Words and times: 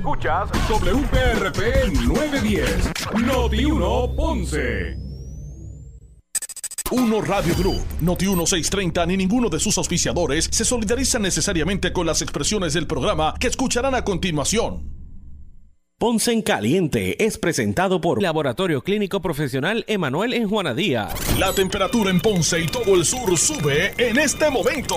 Escuchas 0.00 0.48
WPRP 0.66 1.92
910, 2.06 2.90
Noti 3.22 3.66
1 3.66 4.16
Ponce. 4.16 4.96
Uno 6.90 7.20
Radio 7.20 7.54
Group, 7.54 7.84
Noti 8.00 8.24
1630 8.24 9.04
ni 9.04 9.18
ninguno 9.18 9.50
de 9.50 9.60
sus 9.60 9.76
auspiciadores 9.76 10.48
se 10.50 10.64
solidarizan 10.64 11.20
necesariamente 11.20 11.92
con 11.92 12.06
las 12.06 12.22
expresiones 12.22 12.72
del 12.72 12.86
programa 12.86 13.34
que 13.38 13.48
escucharán 13.48 13.94
a 13.94 14.02
continuación. 14.02 14.90
Ponce 15.98 16.32
en 16.32 16.40
Caliente 16.40 17.22
es 17.22 17.36
presentado 17.36 18.00
por 18.00 18.22
Laboratorio 18.22 18.80
Clínico 18.80 19.20
Profesional 19.20 19.84
Emanuel 19.86 20.32
en 20.32 20.48
Juanadía. 20.48 21.10
La 21.38 21.52
temperatura 21.52 22.10
en 22.10 22.22
Ponce 22.22 22.58
y 22.58 22.66
todo 22.68 22.94
el 22.94 23.04
sur 23.04 23.36
sube 23.36 23.92
en 23.98 24.18
este 24.18 24.48
momento. 24.48 24.96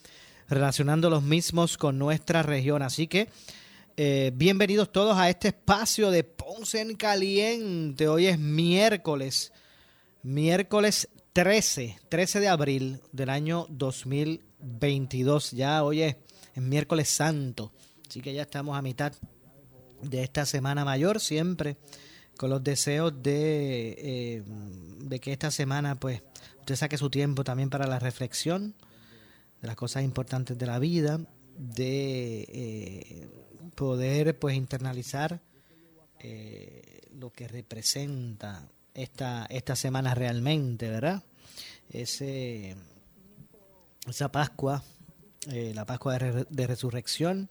relacionando 0.51 1.09
los 1.09 1.23
mismos 1.23 1.77
con 1.77 1.97
nuestra 1.97 2.43
región. 2.43 2.81
Así 2.81 3.07
que 3.07 3.29
eh, 3.95 4.31
bienvenidos 4.35 4.91
todos 4.91 5.17
a 5.17 5.29
este 5.29 5.47
espacio 5.47 6.11
de 6.11 6.25
Ponce 6.25 6.81
en 6.81 6.95
Caliente. 6.95 8.09
Hoy 8.09 8.25
es 8.25 8.37
miércoles, 8.37 9.53
miércoles 10.23 11.07
13, 11.31 11.99
13 12.09 12.39
de 12.41 12.47
abril 12.49 12.99
del 13.13 13.29
año 13.29 13.65
2022. 13.69 15.51
Ya 15.51 15.83
hoy 15.85 16.01
es, 16.01 16.17
es 16.53 16.61
miércoles 16.61 17.07
santo, 17.07 17.71
así 18.09 18.19
que 18.19 18.33
ya 18.33 18.41
estamos 18.41 18.77
a 18.77 18.81
mitad 18.81 19.13
de 20.01 20.21
esta 20.21 20.45
semana 20.45 20.83
mayor, 20.83 21.21
siempre 21.21 21.77
con 22.35 22.49
los 22.49 22.61
deseos 22.61 23.13
de, 23.23 23.95
eh, 23.97 24.43
de 24.99 25.19
que 25.19 25.31
esta 25.31 25.49
semana 25.49 25.97
pues 25.97 26.21
usted 26.59 26.75
saque 26.75 26.97
su 26.97 27.09
tiempo 27.09 27.45
también 27.45 27.69
para 27.69 27.87
la 27.87 27.99
reflexión 27.99 28.75
de 29.61 29.67
las 29.67 29.75
cosas 29.75 30.03
importantes 30.03 30.57
de 30.57 30.65
la 30.65 30.79
vida, 30.79 31.19
de 31.57 32.41
eh, 32.49 33.29
poder 33.75 34.37
pues 34.37 34.55
internalizar 34.55 35.39
eh, 36.19 37.01
lo 37.13 37.31
que 37.31 37.47
representa 37.47 38.67
esta, 38.93 39.45
esta 39.49 39.75
semana 39.75 40.15
realmente, 40.15 40.89
¿verdad? 40.89 41.23
Ese, 41.89 42.75
esa 44.07 44.31
Pascua, 44.31 44.83
la 45.47 45.85
Pascua 45.85 46.17
de 46.17 46.67
Resurrección 46.67 47.49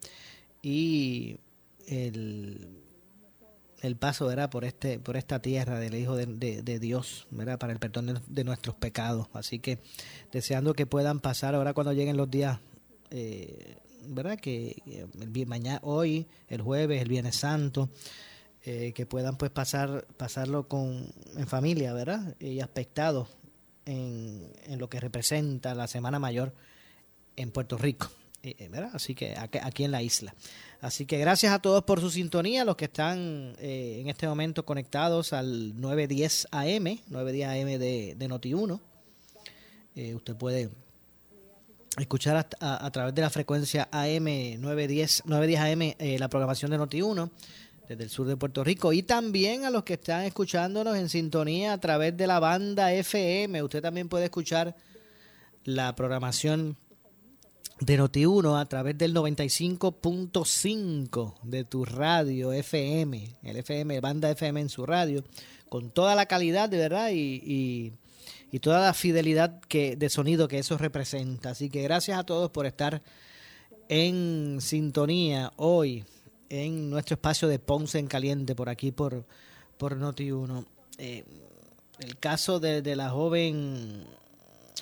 y 0.63 1.39
el 1.87 2.90
el 3.81 3.97
paso 3.97 4.27
¿verdad? 4.27 4.51
por 4.51 4.65
este 4.65 4.99
por 4.99 5.17
esta 5.17 5.41
tierra 5.41 5.79
del 5.79 5.95
hijo 5.95 6.17
de, 6.17 6.79
Dios 6.79 7.27
¿verdad? 7.31 7.59
para 7.59 7.73
el 7.73 7.79
perdón 7.79 8.21
de, 8.27 8.45
nuestros 8.45 8.77
pecados. 8.77 9.29
Así 9.33 9.59
que 9.59 9.79
deseando 10.33 10.75
que 10.75 10.87
puedan 10.87 11.21
pasar 11.21 11.55
ahora 11.55 11.73
cuando 11.75 11.93
lleguen 11.93 12.17
los 12.17 12.31
días 12.31 12.61
eh, 13.11 13.77
verdad 14.07 14.39
que 14.39 14.83
el, 14.87 15.47
mañana 15.47 15.81
hoy 15.83 16.27
el 16.49 16.63
jueves 16.63 17.03
el 17.03 17.09
viernes 17.09 17.37
santo 17.37 17.91
eh, 18.65 18.93
que 18.95 19.07
puedan 19.07 19.37
pues 19.37 19.51
pasar 19.51 20.07
pasarlo 20.17 20.69
con 20.69 21.13
en 21.37 21.47
familia 21.47 21.93
verdad 21.93 22.37
y 22.39 22.61
aspectados 22.61 23.29
en, 23.87 24.53
en 24.65 24.79
lo 24.79 24.89
que 24.89 25.01
representa 25.01 25.75
la 25.75 25.87
semana 25.87 26.19
mayor 26.19 26.55
en 27.37 27.51
Puerto 27.51 27.79
Rico 27.79 28.11
¿verdad? 28.71 28.91
así 28.95 29.15
que 29.15 29.35
aquí 29.37 29.85
en 29.85 29.91
la 29.91 30.03
isla 30.03 30.35
Así 30.81 31.05
que 31.05 31.19
gracias 31.19 31.53
a 31.53 31.59
todos 31.59 31.85
por 31.85 32.01
su 32.01 32.11
sintonía, 32.11 32.65
los 32.65 32.75
que 32.75 32.87
están 32.87 33.55
eh, 33.59 33.99
en 34.01 34.09
este 34.09 34.27
momento 34.27 34.65
conectados 34.65 35.35
al 35.35 35.79
910 35.79 36.49
AM, 36.53 36.99
910 37.09 37.49
AM 37.49 37.79
de, 37.79 38.15
de 38.17 38.29
Noti1. 38.29 38.81
Eh, 39.95 40.15
usted 40.15 40.35
puede 40.37 40.71
escuchar 41.99 42.49
a, 42.61 42.91
través 42.91 43.15
de 43.15 43.21
la 43.21 43.29
frecuencia 43.29 43.89
AM 43.93 44.25
910, 44.59 45.25
910 45.27 45.61
AM 45.61 45.83
eh, 45.99 46.19
la 46.19 46.29
programación 46.29 46.71
de 46.71 46.79
Noti1 46.79 47.31
desde 47.89 48.05
el 48.05 48.09
sur 48.09 48.27
de 48.27 48.37
Puerto 48.37 48.65
Rico 48.65 48.93
y 48.95 49.03
también 49.03 49.67
a 49.67 49.71
los 49.71 49.83
que 49.83 49.95
están 49.95 50.23
escuchándonos 50.23 50.97
en 50.97 51.11
sintonía 51.11 51.75
a 51.75 51.79
través 51.79 52.17
de 52.17 52.27
la 52.27 52.41
banda 52.41 52.91
FM. 52.93 53.63
Usted 53.63 53.83
también 53.83 54.09
puede 54.09 54.25
escuchar 54.27 54.75
la 55.65 55.95
programación 55.95 56.77
de 57.81 57.99
Noti1 57.99 58.61
a 58.61 58.67
través 58.67 58.97
del 58.99 59.15
95.5 59.15 61.41
de 61.43 61.65
tu 61.65 61.87
radio 61.87 62.53
FM, 62.53 63.37
el 63.43 63.57
FM, 63.57 64.01
banda 64.01 64.31
FM 64.31 64.61
en 64.61 64.69
su 64.69 64.85
radio, 64.85 65.25
con 65.69 65.91
toda 65.91 66.15
la 66.15 66.27
calidad 66.27 66.69
de 66.69 66.77
verdad 66.77 67.11
y, 67.13 67.95
y, 68.53 68.59
toda 68.61 68.81
la 68.81 68.93
fidelidad 68.93 69.61
que, 69.63 69.97
de 69.97 70.11
sonido 70.11 70.47
que 70.47 70.59
eso 70.59 70.77
representa. 70.77 71.49
Así 71.51 71.71
que 71.71 71.83
gracias 71.83 72.19
a 72.19 72.25
todos 72.25 72.51
por 72.51 72.67
estar 72.67 73.01
en 73.89 74.59
sintonía 74.61 75.55
hoy 75.57 76.05
en 76.51 76.91
nuestro 76.91 77.15
espacio 77.15 77.49
de 77.49 77.59
Ponce 77.59 77.99
en 77.99 78.09
Caliente 78.09 78.55
por 78.55 78.69
aquí 78.69 78.93
por, 78.93 79.25
por 79.79 79.97
Noti1. 79.97 80.67
Eh, 80.99 81.25
el 82.01 82.19
caso 82.19 82.61
de, 82.61 82.83
de 82.83 82.97
la 82.97 83.09
joven 83.09 84.05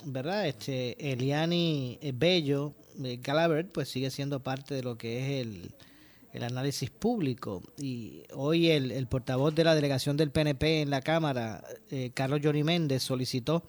¿verdad? 0.05 0.47
Este, 0.47 1.11
Eliani 1.11 1.99
Bello, 2.13 2.73
Galabert, 3.21 3.71
pues 3.71 3.89
sigue 3.89 4.09
siendo 4.11 4.41
parte 4.41 4.75
de 4.75 4.83
lo 4.83 4.97
que 4.97 5.19
es 5.19 5.45
el, 5.45 5.71
el 6.33 6.43
análisis 6.43 6.89
público. 6.89 7.63
Y 7.77 8.23
hoy 8.33 8.69
el, 8.69 8.91
el, 8.91 9.07
portavoz 9.07 9.53
de 9.55 9.63
la 9.63 9.75
delegación 9.75 10.17
del 10.17 10.31
PNP 10.31 10.81
en 10.81 10.89
la 10.89 11.01
Cámara, 11.01 11.63
eh, 11.89 12.11
Carlos 12.13 12.41
Johnny 12.43 12.63
Méndez, 12.63 13.03
solicitó 13.03 13.63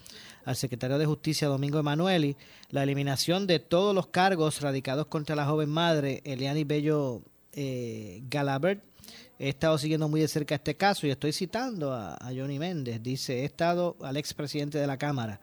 al 0.45 0.57
secretario 0.57 0.99
de 0.99 1.07
Justicia, 1.07 1.49
Domingo 1.49 1.79
Emanueli, 1.79 2.37
la 2.71 2.83
eliminación 2.83 3.47
de 3.47 3.59
todos 3.59 3.95
los 3.95 4.09
cargos 4.09 4.61
radicados 4.61 5.07
contra 5.07 5.37
la 5.37 5.47
joven 5.47 5.71
madre, 5.71 6.21
Eliani 6.25 6.65
Bello 6.65 7.23
eh, 7.53 8.23
Galabert. 8.29 8.83
He 9.39 9.49
estado 9.49 9.79
siguiendo 9.79 10.09
muy 10.09 10.21
de 10.21 10.29
cerca 10.29 10.55
este 10.55 10.77
caso 10.77 11.07
y 11.07 11.11
estoy 11.11 11.33
citando 11.33 11.93
a, 11.95 12.15
a 12.15 12.27
Johnny 12.27 12.59
Méndez. 12.59 13.03
Dice, 13.03 13.41
he 13.41 13.45
estado 13.45 13.97
al 14.03 14.19
expresidente 14.19 14.79
de 14.79 14.87
la 14.87 14.99
Cámara 14.99 15.41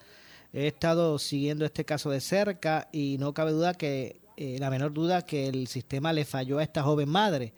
He 0.53 0.67
estado 0.67 1.19
siguiendo 1.19 1.65
este 1.65 1.85
caso 1.85 2.09
de 2.09 2.21
cerca 2.21 2.87
y 2.91 3.17
no 3.19 3.33
cabe 3.33 3.51
duda 3.51 3.73
que, 3.73 4.21
eh, 4.37 4.57
la 4.59 4.69
menor 4.69 4.93
duda, 4.93 5.23
que 5.23 5.47
el 5.47 5.67
sistema 5.67 6.13
le 6.13 6.25
falló 6.25 6.59
a 6.59 6.63
esta 6.63 6.83
joven 6.83 7.09
madre. 7.09 7.53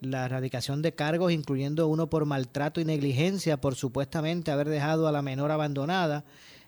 La 0.00 0.24
erradicación 0.26 0.80
de 0.80 0.94
cargos, 0.94 1.32
incluyendo 1.32 1.88
uno 1.88 2.08
por 2.08 2.24
maltrato 2.24 2.80
y 2.80 2.84
negligencia, 2.84 3.60
por 3.60 3.74
supuestamente 3.74 4.50
haber 4.50 4.68
dejado 4.68 5.08
a 5.08 5.12
la 5.12 5.22
menor 5.22 5.50
abandonada, 5.50 6.24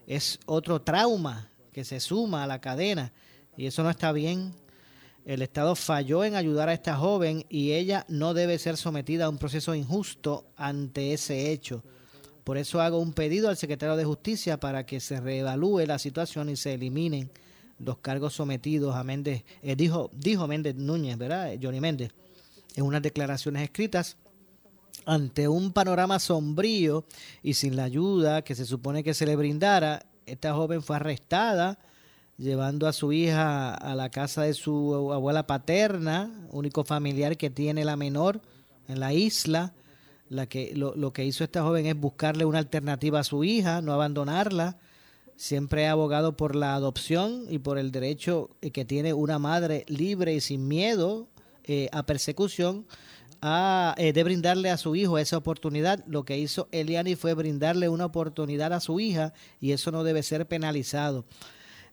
es 0.06 0.41
otro 0.47 0.83
trauma 0.83 1.49
que 1.73 1.84
se 1.84 2.00
suma 2.00 2.43
a 2.43 2.47
la 2.47 2.61
cadena 2.61 3.12
y 3.56 3.67
eso 3.67 3.83
no 3.83 3.91
está 3.91 4.12
bien. 4.12 4.53
El 5.25 5.43
Estado 5.43 5.77
falló 5.77 6.25
en 6.25 6.34
ayudar 6.34 6.69
a 6.69 6.73
esta 6.73 6.97
joven 6.97 7.45
y 7.49 7.73
ella 7.73 8.05
no 8.09 8.34
debe 8.34 8.59
ser 8.59 8.77
sometida 8.77 9.27
a 9.27 9.29
un 9.29 9.39
proceso 9.39 9.75
injusto 9.75 10.47
ante 10.56 11.12
ese 11.12 11.53
hecho. 11.53 11.84
Por 12.50 12.59
eso 12.59 12.81
hago 12.81 12.99
un 12.99 13.12
pedido 13.12 13.49
al 13.49 13.56
secretario 13.56 13.94
de 13.94 14.05
Justicia 14.05 14.59
para 14.59 14.84
que 14.84 14.99
se 14.99 15.21
reevalúe 15.21 15.87
la 15.87 16.00
situación 16.00 16.49
y 16.49 16.56
se 16.56 16.75
eliminen 16.75 17.31
los 17.78 17.99
cargos 17.99 18.34
sometidos 18.34 18.97
a 18.97 19.05
Méndez, 19.05 19.44
eh, 19.62 19.77
dijo, 19.77 20.11
dijo 20.12 20.49
Méndez 20.49 20.75
Núñez, 20.75 21.16
¿verdad? 21.16 21.53
Johnny 21.62 21.78
Méndez, 21.78 22.11
en 22.75 22.87
unas 22.87 23.03
declaraciones 23.03 23.62
escritas 23.62 24.16
ante 25.06 25.47
un 25.47 25.73
panorama 25.73 26.19
sombrío 26.19 27.05
y 27.41 27.55
sin 27.55 27.76
la 27.76 27.85
ayuda 27.85 28.43
que 28.43 28.56
se 28.56 28.64
supone 28.64 29.05
que 29.05 29.14
se 29.14 29.26
le 29.26 29.37
brindara, 29.37 30.05
esta 30.26 30.52
joven 30.52 30.82
fue 30.82 30.97
arrestada 30.97 31.79
llevando 32.37 32.88
a 32.88 32.93
su 32.93 33.12
hija 33.12 33.75
a 33.75 33.94
la 33.94 34.11
casa 34.11 34.43
de 34.43 34.55
su 34.55 35.12
abuela 35.12 35.47
paterna, 35.47 36.49
único 36.50 36.82
familiar 36.82 37.37
que 37.37 37.49
tiene 37.49 37.85
la 37.85 37.94
menor 37.94 38.41
en 38.88 38.99
la 38.99 39.12
isla, 39.12 39.73
la 40.31 40.47
que, 40.47 40.73
lo, 40.77 41.12
que 41.12 41.25
hizo 41.25 41.43
esta 41.43 41.65
joven 41.65 41.87
es 41.87 41.97
buscarle 41.97 42.44
una 42.44 42.61
alternativa 42.61 43.19
a 43.19 43.25
su 43.25 43.43
hija, 43.43 43.82
no 43.82 43.93
abandonarla. 43.93 44.79
Siempre 45.35 45.88
ha 45.88 45.93
abogado 45.93 46.37
por 46.37 46.55
la 46.55 46.75
adopción 46.75 47.47
y 47.50 47.59
por 47.59 47.79
el 47.79 47.91
derecho 47.91 48.50
que 48.73 48.85
tiene 48.85 49.12
una 49.12 49.41
madre 49.41 49.85
libre 49.88 50.32
y 50.32 50.41
sin 50.41 50.69
miedo 50.69 51.29
eh, 51.65 51.88
a 51.91 52.06
persecución 52.06 52.87
eh, 53.43 54.12
de 54.12 54.23
brindarle 54.23 54.71
a 54.71 54.77
su 54.77 54.94
hijo 54.94 55.19
esa 55.19 55.37
oportunidad. 55.37 56.05
Lo 56.06 56.25
que 56.25 56.38
hizo 56.38 56.69
Eliani 56.71 57.17
fue 57.17 57.35
brindarle 57.35 57.88
una 57.88 58.06
oportunidad 58.06 58.73
a 58.73 58.79
su 58.79 59.00
hija 59.00 59.33
y 59.61 59.73
eso 59.73 59.91
no 59.91 60.05
debe 60.05 60.23
ser 60.23 60.47
penalizado. 60.47 61.25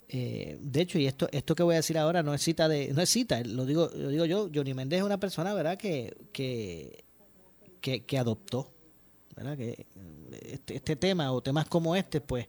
Eh, 0.10 0.60
de 0.62 0.82
hecho, 0.82 1.00
y 1.00 1.08
esto, 1.08 1.28
esto 1.32 1.56
que 1.56 1.64
voy 1.64 1.74
a 1.74 1.78
decir 1.78 1.98
ahora 1.98 2.22
no 2.22 2.36
es 2.36 2.44
cita 2.44 2.70
de, 2.70 2.94
no 2.94 3.02
es 3.02 3.10
cita, 3.10 3.42
lo 3.44 3.66
digo, 3.66 3.90
lo 3.96 4.10
digo 4.10 4.26
yo, 4.26 4.48
Johnny 4.54 4.76
Méndez 4.76 5.00
es 5.00 5.06
una 5.06 5.20
persona, 5.20 5.56
¿verdad? 5.56 5.78
Que 5.80 7.07
que, 7.80 8.06
que 8.06 8.18
adoptó. 8.18 8.72
¿verdad? 9.38 9.56
Que 9.56 9.86
este, 10.42 10.76
este, 10.76 10.96
tema 10.96 11.32
o 11.32 11.42
temas 11.42 11.68
como 11.68 11.96
este, 11.96 12.22
pues 12.22 12.48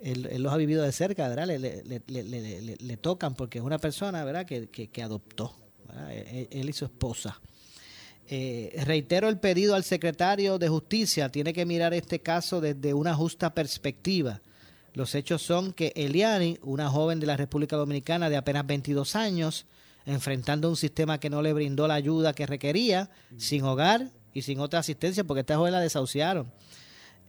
él, 0.00 0.28
los 0.38 0.52
ha 0.52 0.56
vivido 0.56 0.82
de 0.82 0.92
cerca, 0.92 1.28
¿verdad? 1.28 1.46
Le, 1.46 1.58
le, 1.58 2.02
le, 2.06 2.76
le 2.76 2.96
tocan 2.96 3.34
porque 3.34 3.58
es 3.58 3.64
una 3.64 3.78
persona, 3.78 4.24
¿verdad? 4.24 4.46
Que, 4.46 4.68
que, 4.68 5.02
adoptó, 5.02 5.54
e, 6.10 6.48
e, 6.50 6.60
Él, 6.60 6.70
y 6.70 6.72
su 6.72 6.84
esposa. 6.84 7.40
Eh, 8.28 8.72
reitero 8.84 9.28
el 9.28 9.38
pedido 9.38 9.74
al 9.74 9.82
secretario 9.82 10.58
de 10.58 10.68
Justicia, 10.68 11.28
tiene 11.28 11.52
que 11.52 11.66
mirar 11.66 11.92
este 11.92 12.20
caso 12.20 12.60
desde 12.60 12.94
una 12.94 13.14
justa 13.14 13.52
perspectiva. 13.52 14.40
Los 14.94 15.14
hechos 15.14 15.42
son 15.42 15.72
que 15.72 15.92
Eliani, 15.96 16.58
una 16.62 16.88
joven 16.88 17.18
de 17.18 17.26
la 17.26 17.36
República 17.36 17.76
Dominicana 17.76 18.30
de 18.30 18.36
apenas 18.36 18.66
22 18.66 19.16
años, 19.16 19.66
enfrentando 20.06 20.68
un 20.68 20.76
sistema 20.76 21.18
que 21.18 21.30
no 21.30 21.42
le 21.42 21.52
brindó 21.52 21.88
la 21.88 21.94
ayuda 21.94 22.32
que 22.32 22.46
requería, 22.46 23.10
sin 23.36 23.64
hogar 23.64 24.10
y 24.34 24.42
sin 24.42 24.60
otra 24.60 24.80
asistencia, 24.80 25.24
porque 25.24 25.40
esta 25.40 25.56
joven 25.56 25.72
la 25.72 25.80
desahuciaron 25.80 26.50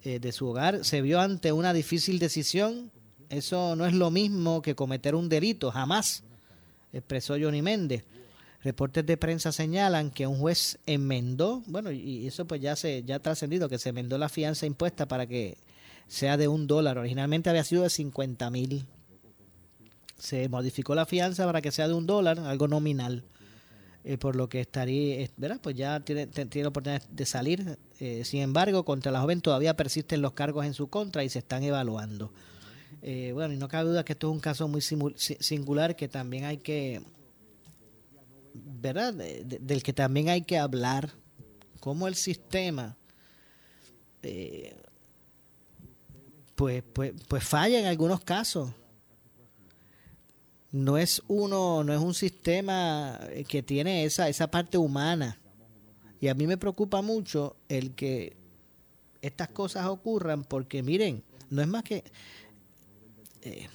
eh, 0.03 0.19
de 0.19 0.31
su 0.31 0.47
hogar, 0.47 0.83
se 0.85 1.01
vio 1.01 1.19
ante 1.19 1.51
una 1.51 1.73
difícil 1.73 2.19
decisión. 2.19 2.91
Eso 3.29 3.75
no 3.75 3.85
es 3.85 3.93
lo 3.93 4.11
mismo 4.11 4.61
que 4.61 4.75
cometer 4.75 5.15
un 5.15 5.29
delito, 5.29 5.71
jamás, 5.71 6.23
expresó 6.91 7.35
Johnny 7.39 7.61
Méndez. 7.61 8.03
Reportes 8.63 9.05
de 9.05 9.17
prensa 9.17 9.51
señalan 9.51 10.11
que 10.11 10.25
un 10.25 10.37
juez 10.37 10.79
enmendó, 10.85 11.63
bueno, 11.67 11.91
y 11.91 12.25
eso 12.27 12.45
pues 12.45 12.61
ya 12.61 12.75
se 12.77 13.03
ya 13.03 13.15
ha 13.15 13.19
trascendido, 13.19 13.67
que 13.67 13.77
se 13.77 13.89
enmendó 13.89 14.17
la 14.17 14.29
fianza 14.29 14.65
impuesta 14.65 15.05
para 15.05 15.27
que 15.27 15.57
sea 16.07 16.37
de 16.37 16.47
un 16.47 16.67
dólar. 16.67 16.97
Originalmente 16.97 17.49
había 17.49 17.63
sido 17.63 17.83
de 17.83 17.89
50 17.89 18.49
mil. 18.51 18.85
Se 20.17 20.47
modificó 20.47 20.95
la 20.95 21.05
fianza 21.05 21.45
para 21.45 21.61
que 21.61 21.71
sea 21.71 21.87
de 21.87 21.93
un 21.93 22.05
dólar, 22.05 22.39
algo 22.39 22.67
nominal. 22.67 23.23
Eh, 24.05 24.17
por 24.17 24.35
lo 24.35 24.49
que 24.49 24.59
estaría, 24.59 25.29
¿verdad? 25.37 25.61
Pues 25.61 25.77
ya 25.77 26.01
tiene, 26.01 26.27
tiene 26.27 26.63
la 26.63 26.67
oportunidad 26.67 27.07
de 27.07 27.25
salir. 27.25 27.77
Eh, 27.99 28.25
sin 28.25 28.41
embargo, 28.41 28.83
contra 28.83 29.13
la 29.13 29.21
joven 29.21 29.39
todavía 29.39 29.77
persisten 29.77 30.21
los 30.21 30.33
cargos 30.33 30.65
en 30.65 30.73
su 30.73 30.87
contra 30.89 31.23
y 31.23 31.29
se 31.29 31.39
están 31.39 31.63
evaluando. 31.63 32.33
Eh, 33.01 33.31
bueno, 33.33 33.53
y 33.53 33.57
no 33.57 33.69
cabe 33.69 33.89
duda 33.89 34.03
que 34.03 34.11
esto 34.11 34.27
es 34.27 34.33
un 34.33 34.41
caso 34.41 34.67
muy 34.67 34.81
singular 34.81 35.95
que 35.95 36.09
también 36.09 36.43
hay 36.43 36.57
que, 36.57 37.01
¿verdad? 38.53 39.13
del 39.13 39.83
que 39.83 39.93
también 39.93 40.27
hay 40.27 40.41
que 40.41 40.57
hablar. 40.57 41.11
Cómo 41.79 42.07
el 42.09 42.15
sistema, 42.15 42.97
pues, 46.55 46.83
pues, 46.91 47.13
pues 47.27 47.43
falla 47.43 47.79
en 47.79 47.85
algunos 47.85 48.19
casos 48.21 48.71
no 50.73 50.97
es 50.97 51.21
uno, 51.27 51.83
no 51.83 51.93
es 51.93 51.99
un 51.99 52.15
sistema 52.15 53.19
que 53.47 53.61
tiene 53.61 54.05
esa, 54.05 54.27
esa 54.27 54.47
parte 54.49 54.77
humana. 54.77 55.39
Y 56.19 56.29
a 56.29 56.33
mí 56.33 56.47
me 56.47 56.57
preocupa 56.57 57.03
mucho 57.03 57.55
el 57.69 57.93
que 57.93 58.35
estas 59.21 59.49
cosas 59.49 59.85
ocurran 59.85 60.43
porque 60.43 60.81
miren, 60.81 61.23
no 61.51 61.61
es 61.61 61.67
más 61.67 61.83
que 61.83 62.03
eh, 63.43 63.67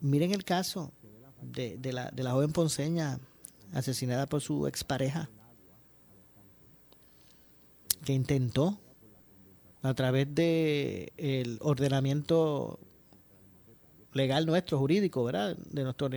miren 0.00 0.32
el 0.32 0.44
caso 0.44 0.92
de, 1.42 1.76
de, 1.76 1.92
la, 1.92 2.10
de 2.10 2.22
la 2.22 2.32
joven 2.32 2.52
ponceña 2.52 3.20
asesinada 3.74 4.26
por 4.26 4.40
su 4.40 4.66
expareja 4.66 5.28
que 8.02 8.14
intentó 8.14 8.80
a 9.82 9.92
través 9.92 10.34
de 10.34 11.12
el 11.18 11.58
ordenamiento 11.60 12.80
legal 14.18 14.44
nuestro, 14.44 14.78
jurídico, 14.78 15.24
¿verdad? 15.24 15.56
De 15.56 15.82
nuestro 15.82 16.10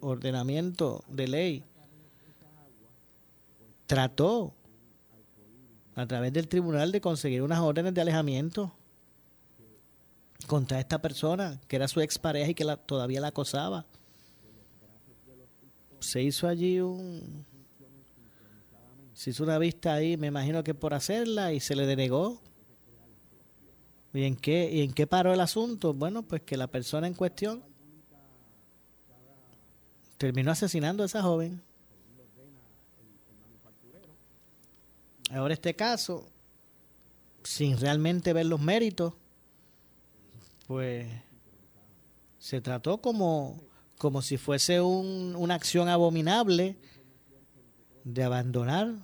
ordenamiento 0.00 1.02
de 1.08 1.28
ley. 1.28 1.64
Trató 3.86 4.52
a 5.94 6.06
través 6.06 6.32
del 6.32 6.48
tribunal 6.48 6.92
de 6.92 7.00
conseguir 7.00 7.42
unas 7.42 7.60
órdenes 7.60 7.94
de 7.94 8.00
alejamiento 8.00 8.72
contra 10.46 10.80
esta 10.80 11.00
persona, 11.00 11.60
que 11.68 11.76
era 11.76 11.88
su 11.88 12.00
expareja 12.00 12.50
y 12.50 12.54
que 12.54 12.64
la, 12.64 12.76
todavía 12.76 13.20
la 13.20 13.28
acosaba. 13.28 13.86
Se 16.00 16.22
hizo 16.22 16.48
allí 16.48 16.80
un... 16.80 17.46
Se 19.14 19.30
hizo 19.30 19.44
una 19.44 19.58
vista 19.58 19.94
ahí, 19.94 20.16
me 20.16 20.26
imagino 20.26 20.64
que 20.64 20.74
por 20.74 20.94
hacerla, 20.94 21.52
y 21.52 21.60
se 21.60 21.76
le 21.76 21.86
denegó 21.86 22.40
¿Y 24.14 24.24
en 24.24 24.36
qué, 24.36 24.70
y 24.70 24.82
en 24.82 24.92
qué 24.92 25.06
paró 25.06 25.32
el 25.32 25.40
asunto? 25.40 25.94
Bueno, 25.94 26.22
pues 26.22 26.42
que 26.42 26.56
la 26.56 26.66
persona 26.66 27.06
en 27.06 27.14
cuestión 27.14 27.62
terminó 30.18 30.50
asesinando 30.50 31.02
a 31.02 31.06
esa 31.06 31.22
joven. 31.22 31.62
Ahora 35.30 35.54
este 35.54 35.74
caso, 35.74 36.28
sin 37.42 37.78
realmente 37.78 38.34
ver 38.34 38.46
los 38.46 38.60
méritos, 38.60 39.14
pues 40.66 41.08
se 42.38 42.60
trató 42.60 43.00
como, 43.00 43.62
como 43.96 44.20
si 44.20 44.36
fuese 44.36 44.82
un, 44.82 45.34
una 45.36 45.54
acción 45.54 45.88
abominable 45.88 46.76
de 48.04 48.24
abandonar 48.24 48.94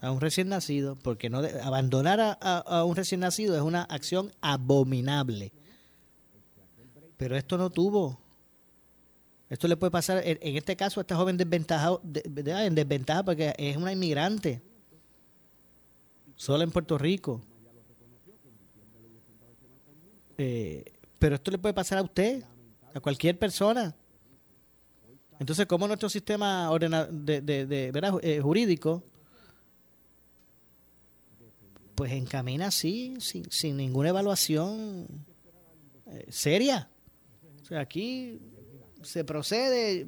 a 0.00 0.10
un 0.10 0.20
recién 0.20 0.48
nacido, 0.48 0.96
porque 0.96 1.30
no 1.30 1.38
abandonar 1.62 2.38
a, 2.40 2.84
un 2.84 2.96
recién 2.96 3.20
nacido 3.20 3.56
es 3.56 3.62
una 3.62 3.82
acción 3.82 4.32
abominable. 4.40 5.52
Pero 7.16 7.36
esto 7.36 7.56
no 7.56 7.70
tuvo. 7.70 8.20
Esto 9.48 9.68
le 9.68 9.76
puede 9.76 9.90
pasar, 9.90 10.22
en, 10.24 10.56
este 10.56 10.76
caso, 10.76 11.00
a 11.00 11.02
esta 11.02 11.16
joven 11.16 11.36
desventajado, 11.36 12.02
en 12.04 12.74
desventaja 12.74 13.24
porque 13.24 13.54
es 13.56 13.76
una 13.76 13.92
inmigrante, 13.92 14.60
sola 16.34 16.64
en 16.64 16.70
Puerto 16.70 16.98
Rico. 16.98 17.42
Eh, 20.36 20.84
pero 21.18 21.36
esto 21.36 21.50
le 21.50 21.58
puede 21.58 21.72
pasar 21.72 21.98
a 21.98 22.02
usted, 22.02 22.44
a 22.92 23.00
cualquier 23.00 23.38
persona. 23.38 23.94
Entonces, 25.38 25.66
¿cómo 25.66 25.86
nuestro 25.86 26.08
sistema 26.08 26.70
de, 26.78 27.40
de, 27.40 27.66
de, 27.66 28.18
eh, 28.22 28.40
jurídico 28.40 29.02
pues 31.96 32.12
encamina 32.12 32.66
así, 32.66 33.14
sin, 33.20 33.50
sin 33.50 33.76
ninguna 33.76 34.10
evaluación 34.10 35.08
eh, 36.06 36.26
seria. 36.28 36.88
O 37.62 37.64
sea, 37.64 37.80
aquí 37.80 38.38
se 39.02 39.24
procede, 39.24 40.06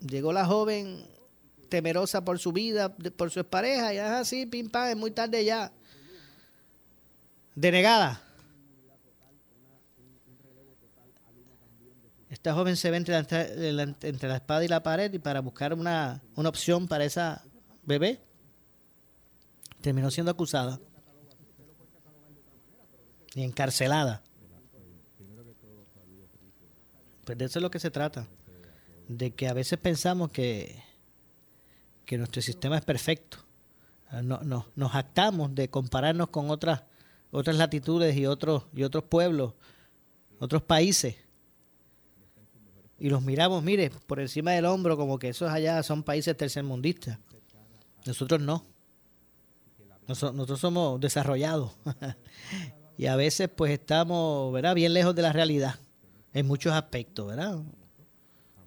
llegó 0.00 0.32
la 0.32 0.46
joven 0.46 1.06
temerosa 1.68 2.24
por 2.24 2.38
su 2.38 2.50
vida, 2.52 2.96
por 2.96 3.30
su 3.30 3.44
pareja, 3.44 3.94
y 3.94 3.98
es 3.98 4.02
así, 4.02 4.46
pim 4.46 4.70
pam, 4.70 4.88
es 4.88 4.96
muy 4.96 5.10
tarde 5.10 5.44
ya. 5.44 5.70
Denegada. 7.54 8.22
Esta 12.30 12.54
joven 12.54 12.76
se 12.76 12.90
ve 12.90 12.96
entre 12.96 13.14
la, 13.72 13.82
entre 14.00 14.28
la 14.28 14.36
espada 14.36 14.64
y 14.64 14.68
la 14.68 14.82
pared 14.82 15.12
y 15.12 15.18
para 15.18 15.40
buscar 15.40 15.74
una, 15.74 16.22
una 16.34 16.48
opción 16.48 16.88
para 16.88 17.04
esa 17.04 17.44
bebé 17.84 18.18
terminó 19.82 20.10
siendo 20.10 20.30
acusada 20.30 20.80
y 23.34 23.42
encarcelada. 23.42 24.22
Pues 27.24 27.38
de 27.38 27.44
eso 27.44 27.58
es 27.58 27.62
lo 27.62 27.70
que 27.70 27.78
se 27.78 27.90
trata. 27.90 28.26
De 29.08 29.32
que 29.32 29.48
a 29.48 29.52
veces 29.52 29.78
pensamos 29.78 30.30
que, 30.30 30.82
que 32.06 32.16
nuestro 32.16 32.40
sistema 32.40 32.78
es 32.78 32.84
perfecto. 32.84 33.38
No, 34.22 34.40
no, 34.42 34.66
nos 34.76 34.94
actamos 34.94 35.54
de 35.54 35.68
compararnos 35.68 36.28
con 36.28 36.50
otras, 36.50 36.82
otras 37.30 37.56
latitudes 37.56 38.16
y 38.16 38.26
otros, 38.26 38.64
y 38.74 38.82
otros 38.82 39.04
pueblos, 39.04 39.54
otros 40.38 40.62
países. 40.62 41.16
Y 42.98 43.08
los 43.08 43.22
miramos, 43.22 43.62
mire, 43.64 43.90
por 44.06 44.20
encima 44.20 44.52
del 44.52 44.66
hombro, 44.66 44.96
como 44.96 45.18
que 45.18 45.30
esos 45.30 45.50
allá 45.50 45.82
son 45.82 46.02
países 46.02 46.36
tercermundistas. 46.36 47.18
Nosotros 48.04 48.40
no. 48.40 48.71
Nosotros, 50.08 50.58
somos 50.58 51.00
desarrollados 51.00 51.72
y 52.98 53.06
a 53.06 53.16
veces 53.16 53.48
pues 53.48 53.72
estamos, 53.72 54.52
¿verdad? 54.52 54.74
Bien 54.74 54.92
lejos 54.92 55.14
de 55.14 55.22
la 55.22 55.32
realidad 55.32 55.76
en 56.34 56.46
muchos 56.46 56.72
aspectos, 56.72 57.28
¿verdad? 57.28 57.60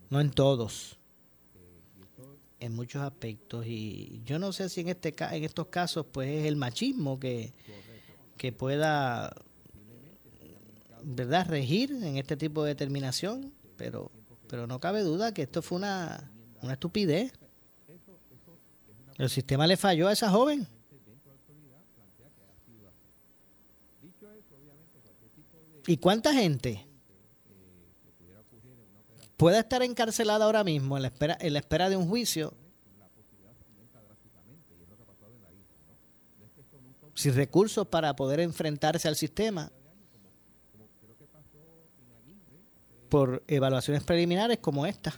No 0.10 0.22
en 0.22 0.32
todos. 0.32 0.98
En 2.60 2.74
muchos 2.74 3.02
aspectos 3.02 3.66
y 3.68 4.22
yo 4.26 4.40
no 4.40 4.54
sé 4.54 4.70
si 4.70 4.82
en 4.82 4.90
este 4.90 5.14
en 5.20 5.44
estos 5.44 5.68
casos 5.68 6.06
pues 6.12 6.30
es 6.30 6.46
el 6.46 6.56
machismo 6.56 7.20
que, 7.20 7.54
que 8.38 8.52
pueda 8.52 9.36
verdad 11.04 11.48
regir 11.48 11.92
en 11.92 12.18
este 12.18 12.38
tipo 12.38 12.64
de 12.64 12.70
determinación, 12.70 13.54
pero 13.78 14.10
pero 14.48 14.68
no 14.68 14.80
cabe 14.80 15.02
duda 15.02 15.34
que 15.34 15.44
esto 15.44 15.62
fue 15.62 15.78
una, 15.78 16.32
una 16.62 16.74
estupidez. 16.74 17.34
El 19.18 19.30
sistema 19.30 19.66
le 19.66 19.78
falló 19.78 20.08
a 20.08 20.14
esa 20.14 20.30
joven. 20.30 20.68
¿Y 25.88 25.98
cuánta 25.98 26.34
gente 26.34 26.88
puede 29.38 29.60
estar 29.60 29.84
encarcelada 29.84 30.46
ahora 30.46 30.64
mismo 30.64 30.98
en 30.98 31.04
la 31.04 31.10
espera, 31.10 31.38
en 31.40 31.54
la 31.54 31.60
espera 31.60 31.90
de 31.90 31.98
un 31.98 32.08
juicio 32.08 32.54
sin 37.14 37.34
recursos 37.34 37.88
para 37.88 38.16
poder 38.16 38.40
enfrentarse 38.42 39.08
al 39.08 39.16
sistema 39.16 39.72
por 43.10 43.44
evaluaciones 43.48 44.04
preliminares 44.04 44.58
como 44.60 44.86
esta. 44.86 45.14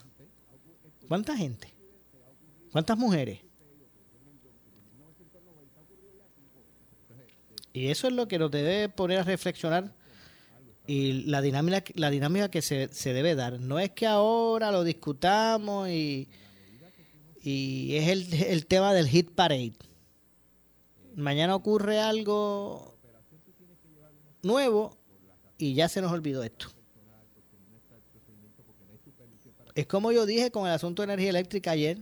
¿Cuánta 1.07 1.36
gente? 1.36 1.74
¿Cuántas 2.71 2.97
mujeres? 2.97 3.39
Y 7.74 7.89
eso 7.89 8.07
es 8.07 8.13
lo 8.13 8.27
que 8.27 8.38
nos 8.38 8.51
debe 8.51 8.89
poner 8.89 9.19
a 9.19 9.24
reflexionar 9.24 9.93
y 10.88 11.24
la 11.24 11.41
dinámica, 11.41 11.84
la 11.96 12.10
dinámica 12.10 12.50
que 12.50 12.62
se, 12.62 12.88
se 12.94 13.13
debe 13.13 13.36
dar. 13.36 13.60
No 13.60 13.77
es 13.77 13.91
que 13.91 14.08
ahora 14.08 14.72
lo 14.72 14.86
discutamos 14.86 15.89
y, 15.89 16.29
y 17.44 17.96
es 17.96 18.08
el, 18.08 18.34
el 18.34 18.65
tema 18.65 18.94
del 18.94 19.08
hit 19.08 19.32
parade. 19.32 19.74
Mañana 21.15 21.56
ocurre 21.56 22.00
algo 22.00 22.96
nuevo 24.44 24.98
y 25.58 25.74
ya 25.74 25.89
se 25.89 26.01
nos 26.01 26.12
olvidó 26.12 26.44
esto. 26.44 26.67
Es 29.75 29.86
como 29.86 30.12
yo 30.12 30.25
dije 30.25 30.51
con 30.51 30.65
el 30.67 30.74
asunto 30.74 31.01
de 31.01 31.13
energía 31.13 31.29
eléctrica 31.29 31.72
ayer. 31.72 32.00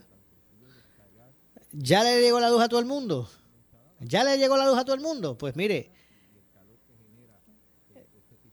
¿Ya 1.72 2.04
le 2.04 2.22
llegó 2.22 2.40
la 2.40 2.50
luz 2.50 2.62
a 2.62 2.70
todo 2.70 2.80
el 2.80 2.86
mundo? 2.86 3.30
¿Ya 4.00 4.24
le 4.24 4.38
llegó 4.38 4.56
la 4.58 4.68
luz 4.68 4.78
a 4.78 4.86
todo 4.86 4.96
el 4.96 5.02
mundo? 5.02 5.38
Pues 5.38 5.56
mire, 5.56 5.92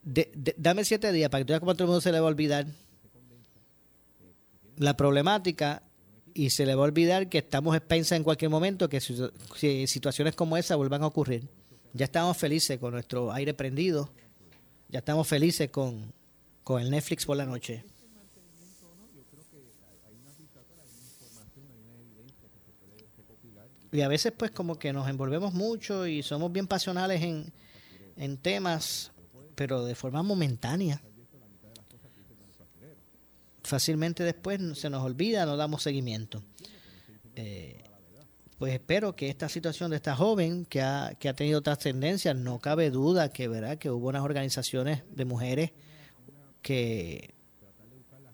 dame 0.02 0.85
siete 0.85 1.12
días 1.12 1.30
para 1.30 1.44
que 1.44 1.52
tú 1.52 1.59
todo 1.59 1.85
el 1.85 1.87
mundo 1.87 2.00
se 2.00 2.12
le 2.12 2.21
va 2.21 2.26
a 2.26 2.30
olvidar 2.30 2.66
la 4.76 4.97
problemática 4.97 5.82
y 6.35 6.50
se 6.50 6.66
le 6.66 6.75
va 6.75 6.82
a 6.82 6.87
olvidar 6.87 7.28
que 7.28 7.38
estamos 7.38 7.76
expensas 7.76 8.16
en 8.16 8.25
cualquier 8.25 8.50
momento 8.50 8.88
que 8.88 9.00
situaciones 9.00 10.35
como 10.35 10.56
esa 10.56 10.76
vuelvan 10.76 11.02
a 11.02 11.06
ocurrir. 11.06 11.49
Ya 11.92 12.06
estamos 12.06 12.37
felices 12.37 12.78
con 12.78 12.92
nuestro 12.92 13.32
aire 13.32 13.52
prendido, 13.54 14.11
ya 14.88 15.00
estamos 15.00 15.28
felices 15.28 15.71
con, 15.71 16.12
con 16.64 16.80
el 16.80 16.90
Netflix 16.90 17.26
por 17.26 17.37
la 17.37 17.44
noche. 17.44 17.85
Y 23.92 24.00
a 24.00 24.09
veces 24.09 24.32
pues 24.35 24.50
como 24.50 24.78
que 24.78 24.90
nos 24.92 25.06
envolvemos 25.06 25.52
mucho 25.52 26.06
y 26.06 26.23
somos 26.23 26.50
bien 26.50 26.66
pasionales 26.66 27.23
en, 27.23 27.52
en 28.16 28.38
temas, 28.38 29.12
pero 29.54 29.85
de 29.85 29.94
forma 29.94 30.23
momentánea. 30.23 31.02
Fácilmente 33.62 34.25
después 34.25 34.61
se 34.78 34.90
nos 34.90 35.02
olvida, 35.02 35.47
no 35.47 35.56
damos 35.56 35.82
seguimiento. 35.82 36.42
Eh, 37.37 37.82
pues 38.59 38.75
espero 38.75 39.16
que 39.16 39.28
esta 39.28 39.49
situación 39.49 39.90
de 39.90 39.97
esta 39.97 40.14
joven 40.14 40.66
que 40.66 40.82
ha, 40.82 41.14
que 41.18 41.28
ha 41.28 41.35
tenido 41.35 41.62
trascendencia, 41.62 42.35
no 42.35 42.59
cabe 42.59 42.90
duda 42.90 43.30
que 43.30 43.49
verá 43.49 43.76
que 43.76 43.90
hubo 43.90 44.09
unas 44.09 44.23
organizaciones 44.23 45.02
de 45.11 45.25
mujeres 45.25 45.73
que 46.61 47.35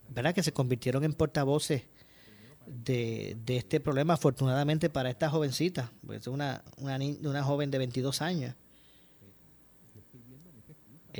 ¿verdad? 0.08 0.34
que 0.34 0.42
se 0.42 0.52
convirtieron 0.52 1.04
en 1.04 1.12
portavoces 1.12 1.82
de, 2.66 3.36
este 3.46 3.80
problema, 3.80 4.14
afortunadamente 4.14 4.90
para 4.90 5.10
esta 5.10 5.30
jovencita, 5.30 5.92
pues 6.04 6.22
es 6.22 6.26
una, 6.26 6.62
una, 6.76 6.98
una 7.22 7.42
joven 7.42 7.70
de 7.70 7.78
22 7.78 8.20
años. 8.22 8.54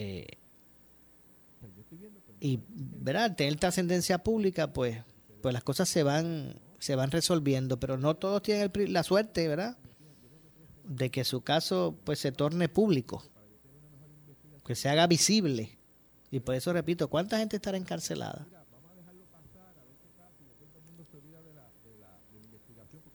Eh, 0.01 0.27
y 2.39 2.61
¿verdad? 2.69 3.35
tener 3.35 3.57
trascendencia 3.57 4.19
pública, 4.19 4.73
pues, 4.73 4.99
pues 5.43 5.53
las 5.53 5.65
cosas 5.65 5.89
se 5.89 6.05
van, 6.05 6.61
se 6.79 6.95
van 6.95 7.11
resolviendo, 7.11 7.81
pero 7.81 7.99
no 7.99 8.15
todos 8.15 8.43
tienen 8.43 8.71
la 8.93 9.03
suerte, 9.03 9.49
¿verdad? 9.49 9.77
De 10.85 11.11
que 11.11 11.25
su 11.25 11.41
caso 11.41 11.99
pues 12.05 12.21
se 12.21 12.31
torne 12.31 12.69
público, 12.69 13.25
que 14.65 14.77
se 14.77 14.89
haga 14.89 15.09
visible. 15.09 15.77
Y 16.31 16.39
por 16.41 16.55
eso 16.55 16.73
repito, 16.73 17.09
¿cuánta 17.09 17.39
gente 17.39 17.57
estará 17.57 17.77
encarcelada? 17.77 18.47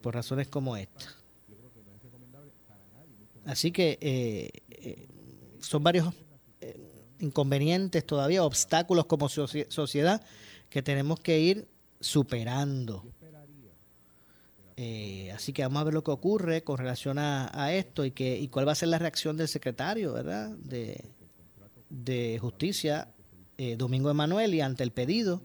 por 0.01 0.15
razones 0.15 0.49
como 0.49 0.75
esta. 0.75 1.15
Así 3.45 3.71
que 3.71 3.97
eh, 4.01 4.49
eh, 4.69 5.07
son 5.61 5.81
varios 5.81 6.13
inconvenientes 7.20 8.05
todavía, 8.05 8.43
obstáculos 8.43 9.05
como 9.05 9.29
sociedad 9.29 10.22
que 10.70 10.82
tenemos 10.82 11.20
que 11.20 11.39
ir 11.39 11.67
superando. 12.00 13.05
así 15.34 15.53
que 15.53 15.62
vamos 15.63 15.82
a 15.82 15.86
ver 15.86 15.93
lo 15.93 16.03
que 16.03 16.12
ocurre 16.12 16.63
con 16.63 16.77
relación 16.77 17.17
a, 17.20 17.74
esto 17.74 18.05
y, 18.05 18.12
que, 18.12 18.38
y 18.38 18.48
cuál 18.48 18.67
va 18.67 18.74
a 18.74 18.75
ser 18.75 18.89
la 18.89 19.00
reacción 19.00 19.38
del 19.38 19.48
secretario 19.48 20.13
¿verdad? 20.13 20.50
De, 20.50 21.05
de 21.89 22.39
Justicia, 22.39 23.08
Domingo 23.77 24.10
Emanuel, 24.10 24.53
y 24.55 24.62
ante 24.62 24.84
el 24.84 24.91
pedido 24.91 25.41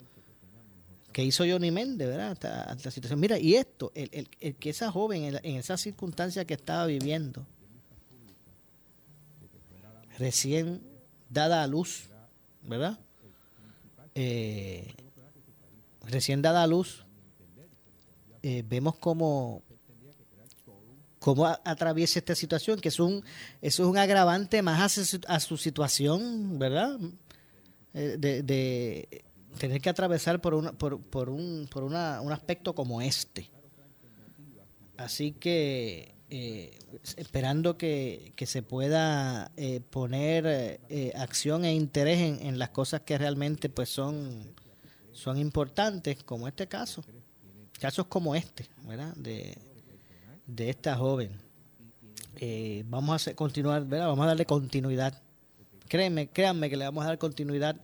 que 1.18 1.24
hizo 1.24 1.44
Johnny 1.44 1.70
Méndez, 1.72 2.08
¿verdad? 2.08 2.32
Esta, 2.32 2.76
la 2.84 2.90
situación. 2.92 3.18
Mira, 3.18 3.38
y 3.38 3.54
esto, 3.54 3.90
el, 3.96 4.28
el, 4.40 4.54
que 4.54 4.70
esa 4.70 4.92
joven, 4.92 5.36
en, 5.42 5.56
esa 5.56 5.76
circunstancia 5.76 6.44
que 6.44 6.54
estaba 6.54 6.86
viviendo, 6.86 7.44
recién 10.18 10.80
dada 11.28 11.62
a 11.62 11.66
luz, 11.66 12.08
¿verdad? 12.62 12.98
Eh, 14.14 14.92
recién 16.06 16.42
dada 16.42 16.62
a 16.62 16.66
luz, 16.66 17.04
eh, 18.42 18.64
vemos 18.66 18.96
cómo, 18.96 19.62
cómo 21.18 21.46
atraviesa 21.46 22.18
esta 22.18 22.34
situación, 22.34 22.80
que 22.80 22.88
es 22.88 23.00
un, 23.00 23.24
eso 23.60 23.82
es 23.82 23.88
un 23.88 23.98
agravante 23.98 24.62
más 24.62 24.98
a 25.26 25.40
su, 25.40 25.56
situación, 25.56 26.58
¿verdad? 26.58 26.98
Eh, 27.94 28.16
de 28.18 29.24
tener 29.58 29.80
que 29.80 29.90
atravesar 29.90 30.40
por, 30.40 30.54
una, 30.54 30.72
por, 30.72 31.00
por, 31.00 31.28
un, 31.28 31.68
por 31.70 31.82
una, 31.82 32.20
un 32.20 32.32
aspecto 32.32 32.74
como 32.74 33.02
este. 33.02 33.50
Así 34.96 35.32
que 35.32 36.14
eh, 36.30 36.78
esperando 37.16 37.78
que, 37.78 38.34
se 38.46 38.62
pueda 38.62 39.50
eh, 39.56 39.80
poner 39.80 40.78
eh, 40.88 41.12
acción 41.16 41.64
e 41.64 41.74
interés 41.74 42.18
en, 42.18 42.46
en, 42.46 42.58
las 42.58 42.68
cosas 42.70 43.00
que 43.02 43.16
realmente 43.16 43.68
pues 43.68 43.88
son, 43.88 44.54
son 45.12 45.38
importantes, 45.38 46.22
como 46.24 46.46
este 46.46 46.66
caso. 46.66 47.02
Casos 47.80 48.06
como 48.06 48.34
este, 48.34 48.66
¿verdad? 48.84 49.14
De, 49.16 49.56
de 50.46 50.70
esta 50.70 50.96
joven. 50.96 51.30
vamos 52.86 53.28
a 53.28 53.34
continuar, 53.34 53.86
¿verdad? 53.86 54.08
Vamos 54.08 54.24
a 54.24 54.28
darle 54.28 54.44
continuidad. 54.44 55.22
Créanme, 55.88 56.28
créanme 56.28 56.68
que 56.68 56.76
le 56.76 56.84
vamos 56.84 57.04
a 57.04 57.08
dar 57.08 57.18
continuidad 57.18 57.76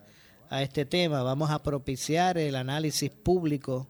a 0.50 0.62
este 0.62 0.84
tema, 0.84 1.22
vamos 1.22 1.50
a 1.50 1.62
propiciar 1.62 2.36
el 2.38 2.54
análisis 2.56 3.10
público 3.10 3.88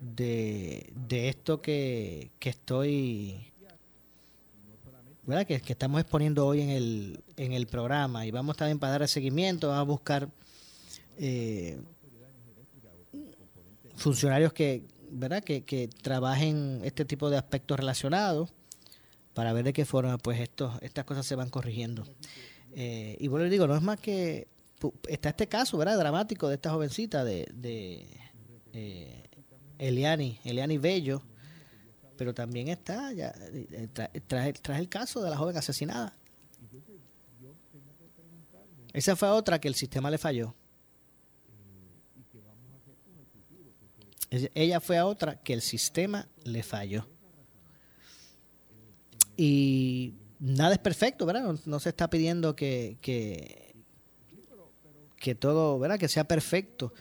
de, 0.00 0.92
de 0.94 1.28
esto 1.28 1.60
que, 1.60 2.30
que 2.38 2.50
estoy, 2.50 3.52
¿verdad? 5.26 5.46
Que, 5.46 5.54
estamos 5.54 6.00
exponiendo 6.00 6.46
hoy 6.46 6.60
en 6.60 6.70
el, 6.70 7.24
en 7.36 7.52
el 7.52 7.66
programa 7.66 8.26
y 8.26 8.30
vamos 8.30 8.56
también 8.56 8.78
para 8.78 8.98
dar 8.98 9.08
seguimiento, 9.08 9.68
vamos 9.68 9.80
a 9.80 9.84
buscar 9.84 10.28
eh, 11.18 11.80
funcionarios 13.96 14.52
que, 14.52 14.84
¿verdad? 15.10 15.42
Que, 15.42 15.62
que 15.62 15.88
trabajen 15.88 16.80
este 16.84 17.04
tipo 17.04 17.30
de 17.30 17.36
aspectos 17.36 17.78
relacionados 17.78 18.52
para 19.34 19.52
ver 19.52 19.64
de 19.64 19.72
qué 19.72 19.84
forma 19.84 20.16
pues 20.18 20.40
estos, 20.40 20.74
estas 20.80 21.04
cosas 21.04 21.26
se 21.26 21.34
van 21.34 21.50
corrigiendo. 21.50 22.04
Eh, 22.74 23.16
y 23.20 23.28
bueno, 23.28 23.48
digo, 23.48 23.66
no 23.66 23.76
es 23.76 23.82
más 23.82 24.00
que 24.00 24.48
está 25.08 25.30
este 25.30 25.46
caso, 25.46 25.76
¿verdad? 25.78 25.98
Dramático 25.98 26.48
de 26.48 26.54
esta 26.54 26.70
jovencita 26.70 27.24
de, 27.24 27.48
de 27.54 28.06
eh, 28.72 29.24
Eliani, 29.78 30.38
Eliani 30.44 30.78
Bello, 30.78 31.22
pero 32.16 32.34
también 32.34 32.68
está 32.68 33.12
ya 33.12 33.34
eh, 33.52 33.88
tras, 34.26 34.78
el 34.78 34.88
caso 34.88 35.22
de 35.22 35.30
la 35.30 35.36
joven 35.36 35.56
asesinada. 35.56 36.16
Esa 38.92 39.16
fue 39.16 39.28
otra 39.28 39.60
que 39.60 39.68
el 39.68 39.74
sistema 39.74 40.10
le 40.10 40.18
falló. 40.18 40.54
Ella 44.30 44.80
fue 44.80 44.98
a 44.98 45.06
otra 45.06 45.40
que 45.40 45.52
el 45.52 45.62
sistema 45.62 46.28
le 46.44 46.62
falló. 46.62 47.08
Y 49.36 50.14
nada 50.38 50.74
es 50.74 50.78
perfecto, 50.78 51.26
¿verdad? 51.26 51.56
No, 51.66 51.80
se 51.80 51.88
está 51.88 52.08
pidiendo 52.08 52.54
que, 52.54 52.98
que 53.00 53.64
todo, 55.34 55.78
¿verdad? 55.78 55.98
Que 55.98 56.08
sea 56.08 56.24
perfecto. 56.24 56.92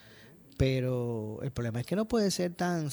Pero 0.57 1.39
el 1.41 1.51
problema 1.51 1.79
es 1.79 1.85
que 1.85 1.95
no 1.95 2.07
puede 2.07 2.29
ser 2.31 2.53
tan, 2.53 2.89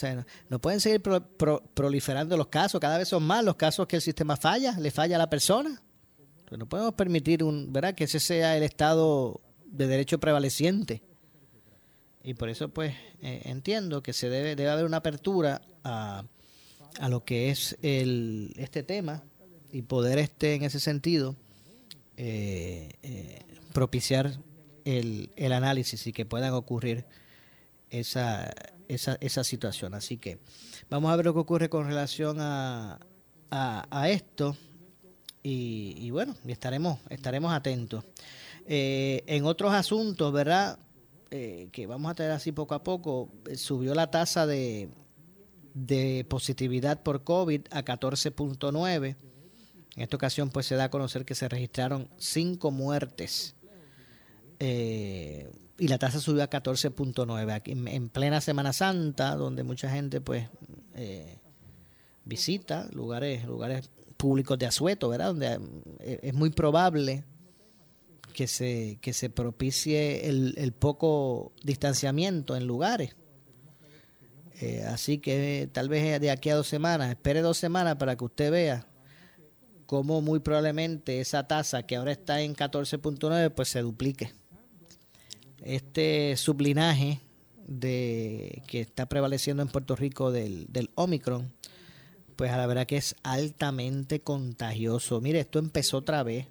no, 0.48 0.60
pueden 0.60 0.80
seguir 0.80 1.02
proliferando 1.02 2.36
los 2.36 2.48
casos, 2.48 2.80
cada 2.80 2.98
vez 2.98 3.08
son 3.08 3.22
más 3.22 3.44
los 3.44 3.56
casos 3.56 3.86
que 3.86 3.96
el 3.96 4.02
sistema 4.02 4.36
falla, 4.36 4.78
le 4.78 4.90
falla 4.90 5.16
a 5.16 5.18
la 5.18 5.30
persona. 5.30 5.82
no 6.50 6.68
podemos 6.68 6.94
permitir 6.94 7.44
un, 7.44 7.72
¿verdad? 7.72 7.94
que 7.94 8.04
ese 8.04 8.20
sea 8.20 8.56
el 8.56 8.62
estado 8.62 9.40
de 9.66 9.86
derecho 9.86 10.18
prevaleciente. 10.18 11.02
Y 12.22 12.34
por 12.34 12.48
eso 12.48 12.68
pues 12.68 12.94
eh, 13.22 13.42
entiendo 13.44 14.02
que 14.02 14.12
se 14.12 14.28
debe, 14.28 14.56
debe 14.56 14.70
haber 14.70 14.84
una 14.84 14.98
apertura 14.98 15.62
a, 15.84 16.24
a 16.98 17.08
lo 17.08 17.24
que 17.24 17.50
es 17.50 17.78
el, 17.82 18.52
este 18.56 18.82
tema 18.82 19.22
y 19.72 19.82
poder 19.82 20.18
este 20.18 20.54
en 20.54 20.64
ese 20.64 20.80
sentido 20.80 21.36
eh, 22.16 22.90
eh, 23.02 23.38
propiciar 23.72 24.38
el, 24.84 25.30
el, 25.36 25.52
análisis 25.52 26.06
y 26.06 26.12
que 26.12 26.26
puedan 26.26 26.52
ocurrir 26.52 27.06
esa, 27.90 28.52
esa, 28.88 29.16
esa 29.20 29.44
situación. 29.44 29.94
Así 29.94 30.16
que 30.18 30.38
vamos 30.88 31.10
a 31.12 31.16
ver 31.16 31.26
lo 31.26 31.34
que 31.34 31.40
ocurre 31.40 31.68
con 31.68 31.86
relación 31.86 32.38
a, 32.40 32.98
a, 33.50 34.08
esto 34.08 34.56
y, 35.42 36.10
bueno, 36.10 36.36
estaremos, 36.46 36.98
estaremos 37.08 37.52
atentos. 37.52 38.04
Eh, 38.66 39.24
en 39.26 39.44
otros 39.44 39.72
asuntos, 39.72 40.32
¿verdad? 40.32 40.78
que 41.30 41.86
vamos 41.86 42.10
a 42.10 42.14
tener 42.16 42.32
así 42.32 42.50
poco 42.50 42.74
a 42.74 42.82
poco, 42.82 43.30
subió 43.54 43.94
la 43.94 44.10
tasa 44.10 44.46
de, 44.46 44.88
de 45.74 46.26
positividad 46.28 47.02
por 47.02 47.22
COVID 47.22 47.62
a 47.70 47.84
14.9 47.84 49.16
en 49.96 50.02
esta 50.02 50.16
ocasión 50.16 50.50
pues 50.50 50.66
se 50.66 50.76
da 50.76 50.84
a 50.84 50.90
conocer 50.90 51.24
que 51.24 51.34
se 51.34 51.48
registraron 51.48 52.08
cinco 52.16 52.70
muertes 52.70 53.54
eh, 54.58 55.50
y 55.80 55.88
la 55.88 55.96
tasa 55.98 56.20
subió 56.20 56.42
a 56.42 56.50
14.9 56.50 57.62
en, 57.64 57.88
en 57.88 58.10
plena 58.10 58.42
Semana 58.42 58.74
Santa, 58.74 59.34
donde 59.34 59.64
mucha 59.64 59.90
gente 59.90 60.20
pues 60.20 60.46
eh, 60.94 61.38
visita 62.26 62.86
lugares, 62.92 63.46
lugares 63.46 63.90
públicos 64.18 64.58
de 64.58 64.66
asueto, 64.66 65.08
¿verdad? 65.08 65.28
Donde 65.28 65.58
eh, 66.00 66.20
es 66.22 66.34
muy 66.34 66.50
probable 66.50 67.24
que 68.34 68.46
se, 68.46 68.98
que 69.00 69.14
se 69.14 69.30
propicie 69.30 70.28
el, 70.28 70.54
el 70.58 70.72
poco 70.72 71.52
distanciamiento 71.64 72.56
en 72.56 72.66
lugares. 72.66 73.16
así 74.86 75.16
que 75.16 75.66
tal 75.72 75.88
vez 75.88 76.20
de 76.20 76.30
aquí 76.30 76.50
a 76.50 76.56
dos 76.56 76.68
semanas, 76.68 77.08
espere 77.08 77.40
dos 77.40 77.56
semanas 77.56 77.96
para 77.96 78.16
que 78.16 78.24
usted 78.24 78.52
vea 78.52 78.86
como 79.86 80.20
muy 80.20 80.40
probablemente 80.40 81.20
esa 81.20 81.48
tasa 81.48 81.84
que 81.84 81.96
ahora 81.96 82.12
está 82.12 82.42
en 82.42 82.54
14.9 82.54 83.50
pues 83.54 83.70
se 83.70 83.80
duplique. 83.80 84.39
Este 85.62 86.36
sublinaje 86.36 87.20
de 87.66 88.62
que 88.66 88.80
está 88.80 89.06
prevaleciendo 89.06 89.62
en 89.62 89.68
Puerto 89.68 89.94
Rico 89.96 90.32
del, 90.32 90.66
del 90.68 90.90
Omicron, 90.94 91.52
pues 92.36 92.50
a 92.50 92.56
la 92.56 92.66
verdad 92.66 92.86
que 92.86 92.96
es 92.96 93.14
altamente 93.22 94.20
contagioso. 94.20 95.20
Mire, 95.20 95.40
esto 95.40 95.58
empezó 95.58 95.98
otra 95.98 96.22
vez. 96.22 96.46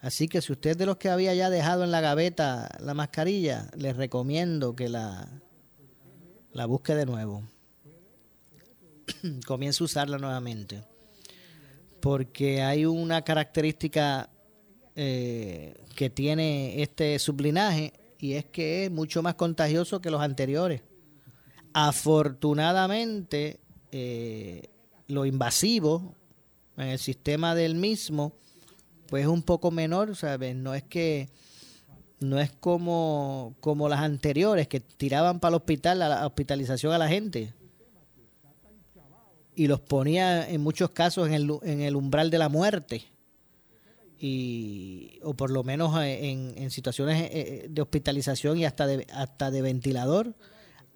Así 0.00 0.28
que 0.28 0.40
si 0.40 0.52
usted 0.52 0.76
de 0.76 0.86
los 0.86 0.96
que 0.96 1.10
había 1.10 1.34
ya 1.34 1.50
dejado 1.50 1.84
en 1.84 1.90
la 1.90 2.00
gaveta 2.00 2.68
la 2.80 2.94
mascarilla, 2.94 3.70
les 3.76 3.96
recomiendo 3.96 4.74
que 4.74 4.88
la, 4.88 5.28
la 6.52 6.66
busque 6.66 6.94
de 6.94 7.04
nuevo. 7.04 7.42
Comience 9.46 9.82
a 9.82 9.84
usarla 9.84 10.16
nuevamente 10.16 10.82
porque 12.00 12.62
hay 12.62 12.86
una 12.86 13.22
característica 13.22 14.30
eh, 14.96 15.74
que 15.96 16.10
tiene 16.10 16.82
este 16.82 17.18
sublinaje 17.18 17.92
y 18.18 18.34
es 18.34 18.44
que 18.44 18.84
es 18.84 18.90
mucho 18.90 19.22
más 19.22 19.34
contagioso 19.34 20.00
que 20.00 20.10
los 20.10 20.20
anteriores. 20.20 20.82
Afortunadamente, 21.72 23.60
eh, 23.92 24.68
lo 25.06 25.24
invasivo 25.26 26.14
en 26.76 26.88
el 26.88 26.98
sistema 26.98 27.54
del 27.54 27.74
mismo, 27.74 28.32
pues 29.08 29.22
es 29.22 29.28
un 29.28 29.42
poco 29.42 29.70
menor, 29.70 30.16
¿sabes? 30.16 30.54
No 30.56 30.74
es 30.74 30.82
que 30.82 31.28
no 32.20 32.38
es 32.38 32.52
como, 32.52 33.54
como 33.60 33.88
las 33.88 34.00
anteriores 34.00 34.68
que 34.68 34.80
tiraban 34.80 35.40
para 35.40 35.50
el 35.50 35.56
hospital, 35.56 36.00
la 36.00 36.26
hospitalización 36.26 36.92
a 36.92 36.98
la 36.98 37.08
gente 37.08 37.54
y 39.60 39.66
los 39.66 39.80
ponía 39.80 40.48
en 40.48 40.62
muchos 40.62 40.90
casos 40.90 41.28
en 41.28 41.34
el, 41.34 41.50
en 41.62 41.80
el 41.82 41.96
umbral 41.96 42.30
de 42.30 42.38
la 42.38 42.48
muerte. 42.48 43.04
Y, 44.22 45.18
o 45.22 45.32
por 45.32 45.50
lo 45.50 45.64
menos 45.64 45.98
eh, 46.02 46.28
en, 46.30 46.52
en 46.56 46.70
situaciones 46.70 47.22
eh, 47.22 47.30
eh, 47.32 47.66
de 47.70 47.80
hospitalización 47.80 48.58
y 48.58 48.66
hasta 48.66 48.86
de, 48.86 49.06
hasta 49.14 49.50
de 49.50 49.62
ventilador. 49.62 50.34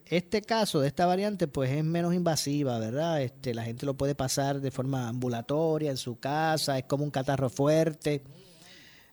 Este 0.05 0.43
caso 0.43 0.81
de 0.81 0.89
esta 0.89 1.07
variante 1.07 1.49
pues 1.49 1.71
es 1.71 1.83
menos 1.83 2.15
invasiva, 2.15 2.79
¿verdad? 2.79 3.23
Este, 3.23 3.55
la 3.55 3.65
gente 3.65 3.87
lo 3.87 3.95
puede 3.95 4.15
pasar 4.15 4.61
de 4.61 4.71
forma 4.71 5.09
ambulatoria 5.09 5.91
en 5.91 5.97
su 5.97 6.21
casa, 6.21 6.77
es 6.77 6.85
como 6.85 7.05
un 7.05 7.11
catarro 7.11 7.49
fuerte. 7.49 8.23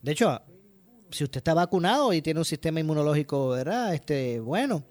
De 0.02 0.12
hecho, 0.12 0.42
si 1.10 1.24
usted 1.24 1.38
está 1.38 1.54
vacunado 1.54 2.12
y 2.12 2.22
tiene 2.22 2.42
un 2.42 2.46
sistema 2.46 2.82
inmunológico, 2.82 3.48
¿verdad? 3.50 3.94
Este, 3.94 4.42
bueno, 4.42 4.84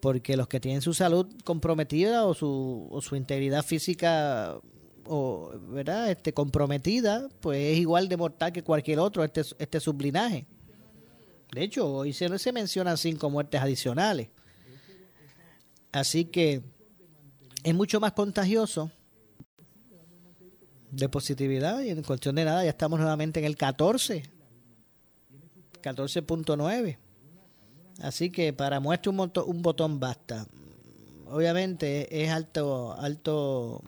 porque 0.00 0.36
los 0.36 0.46
que 0.46 0.60
tienen 0.60 0.82
su 0.82 0.92
salud 0.92 1.26
comprometida 1.42 2.26
o 2.26 2.34
su, 2.34 2.86
o 2.90 3.00
su 3.00 3.16
integridad 3.16 3.64
física 3.64 4.60
o 5.08 5.52
verdad 5.68 6.10
este 6.10 6.32
comprometida 6.32 7.28
pues 7.40 7.58
es 7.58 7.78
igual 7.78 8.08
de 8.08 8.16
mortal 8.16 8.52
que 8.52 8.62
cualquier 8.62 8.98
otro 8.98 9.24
este 9.24 9.42
este 9.58 9.80
sublinaje. 9.80 10.46
De 11.52 11.62
hecho 11.62 11.90
hoy 11.92 12.12
se, 12.12 12.38
se 12.38 12.52
mencionan 12.52 12.96
cinco 12.98 13.30
muertes 13.30 13.60
adicionales. 13.60 14.28
Así 15.90 16.26
que 16.26 16.62
es 17.62 17.74
mucho 17.74 18.00
más 18.00 18.12
contagioso 18.12 18.90
de 20.90 21.08
positividad 21.08 21.80
y 21.80 21.90
en 21.90 22.02
cuestión 22.02 22.34
de 22.34 22.44
nada 22.44 22.64
ya 22.64 22.70
estamos 22.70 22.98
nuevamente 22.98 23.40
en 23.40 23.46
el 23.46 23.56
14 23.56 24.22
14.9 25.82 26.98
Así 28.00 28.30
que 28.30 28.52
para 28.52 28.80
muestra 28.80 29.10
un, 29.10 29.32
un 29.46 29.62
botón 29.62 29.98
basta. 29.98 30.46
Obviamente 31.26 32.22
es 32.22 32.30
alto, 32.30 32.94
alto, 32.96 33.82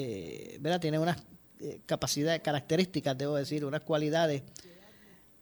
eh, 0.00 0.58
¿verdad? 0.60 0.80
Tiene 0.80 0.98
unas 0.98 1.18
eh, 1.60 1.80
capacidades, 1.86 2.40
características, 2.40 3.16
debo 3.16 3.36
decir, 3.36 3.64
unas 3.64 3.82
cualidades 3.82 4.42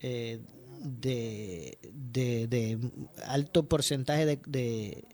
eh, 0.00 0.40
de, 0.80 1.78
de, 1.92 2.78
alto 3.24 3.68
porcentaje 3.68 4.26
de, 4.26 4.40
de, 4.46 5.04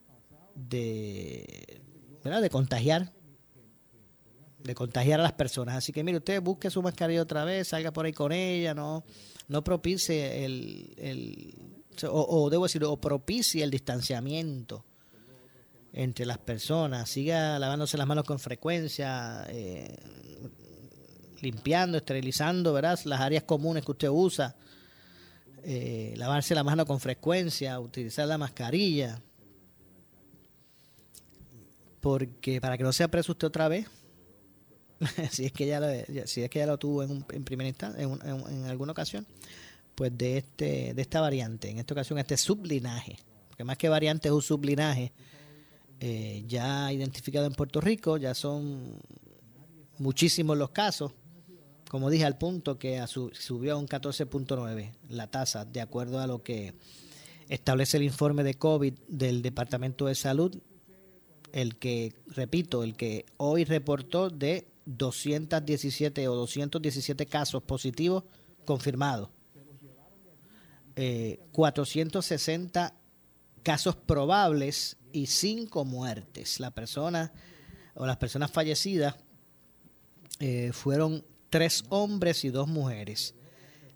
de, 0.55 2.51
contagiar 2.51 3.13
de 4.63 4.75
contagiar 4.75 5.21
a 5.21 5.25
las 5.25 5.33
personas. 5.35 5.77
Así 5.77 5.93
que 5.93 6.03
mire, 6.03 6.19
usted 6.19 6.41
busque 6.41 6.71
su 6.71 6.81
mascarilla 6.81 7.21
otra 7.21 7.45
vez, 7.45 7.69
salga 7.69 7.93
por 7.93 8.07
ahí 8.07 8.15
con 8.15 8.33
ella, 8.33 8.73
no, 8.73 9.05
no 9.49 9.63
propicie 9.63 10.47
el, 10.47 11.55
o, 12.09 12.49
debo 12.49 12.65
decir, 12.65 12.83
o 12.85 12.97
propicia 12.97 13.63
el 13.63 13.71
distanciamiento 13.71 14.87
entre 15.97 16.27
las 16.27 16.39
personas, 16.39 17.09
siga 17.09 17.57
lavándose 17.61 17.97
las 17.97 18.07
manos 18.07 18.25
con 18.25 18.41
frecuencia, 18.41 19.47
eh, 19.49 19.97
limpiando, 21.41 21.99
esterilizando, 21.99 22.73
¿verdad? 22.73 22.99
Las 23.05 23.21
áreas 23.21 23.45
comunes 23.45 23.85
que 23.85 23.93
usted 23.93 24.09
usa, 24.09 24.57
eh, 25.63 26.15
lavarse 26.17 26.53
la 26.57 26.65
mano 26.65 26.85
con 26.85 26.99
frecuencia, 26.99 27.79
utilizar 27.79 28.27
la 28.27 28.37
mascarilla, 28.39 29.23
porque 32.01 32.61
para 32.61 32.77
que 32.77 32.83
no 32.83 32.93
sea 32.93 33.07
preso 33.07 33.31
usted 33.31 33.47
otra 33.47 33.69
vez, 33.69 33.87
si 35.31 35.47
es 35.47 35.53
que 35.53 35.67
ya 35.67 35.79
lo, 35.79 35.87
si 36.27 36.43
es 36.43 36.51
que 36.51 36.59
ya 36.59 36.67
lo 36.67 36.77
tuvo 36.77 37.05
en, 37.05 37.25
en 37.31 37.45
primera 37.45 37.69
instancia, 37.69 38.03
en 38.03 38.65
alguna 38.65 38.91
ocasión, 38.91 39.29
pues 39.95 40.11
de 40.19 40.39
este 40.39 40.93
de 40.93 41.03
esta 41.03 41.21
variante, 41.21 41.71
en 41.71 41.79
esta 41.79 41.95
ocasión 41.95 42.19
este 42.19 42.37
sublinaje, 42.37 43.17
porque 43.47 43.63
más 43.63 43.79
que 43.79 43.89
variante 43.89 44.27
es 44.27 44.35
un 44.35 44.43
sublinaje 44.43 45.13
eh, 46.01 46.45
ya 46.47 46.93
identificado 46.93 47.47
en 47.47 47.53
Puerto 47.53 47.81
Rico, 47.81 48.17
ya 48.17 48.35
son 48.35 49.01
muchísimos 49.99 50.57
los 50.59 50.71
casos, 50.71 51.13
como 51.89 52.11
dije 52.11 52.25
al 52.25 52.39
punto 52.39 52.79
que 52.79 53.03
subió 53.07 53.75
a 53.75 53.77
un 53.77 53.87
14.9 53.87 54.93
la 55.09 55.31
tasa, 55.31 55.65
de 55.65 55.81
acuerdo 55.81 56.21
a 56.21 56.27
lo 56.27 56.43
que 56.43 56.75
establece 57.49 57.99
el 57.99 58.03
informe 58.03 58.43
de 58.43 58.55
COVID 58.55 58.95
del 59.09 59.43
Departamento 59.43 60.07
de 60.07 60.15
Salud, 60.15 60.57
el 61.53 61.77
que, 61.77 62.15
repito, 62.27 62.83
el 62.83 62.97
que 62.97 63.27
hoy 63.37 63.65
reportó 63.65 64.29
de 64.29 64.67
217 64.87 66.27
o 66.29 66.35
217 66.35 67.27
casos 67.27 67.63
positivos 67.63 68.25
confirmados. 68.65 69.31
460 71.53 72.87
eh, 72.87 72.93
casos 73.63 73.97
probables 73.97 74.97
y 75.15 75.27
5 75.27 75.85
muertes. 75.85 76.61
La 76.61 76.73
persona 76.73 77.33
o 77.95 78.05
las 78.05 78.17
personas 78.17 78.51
fallecidas 78.51 79.15
eh, 80.41 80.73
fueron 80.73 81.25
tres 81.49 81.85
hombres 81.89 82.45
y 82.45 82.51
dos 82.51 82.67
mujeres. 82.67 83.35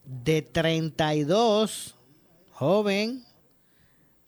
De 0.04 0.40
32, 0.40 1.96
joven, 2.52 3.24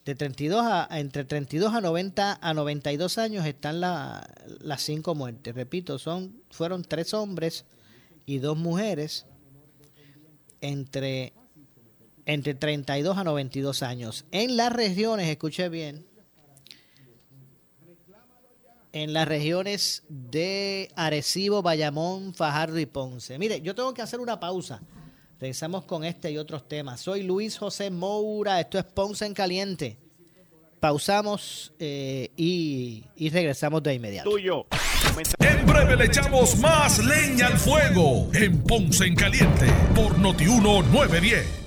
de 0.03 0.15
32 0.15 0.61
a, 0.63 0.87
entre 0.99 1.23
32 1.23 1.73
a 1.73 1.81
90 1.81 2.39
a 2.41 2.53
92 2.53 3.17
años 3.17 3.45
están 3.45 3.79
las 3.79 4.81
cinco 4.81 5.15
muertes. 5.15 5.55
Repito, 5.55 5.97
son 5.97 6.43
fueron 6.49 6.83
tres 6.83 7.13
hombres 7.13 7.65
y 8.25 8.39
dos 8.39 8.57
mujeres 8.57 9.25
entre 10.59 11.33
entre 12.25 12.53
32 12.53 13.17
a 13.17 13.23
92 13.23 13.81
años. 13.81 14.25
En 14.31 14.57
las 14.57 14.71
regiones, 14.71 15.27
escuche 15.27 15.69
bien, 15.69 16.05
en 18.93 19.13
las 19.13 19.27
regiones 19.27 20.03
de 20.09 20.91
Arecibo, 20.95 21.61
Bayamón, 21.61 22.33
Fajardo 22.33 22.79
y 22.79 22.85
Ponce. 22.85 23.37
Mire, 23.37 23.61
yo 23.61 23.75
tengo 23.75 23.93
que 23.93 24.01
hacer 24.01 24.19
una 24.19 24.39
pausa. 24.39 24.81
Regresamos 25.39 25.85
con 25.85 26.03
este 26.03 26.31
y 26.31 26.37
otros 26.37 26.67
temas. 26.67 27.01
Soy 27.01 27.23
Luis 27.23 27.57
José 27.57 27.89
Moura, 27.89 28.59
esto 28.59 28.77
es 28.77 28.85
Ponce 28.85 29.25
en 29.25 29.33
Caliente. 29.33 29.97
Pausamos 30.79 31.73
eh, 31.79 32.31
y, 32.35 33.05
y 33.15 33.29
regresamos 33.29 33.81
de 33.83 33.93
inmediato. 33.93 34.29
Tuyo. 34.29 34.65
En 35.39 35.65
breve 35.65 35.97
le 35.97 36.05
echamos 36.05 36.57
más 36.57 36.99
leña 36.99 37.47
al 37.47 37.57
fuego 37.57 38.29
en 38.33 38.63
Ponce 38.63 39.05
en 39.05 39.15
Caliente 39.15 39.67
por 39.93 40.17
Notiuno 40.17 40.81
910. 40.83 41.60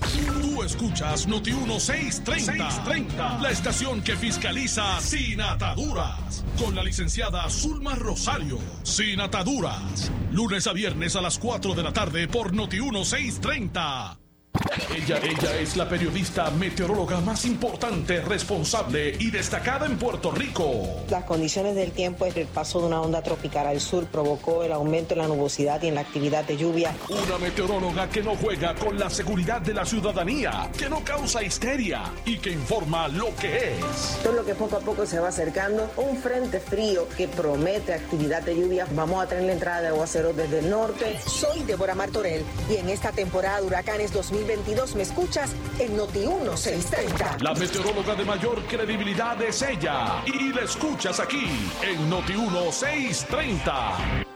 Escuchas 0.65 1.27
Notiuno 1.27 1.79
630, 1.79 2.71
630, 2.71 3.39
la 3.39 3.51
estación 3.51 4.01
que 4.01 4.15
fiscaliza 4.15 4.99
sin 4.99 5.39
ataduras. 5.39 6.43
Con 6.57 6.73
la 6.73 6.83
licenciada 6.83 7.47
Zulma 7.51 7.93
Rosario. 7.93 8.57
Sin 8.81 9.21
ataduras. 9.21 10.11
Lunes 10.31 10.65
a 10.65 10.73
viernes 10.73 11.15
a 11.15 11.21
las 11.21 11.37
4 11.37 11.75
de 11.75 11.83
la 11.83 11.93
tarde 11.93 12.27
por 12.27 12.53
Notiuno 12.53 13.05
630. 13.05 14.24
Ella, 14.95 15.19
ella 15.21 15.59
es 15.59 15.75
la 15.75 15.87
periodista 15.89 16.49
meteoróloga 16.51 17.19
más 17.21 17.45
importante, 17.45 18.21
responsable 18.21 19.15
y 19.19 19.29
destacada 19.29 19.85
en 19.85 19.97
Puerto 19.97 20.31
Rico. 20.31 21.03
Las 21.09 21.25
condiciones 21.25 21.75
del 21.75 21.91
tiempo, 21.91 22.25
el 22.25 22.47
paso 22.47 22.79
de 22.79 22.87
una 22.87 23.01
onda 23.01 23.21
tropical 23.21 23.67
al 23.67 23.81
sur 23.81 24.05
provocó 24.05 24.63
el 24.63 24.71
aumento 24.71 25.13
en 25.13 25.19
la 25.19 25.27
nubosidad 25.27 25.81
y 25.83 25.87
en 25.87 25.95
la 25.95 26.01
actividad 26.01 26.45
de 26.45 26.57
lluvia. 26.57 26.95
Una 27.09 27.37
meteoróloga 27.37 28.09
que 28.09 28.21
no 28.21 28.35
juega 28.35 28.73
con 28.75 28.97
la 28.97 29.09
seguridad 29.09 29.61
de 29.61 29.73
la 29.73 29.85
ciudadanía, 29.85 30.69
que 30.77 30.89
no 30.89 31.03
causa 31.03 31.43
histeria 31.43 32.03
y 32.25 32.37
que 32.37 32.51
informa 32.51 33.07
lo 33.07 33.35
que 33.35 33.73
es. 33.73 34.19
Todo 34.23 34.33
lo 34.33 34.45
que 34.45 34.55
poco 34.55 34.77
a 34.77 34.79
poco 34.79 35.05
se 35.05 35.19
va 35.19 35.27
acercando, 35.27 35.89
un 35.97 36.17
frente 36.17 36.59
frío 36.59 37.07
que 37.17 37.27
promete 37.27 37.93
actividad 37.93 38.41
de 38.43 38.55
lluvia. 38.55 38.87
Vamos 38.91 39.23
a 39.23 39.27
tener 39.27 39.45
la 39.45 39.53
entrada 39.53 39.81
de 39.81 39.87
aguaceros 39.89 40.35
desde 40.35 40.59
el 40.59 40.69
norte. 40.69 41.19
Soy 41.27 41.63
Débora 41.63 41.95
Martorell 41.95 42.43
y 42.69 42.77
en 42.77 42.89
esta 42.89 43.11
temporada 43.11 43.59
de 43.61 43.67
huracanes 43.67 44.11
2020 44.45 44.55
22 44.55 44.95
me 44.95 45.03
escuchas 45.03 45.55
en 45.79 45.97
Noti 45.97 46.19
1630. 46.19 47.37
La 47.41 47.53
meteoróloga 47.53 48.15
de 48.15 48.25
mayor 48.25 48.63
credibilidad 48.65 49.41
es 49.41 49.61
ella 49.61 50.23
y 50.25 50.53
la 50.53 50.61
escuchas 50.61 51.19
aquí 51.19 51.45
en 51.83 52.09
Noti 52.09 52.33
1630. 52.33 54.34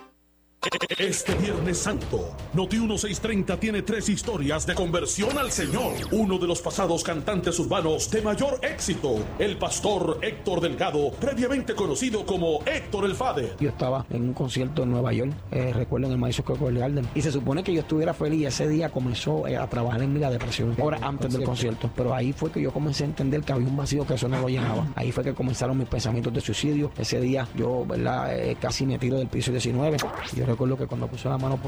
Este 0.99 1.33
Viernes 1.35 1.77
Santo, 1.77 2.35
Noti 2.53 2.75
1630 2.79 3.57
tiene 3.61 3.81
tres 3.81 4.09
historias 4.09 4.67
de 4.67 4.75
conversión 4.75 5.37
al 5.37 5.53
Señor. 5.53 5.93
Uno 6.11 6.37
de 6.37 6.47
los 6.47 6.61
pasados 6.61 7.01
cantantes 7.01 7.57
urbanos 7.59 8.11
de 8.11 8.21
mayor 8.21 8.59
éxito, 8.61 9.25
el 9.39 9.57
pastor 9.57 10.19
Héctor 10.21 10.59
Delgado, 10.59 11.11
previamente 11.11 11.73
conocido 11.75 12.25
como 12.25 12.59
Héctor 12.65 13.05
el 13.05 13.15
Fader. 13.15 13.55
Yo 13.61 13.69
estaba 13.69 14.05
en 14.09 14.23
un 14.23 14.33
concierto 14.33 14.83
en 14.83 14.91
Nueva 14.91 15.13
York, 15.13 15.31
eh, 15.51 15.71
recuerdo 15.73 16.07
en 16.07 16.13
el 16.13 16.19
Madison 16.19 16.43
Square 16.43 16.77
Garden, 16.77 17.07
y 17.15 17.21
se 17.21 17.31
supone 17.31 17.63
que 17.63 17.73
yo 17.73 17.79
estuviera 17.79 18.13
feliz. 18.13 18.47
Ese 18.47 18.67
día 18.67 18.89
comenzó 18.89 19.47
eh, 19.47 19.55
a 19.55 19.65
trabajar 19.67 20.03
en 20.03 20.11
mi 20.11 20.19
la 20.19 20.29
depresión, 20.29 20.75
horas 20.77 21.01
antes 21.01 21.31
del 21.31 21.43
concierto. 21.43 21.89
Pero 21.95 22.13
ahí 22.13 22.33
fue 22.33 22.51
que 22.51 22.61
yo 22.61 22.73
comencé 22.73 23.05
a 23.05 23.07
entender 23.07 23.43
que 23.43 23.53
había 23.53 23.69
un 23.69 23.77
vacío 23.77 24.05
que 24.05 24.15
eso 24.15 24.27
no 24.27 24.41
lo 24.41 24.49
llenaba. 24.49 24.85
Ahí 24.95 25.13
fue 25.13 25.23
que 25.23 25.33
comenzaron 25.33 25.77
mis 25.77 25.87
pensamientos 25.87 26.33
de 26.33 26.41
suicidio. 26.41 26.91
Ese 26.97 27.21
día 27.21 27.47
yo, 27.55 27.85
¿verdad? 27.85 28.37
Eh, 28.37 28.57
casi 28.59 28.85
me 28.85 28.99
tiro 28.99 29.17
del 29.17 29.29
piso 29.29 29.51
19. 29.51 29.95
Yo 30.35 30.48
recuerdo 30.49 30.77
que 30.77 30.87
cuando 30.87 31.07
puse 31.07 31.29
la 31.29 31.37
mano 31.37 31.59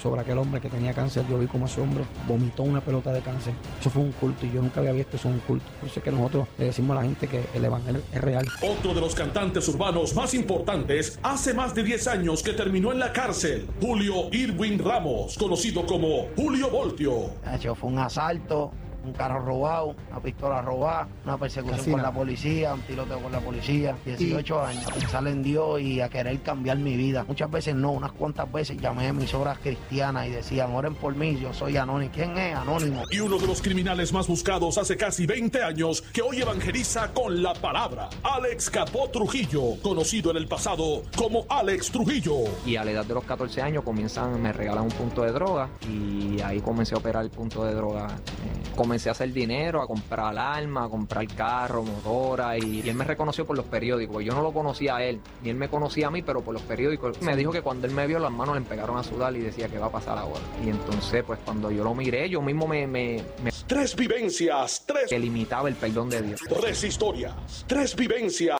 sobre 0.00 0.20
aquel 0.20 0.38
hombre 0.38 0.60
que 0.60 0.68
tenía 0.68 0.94
cáncer, 0.94 1.24
yo 1.28 1.38
vi 1.38 1.46
como 1.46 1.66
ese 1.66 1.80
hombre 1.80 2.04
vomitó 2.26 2.62
una 2.62 2.80
pelota 2.80 3.12
de 3.12 3.20
cáncer. 3.20 3.54
Eso 3.80 3.90
fue 3.90 4.02
un 4.02 4.12
culto 4.12 4.46
y 4.46 4.52
yo 4.52 4.62
nunca 4.62 4.80
había 4.80 4.92
visto 4.92 5.16
eso 5.16 5.28
en 5.28 5.34
un 5.34 5.40
culto. 5.40 5.66
Por 5.80 5.88
eso 5.88 6.00
es 6.00 6.04
que 6.04 6.10
nosotros 6.10 6.48
le 6.58 6.66
decimos 6.66 6.96
a 6.96 7.00
la 7.00 7.06
gente 7.06 7.26
que 7.26 7.44
el 7.54 7.64
evangelio 7.64 8.02
es 8.12 8.20
real. 8.20 8.46
Otro 8.62 8.94
de 8.94 9.00
los 9.00 9.14
cantantes 9.14 9.68
urbanos 9.68 10.14
más 10.14 10.34
importantes 10.34 11.18
hace 11.22 11.54
más 11.54 11.74
de 11.74 11.82
10 11.82 12.08
años 12.08 12.42
que 12.42 12.52
terminó 12.52 12.92
en 12.92 12.98
la 12.98 13.12
cárcel, 13.12 13.66
Julio 13.80 14.28
Irwin 14.32 14.78
Ramos, 14.78 15.36
conocido 15.36 15.84
como 15.86 16.28
Julio 16.36 16.70
Voltio. 16.70 17.30
Eso 17.52 17.74
fue 17.74 17.90
un 17.90 17.98
asalto 17.98 18.72
un 19.04 19.12
carro 19.12 19.40
robado, 19.40 19.94
una 20.10 20.20
pistola 20.20 20.62
robada, 20.62 21.08
una 21.24 21.38
persecución 21.38 21.92
con 21.92 22.02
la 22.02 22.12
policía, 22.12 22.74
un 22.74 22.82
tiroteo 22.82 23.20
con 23.20 23.32
la 23.32 23.40
policía, 23.40 23.96
18 24.04 24.60
años. 24.64 24.84
Pensar 24.92 25.26
en 25.26 25.42
Dios 25.42 25.80
y 25.80 26.00
a 26.00 26.08
querer 26.08 26.40
cambiar 26.42 26.78
mi 26.78 26.96
vida. 26.96 27.24
Muchas 27.26 27.50
veces 27.50 27.74
no, 27.74 27.92
unas 27.92 28.12
cuantas 28.12 28.50
veces 28.50 28.80
llamé 28.80 29.06
a 29.06 29.08
emisoras 29.08 29.58
cristianas 29.58 30.26
y 30.26 30.30
decían, 30.30 30.74
oren 30.74 30.94
por 30.94 31.14
mí, 31.14 31.38
yo 31.40 31.52
soy 31.52 31.76
anónimo. 31.76 32.12
¿Quién 32.14 32.36
es 32.36 32.54
anónimo? 32.54 33.02
Y 33.10 33.20
uno 33.20 33.38
de 33.38 33.46
los 33.46 33.62
criminales 33.62 34.12
más 34.12 34.26
buscados 34.26 34.78
hace 34.78 34.96
casi 34.96 35.26
20 35.26 35.62
años 35.62 36.02
que 36.12 36.22
hoy 36.22 36.40
evangeliza 36.40 37.12
con 37.12 37.42
la 37.42 37.54
palabra. 37.54 38.08
Alex 38.22 38.70
Capó 38.70 39.08
Trujillo, 39.10 39.80
conocido 39.82 40.30
en 40.30 40.36
el 40.36 40.48
pasado 40.48 41.02
como 41.16 41.46
Alex 41.48 41.90
Trujillo. 41.90 42.36
Y 42.66 42.76
a 42.76 42.84
la 42.84 42.92
edad 42.92 43.04
de 43.04 43.14
los 43.14 43.24
14 43.24 43.62
años 43.62 43.84
comienzan, 43.84 44.40
me 44.40 44.52
regalan 44.52 44.84
un 44.84 44.90
punto 44.90 45.22
de 45.22 45.32
droga 45.32 45.68
y 45.88 46.40
ahí 46.40 46.60
comencé 46.60 46.94
a 46.94 46.98
operar 46.98 47.24
el 47.24 47.30
punto 47.30 47.64
de 47.64 47.74
droga. 47.74 48.08
Eh, 48.08 48.70
comencé 48.90 49.08
a 49.08 49.12
hacer 49.12 49.32
dinero, 49.32 49.80
a 49.80 49.86
comprar 49.86 50.36
armas, 50.36 50.86
a 50.86 50.88
comprar 50.88 51.24
carro, 51.28 51.84
motora, 51.84 52.58
y, 52.58 52.80
él 52.88 52.96
me 52.96 53.04
reconoció 53.04 53.46
por 53.46 53.56
los 53.56 53.66
periódicos. 53.66 54.24
Yo 54.24 54.34
no 54.34 54.42
lo 54.42 54.52
conocía 54.52 54.96
a 54.96 55.04
él, 55.04 55.20
ni 55.44 55.50
él 55.50 55.54
me 55.54 55.68
conocía 55.68 56.08
a 56.08 56.10
mí, 56.10 56.22
pero 56.22 56.40
por 56.40 56.54
los 56.54 56.62
periódicos. 56.62 57.22
Me 57.22 57.36
dijo 57.36 57.52
que 57.52 57.62
cuando 57.62 57.86
él 57.86 57.92
me 57.92 58.08
vio, 58.08 58.18
las 58.18 58.32
manos 58.32 58.56
le 58.56 58.62
pegaron 58.62 58.98
a 58.98 59.04
sudar 59.04 59.36
y 59.36 59.38
decía 59.38 59.68
que 59.68 59.78
va 59.78 59.86
a 59.86 59.92
pasar 59.92 60.18
ahora. 60.18 60.40
Y 60.66 60.70
entonces, 60.70 61.22
pues 61.22 61.38
cuando 61.44 61.70
yo 61.70 61.84
lo 61.84 61.94
miré, 61.94 62.28
yo 62.28 62.42
mismo 62.42 62.66
me... 62.66 62.88
me, 62.88 63.22
tres 63.68 63.94
vivencias, 63.94 64.82
tres... 64.84 65.04
Que 65.08 65.20
limitaba 65.20 65.68
el 65.68 65.76
perdón 65.76 66.10
de 66.10 66.22
Dios. 66.22 66.40
Tres 66.48 66.82
historias, 66.82 67.64
tres 67.68 67.94
vivencias. 67.94 68.59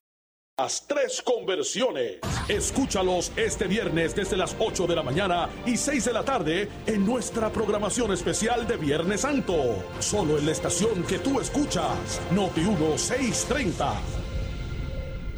Las 0.63 0.87
tres 0.87 1.23
conversiones. 1.23 2.19
Escúchalos 2.47 3.33
este 3.35 3.67
viernes 3.67 4.15
desde 4.15 4.37
las 4.37 4.55
8 4.59 4.87
de 4.87 4.95
la 4.95 5.03
mañana 5.03 5.49
y 5.65 5.79
6 5.79 6.05
de 6.05 6.13
la 6.13 6.23
tarde 6.23 6.69
en 6.87 7.07
nuestra 7.07 7.51
programación 7.51 8.13
especial 8.13 8.67
de 8.67 8.77
Viernes 8.77 9.23
Santo. 9.23 9.55
Solo 10.01 10.37
en 10.37 10.45
la 10.45 10.53
estación 10.53 11.03
que 11.05 11.19
tú 11.19 11.41
escuchas, 11.41 12.21
Noti 12.33 12.61
1630. 12.61 14.20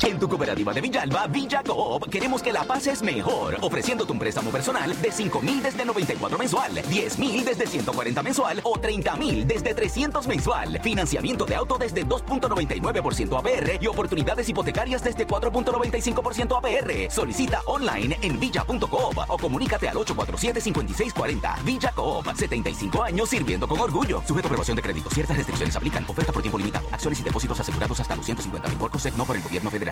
En 0.05 0.19
tu 0.19 0.29
cooperativa 0.29 0.75
de 0.75 0.81
Villalba, 0.81 1.29
Villa 1.29 1.63
Coop, 1.63 2.09
queremos 2.11 2.43
que 2.43 2.53
la 2.53 2.65
pases 2.65 3.03
mejor, 3.03 3.57
ofreciéndote 3.61 4.11
un 4.11 4.19
préstamo 4.19 4.51
personal 4.51 5.01
de 5.01 5.13
5 5.13 5.41
mil 5.41 5.63
desde 5.63 5.85
94 5.85 6.39
mensual, 6.39 6.83
10 6.89 7.19
mil 7.21 7.45
desde 7.45 7.69
140 7.69 8.21
mensual 8.23 8.61
o 8.65 8.81
30 8.81 9.15
mil 9.15 9.47
desde 9.47 9.75
300 9.75 10.27
mensual. 10.27 10.81
Financiamiento 10.83 11.45
de 11.45 11.55
auto 11.55 11.79
desde 11.79 12.05
2.99% 12.05 13.39
APR 13.39 13.79
y 13.81 13.87
oportunidades 13.87 14.49
hipotecarias 14.49 15.05
desde 15.05 15.25
4.95% 15.25 16.59
APR. 16.59 17.09
Solicita 17.09 17.61
online 17.67 18.19
en 18.23 18.41
villa.coop 18.41 19.19
o 19.29 19.39
comunícate 19.39 19.89
al 19.89 19.97
847-5640. 19.99 21.63
Villa 21.63 21.93
Coop, 21.95 22.27
75 22.35 23.05
años 23.05 23.29
sirviendo 23.29 23.69
con 23.69 23.79
orgullo. 23.79 24.21
Sujeto 24.27 24.47
a 24.47 24.51
aprobación 24.51 24.77
de 24.77 24.83
crédito. 24.83 25.11
Ciertas 25.11 25.37
restricciones 25.37 25.77
aplican. 25.77 26.05
Oferta 26.09 26.33
por 26.33 26.43
tiempo 26.43 26.59
limitado. 26.59 26.89
Acciones 26.91 27.21
y 27.21 27.23
depósitos 27.23 27.61
asegurados 27.61 28.01
hasta 28.01 28.17
los 28.17 28.27
150 28.27 28.69
mil 28.69 28.79
por 28.79 28.91
no 29.17 29.25
por 29.25 29.37
el 29.37 29.43
gobierno 29.43 29.71
federal. 29.71 29.92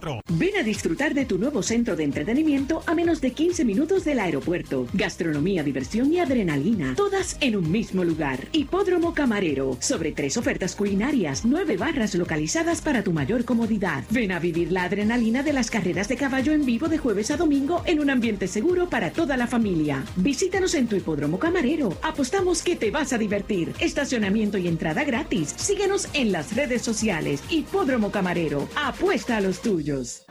Ven 0.29 0.57
a 0.59 0.63
disfrutar 0.63 1.13
de 1.13 1.25
tu 1.25 1.37
nuevo 1.37 1.61
centro 1.61 1.95
de 1.95 2.03
entretenimiento 2.03 2.81
a 2.87 2.95
menos 2.95 3.21
de 3.21 3.33
15 3.33 3.63
minutos 3.65 4.03
del 4.03 4.19
aeropuerto. 4.19 4.87
Gastronomía, 4.93 5.61
diversión 5.63 6.11
y 6.11 6.17
adrenalina, 6.17 6.95
todas 6.95 7.37
en 7.39 7.55
un 7.55 7.71
mismo 7.71 8.03
lugar. 8.03 8.47
Hipódromo 8.51 9.13
Camarero, 9.13 9.77
sobre 9.79 10.11
tres 10.11 10.37
ofertas 10.37 10.75
culinarias, 10.75 11.45
nueve 11.45 11.77
barras 11.77 12.15
localizadas 12.15 12.81
para 12.81 13.03
tu 13.03 13.13
mayor 13.13 13.45
comodidad. 13.45 14.03
Ven 14.09 14.31
a 14.31 14.39
vivir 14.39 14.71
la 14.71 14.85
adrenalina 14.85 15.43
de 15.43 15.53
las 15.53 15.69
carreras 15.69 16.07
de 16.07 16.17
caballo 16.17 16.51
en 16.51 16.65
vivo 16.65 16.87
de 16.87 16.97
jueves 16.97 17.29
a 17.29 17.37
domingo 17.37 17.83
en 17.85 17.99
un 17.99 18.09
ambiente 18.09 18.47
seguro 18.47 18.89
para 18.89 19.11
toda 19.11 19.37
la 19.37 19.45
familia. 19.45 20.03
Visítanos 20.15 20.73
en 20.73 20.87
tu 20.87 20.95
Hipódromo 20.95 21.37
Camarero. 21.37 21.95
Apostamos 22.01 22.63
que 22.63 22.75
te 22.75 22.89
vas 22.89 23.13
a 23.13 23.19
divertir. 23.19 23.73
Estacionamiento 23.79 24.57
y 24.57 24.67
entrada 24.67 25.03
gratis. 25.03 25.53
Síguenos 25.57 26.07
en 26.13 26.31
las 26.31 26.55
redes 26.55 26.81
sociales. 26.81 27.43
Hipódromo 27.51 28.09
Camarero. 28.09 28.67
Apuesta 28.75 29.37
a 29.37 29.41
los 29.41 29.61
tuyos. 29.61 29.80
Videos. 29.81 30.30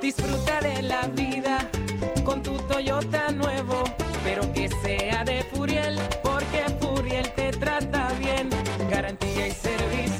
Disfruta 0.00 0.60
de 0.60 0.82
la 0.82 1.06
vida 1.08 1.70
con 2.24 2.42
tu 2.42 2.56
Toyota 2.58 3.30
nuevo, 3.30 3.84
pero 4.24 4.52
que 4.52 4.68
sea 4.82 5.24
de 5.24 5.42
Furiel, 5.44 5.98
porque 6.22 6.64
Furiel 6.80 7.32
te 7.34 7.50
trata 7.50 8.12
bien. 8.18 8.50
Garantía 8.90 9.48
y 9.48 9.52
servicio 9.52 10.19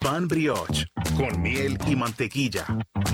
Pan 0.00 0.26
brioche 0.26 0.86
con 1.14 1.40
miel 1.42 1.78
y 1.86 1.94
mantequilla, 1.94 2.64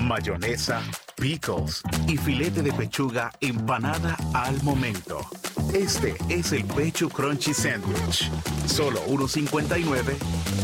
mayonesa, 0.02 0.80
pickles 1.16 1.82
y 2.06 2.16
filete 2.16 2.62
de 2.62 2.72
pechuga 2.72 3.32
empanada 3.40 4.16
al 4.32 4.62
momento. 4.62 5.26
Este 5.74 6.14
es 6.28 6.52
el 6.52 6.64
Pecho 6.64 7.08
Crunchy 7.08 7.52
Sandwich. 7.52 8.30
Solo 8.66 9.04
1.59 9.08 10.14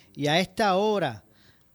Y 0.21 0.27
a 0.27 0.39
esta 0.39 0.75
hora, 0.75 1.23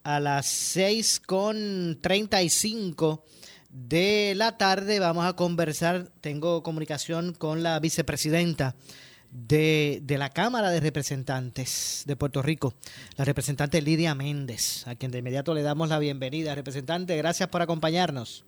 a 0.04 0.20
las 0.20 0.46
6.35 0.76 3.22
de 3.70 4.34
la 4.36 4.56
tarde, 4.56 5.00
vamos 5.00 5.26
a 5.26 5.32
conversar. 5.32 6.12
Tengo 6.20 6.62
comunicación 6.62 7.34
con 7.34 7.64
la 7.64 7.80
vicepresidenta 7.80 8.76
de, 9.32 9.98
de, 10.04 10.16
la 10.16 10.30
Cámara 10.30 10.70
de 10.70 10.78
Representantes 10.78 12.04
de 12.06 12.14
Puerto 12.14 12.40
Rico, 12.40 12.74
la 13.16 13.24
representante 13.24 13.82
Lidia 13.82 14.14
Méndez, 14.14 14.86
a 14.86 14.94
quien 14.94 15.10
de 15.10 15.18
inmediato 15.18 15.52
le 15.52 15.62
damos 15.62 15.88
la 15.88 15.98
bienvenida. 15.98 16.54
Representante, 16.54 17.16
gracias 17.16 17.48
por 17.48 17.62
acompañarnos. 17.62 18.44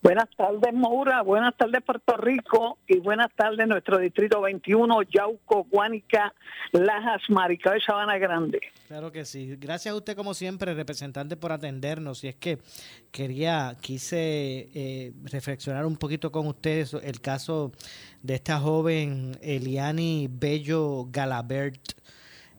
Buenas 0.00 0.28
tardes, 0.36 0.72
Moura. 0.72 1.22
Buenas 1.22 1.56
tardes, 1.56 1.82
Puerto 1.82 2.16
Rico. 2.16 2.78
Y 2.86 2.98
buenas 2.98 3.34
tardes, 3.34 3.66
nuestro 3.66 3.98
distrito 3.98 4.40
21, 4.40 5.02
Yauco, 5.02 5.64
Guánica, 5.64 6.32
Lajas, 6.72 7.22
Maricao 7.28 7.76
y 7.76 7.80
Sabana 7.80 8.16
Grande. 8.16 8.60
Claro 8.86 9.10
que 9.10 9.24
sí. 9.24 9.56
Gracias 9.56 9.92
a 9.92 9.96
usted, 9.96 10.16
como 10.16 10.34
siempre, 10.34 10.72
representante, 10.74 11.36
por 11.36 11.50
atendernos. 11.50 12.22
Y 12.22 12.28
es 12.28 12.36
que 12.36 12.58
quería, 13.10 13.76
quise 13.80 14.68
eh, 14.72 15.12
reflexionar 15.24 15.84
un 15.84 15.96
poquito 15.96 16.30
con 16.30 16.46
ustedes 16.46 16.94
el 16.94 17.20
caso 17.20 17.72
de 18.22 18.34
esta 18.34 18.60
joven 18.60 19.36
Eliani 19.42 20.28
Bello 20.30 21.06
Galabert. 21.10 21.98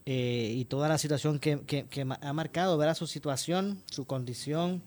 Eh, 0.05 0.53
y 0.55 0.65
toda 0.65 0.89
la 0.89 0.97
situación 0.97 1.39
que, 1.39 1.61
que, 1.65 2.01
ha 2.01 2.33
marcado, 2.33 2.77
¿verdad? 2.77 2.95
Su 2.95 3.05
situación, 3.05 3.81
su 3.91 4.05
condición, 4.05 4.81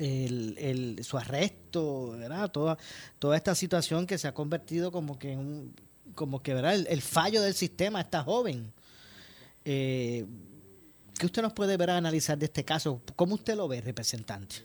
el, 0.00 0.98
su 1.02 1.18
arresto, 1.18 2.12
¿verdad? 2.18 2.50
Toda, 2.50 2.78
toda 3.18 3.36
esta 3.36 3.54
situación 3.54 4.06
que 4.06 4.18
se 4.18 4.28
ha 4.28 4.34
convertido 4.34 4.90
como 4.90 5.18
que 5.18 5.32
en 5.32 5.38
un, 5.38 5.74
como 6.14 6.42
que, 6.42 6.54
¿verdad? 6.54 6.74
El, 6.74 7.02
fallo 7.02 7.42
del 7.42 7.54
sistema, 7.54 8.00
esta 8.00 8.22
joven. 8.22 8.72
Eh, 9.64 10.24
¿Qué 11.18 11.26
usted 11.26 11.42
nos 11.42 11.52
puede 11.52 11.76
ver 11.76 11.90
analizar 11.90 12.38
de 12.38 12.46
este 12.46 12.64
caso? 12.64 13.02
¿Cómo 13.14 13.34
usted 13.34 13.56
lo 13.56 13.68
ve, 13.68 13.80
representante? 13.80 14.56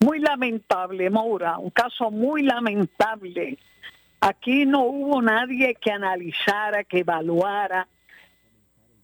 Muy 0.00 0.20
lamentable, 0.20 1.10
Maura, 1.10 1.58
un 1.58 1.70
caso 1.70 2.10
muy 2.10 2.42
lamentable. 2.42 3.58
Aquí 4.20 4.66
no 4.66 4.84
hubo 4.84 5.20
nadie 5.20 5.74
que 5.74 5.90
analizara, 5.90 6.84
que 6.84 7.00
evaluara 7.00 7.88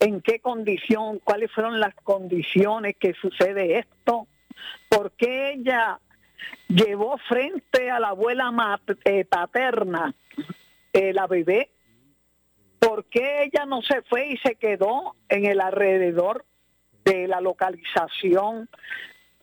en 0.01 0.21
qué 0.21 0.39
condición, 0.39 1.19
cuáles 1.19 1.51
fueron 1.51 1.81
las 1.81 1.95
condiciones 1.97 2.97
que 2.99 3.15
sucede 3.15 3.81
esto 3.81 4.29
¿Por 4.89 5.13
qué 5.13 5.53
ella 5.53 6.01
llevó 6.69 7.19
frente 7.29 7.91
a 7.91 8.01
la 8.01 8.09
abuela 8.09 8.81
eh, 9.05 9.25
paterna 9.25 10.15
eh, 10.93 11.13
la 11.13 11.27
bebé? 11.27 11.71
¿Por 12.79 13.07
qué 13.07 13.45
ella 13.45 13.67
no 13.67 13.83
se 13.83 14.03
fue 14.03 14.29
y 14.29 14.37
se 14.39 14.55
quedó 14.55 15.15
en 15.29 15.47
el 15.47 15.61
alrededor 15.61 16.45
de 17.05 17.27
la 17.27 17.41
localización 17.41 18.69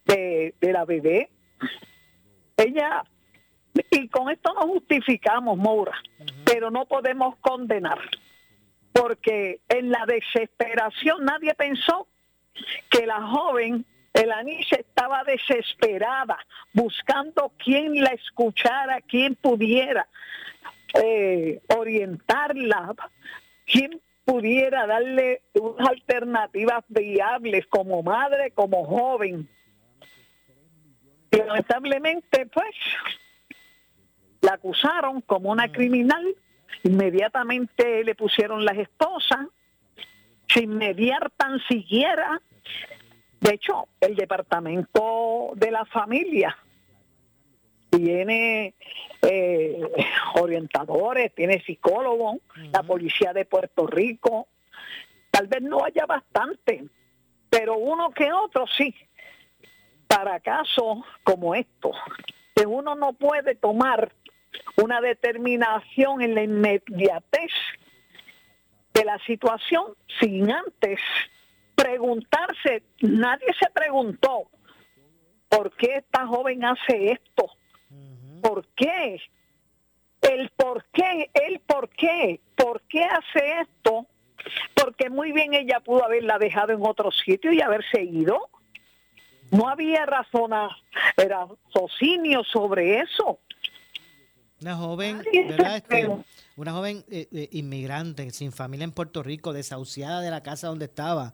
de, 0.05 0.55
de 0.61 0.71
la 0.71 0.85
bebé? 0.85 1.29
Ella, 2.57 3.03
y 3.91 4.07
con 4.07 4.29
esto 4.29 4.53
no 4.53 4.61
justificamos, 4.67 5.57
Moura, 5.57 6.01
pero 6.45 6.71
no 6.71 6.85
podemos 6.85 7.35
condenar, 7.37 7.99
porque 8.93 9.59
en 9.67 9.91
la 9.91 10.05
desesperación 10.05 11.25
nadie 11.25 11.53
pensó 11.55 12.07
que 12.89 13.05
la 13.05 13.21
joven 13.21 13.85
Elanice 14.15 14.79
estaba 14.79 15.23
desesperada, 15.25 16.37
buscando 16.73 17.51
quién 17.57 18.01
la 18.01 18.11
escuchara, 18.11 19.01
quién 19.01 19.35
pudiera 19.35 20.07
eh, 20.93 21.61
orientarla, 21.75 22.95
quién 23.65 24.01
pudiera 24.23 24.87
darle 24.87 25.41
unas 25.53 25.89
alternativas 25.89 26.83
viables 26.87 27.67
como 27.67 28.01
madre, 28.03 28.51
como 28.51 28.85
joven. 28.85 29.49
Y 31.31 31.37
lamentablemente, 31.37 32.45
pues, 32.45 32.75
la 34.39 34.53
acusaron 34.53 35.19
como 35.21 35.51
una 35.51 35.69
criminal, 35.71 36.35
inmediatamente 36.83 38.05
le 38.05 38.15
pusieron 38.15 38.63
las 38.63 38.77
esposas, 38.77 39.47
sin 40.47 40.77
mediar 40.77 41.31
tan 41.31 41.59
siquiera. 41.67 42.41
De 43.45 43.53
hecho, 43.53 43.89
el 44.01 44.15
departamento 44.15 45.51
de 45.53 45.69
la 45.69 45.85
familia 45.85 46.57
tiene 47.91 48.73
eh, 49.21 49.81
orientadores, 50.33 51.31
tiene 51.35 51.61
psicólogos, 51.61 52.37
la 52.73 52.81
policía 52.81 53.33
de 53.33 53.45
Puerto 53.45 53.85
Rico. 53.85 54.47
Tal 55.29 55.45
vez 55.45 55.61
no 55.61 55.85
haya 55.85 56.07
bastante, 56.07 56.85
pero 57.47 57.77
uno 57.77 58.09
que 58.09 58.33
otro 58.33 58.65
sí. 58.65 58.95
Para 60.07 60.39
casos 60.39 61.03
como 61.23 61.53
estos, 61.53 61.95
que 62.55 62.65
uno 62.65 62.95
no 62.95 63.13
puede 63.13 63.53
tomar 63.53 64.11
una 64.81 65.01
determinación 65.01 66.23
en 66.23 66.33
la 66.33 66.41
inmediatez 66.41 67.51
de 68.91 69.05
la 69.05 69.19
situación 69.19 69.93
sin 70.19 70.51
antes 70.51 70.99
preguntarse, 71.75 72.83
nadie 73.01 73.47
se 73.59 73.69
preguntó 73.71 74.49
por 75.49 75.75
qué 75.75 75.97
esta 75.97 76.25
joven 76.27 76.63
hace 76.65 77.11
esto, 77.11 77.49
por 78.41 78.65
qué, 78.75 79.21
el 80.21 80.49
por 80.51 80.85
qué, 80.93 81.29
el 81.33 81.59
por 81.59 81.89
qué, 81.89 82.41
por 82.55 82.81
qué 82.83 83.03
hace 83.03 83.61
esto, 83.61 84.07
porque 84.73 85.09
muy 85.09 85.31
bien 85.31 85.53
ella 85.53 85.79
pudo 85.79 86.03
haberla 86.03 86.37
dejado 86.37 86.73
en 86.73 86.79
otro 86.81 87.11
sitio 87.11 87.51
y 87.51 87.61
haberse 87.61 88.03
ido. 88.03 88.49
No 89.51 89.69
había 89.69 90.05
razón, 90.05 90.51
era 91.17 91.47
socinio 91.71 92.43
sobre 92.43 92.99
eso. 92.99 93.39
Una 94.61 94.75
joven, 94.75 95.21
¿verdad? 95.47 95.77
Este, 95.77 96.09
una 96.55 96.71
joven 96.71 97.05
eh, 97.09 97.27
eh, 97.31 97.49
inmigrante, 97.51 98.31
sin 98.31 98.51
familia 98.51 98.85
en 98.85 98.91
Puerto 98.91 99.21
Rico, 99.21 99.53
desahuciada 99.53 100.21
de 100.21 100.31
la 100.31 100.41
casa 100.41 100.67
donde 100.67 100.85
estaba, 100.85 101.33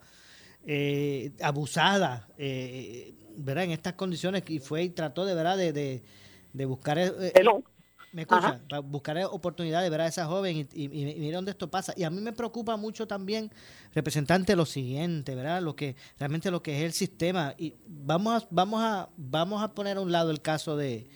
eh, 0.66 1.32
abusada, 1.42 2.28
¿verdad? 2.38 3.64
En 3.66 3.72
estas 3.72 3.94
condiciones 3.94 4.44
y 4.48 4.60
fue 4.60 4.84
y 4.84 4.90
trató 4.90 5.26
de 5.26 5.34
verdad 5.34 5.58
de, 5.58 6.04
de, 6.54 6.66
buscar... 6.66 6.98
¿Me 8.14 8.24
escucha? 8.24 8.60
Buscar 8.84 9.18
oportunidades, 9.32 9.90
ver 9.90 10.02
a 10.02 10.08
esa 10.08 10.26
joven 10.26 10.68
y, 10.74 10.84
y, 10.84 11.32
dónde 11.32 11.52
esto 11.52 11.72
pasa. 11.72 11.94
Y 11.96 12.04
a 12.04 12.10
mí 12.10 12.20
me 12.20 12.34
preocupa 12.34 12.76
mucho 12.76 13.08
también, 13.08 13.50
representante, 13.94 14.54
lo 14.58 14.66
siguiente, 14.66 15.34
¿verdad? 15.34 15.62
Lo 15.62 15.78
que 15.78 15.96
realmente 16.20 16.52
lo 16.52 16.62
que 16.62 16.78
es 16.78 16.84
el 16.84 16.92
sistema. 16.92 17.56
Y 17.58 17.74
vamos 17.88 18.44
a, 18.44 18.48
vamos 18.52 18.84
a, 18.84 19.10
vamos 19.16 19.64
a 19.64 19.74
poner 19.74 19.96
a 19.96 20.02
un 20.02 20.12
lado 20.12 20.30
el 20.30 20.42
caso 20.42 20.76
de, 20.76 21.08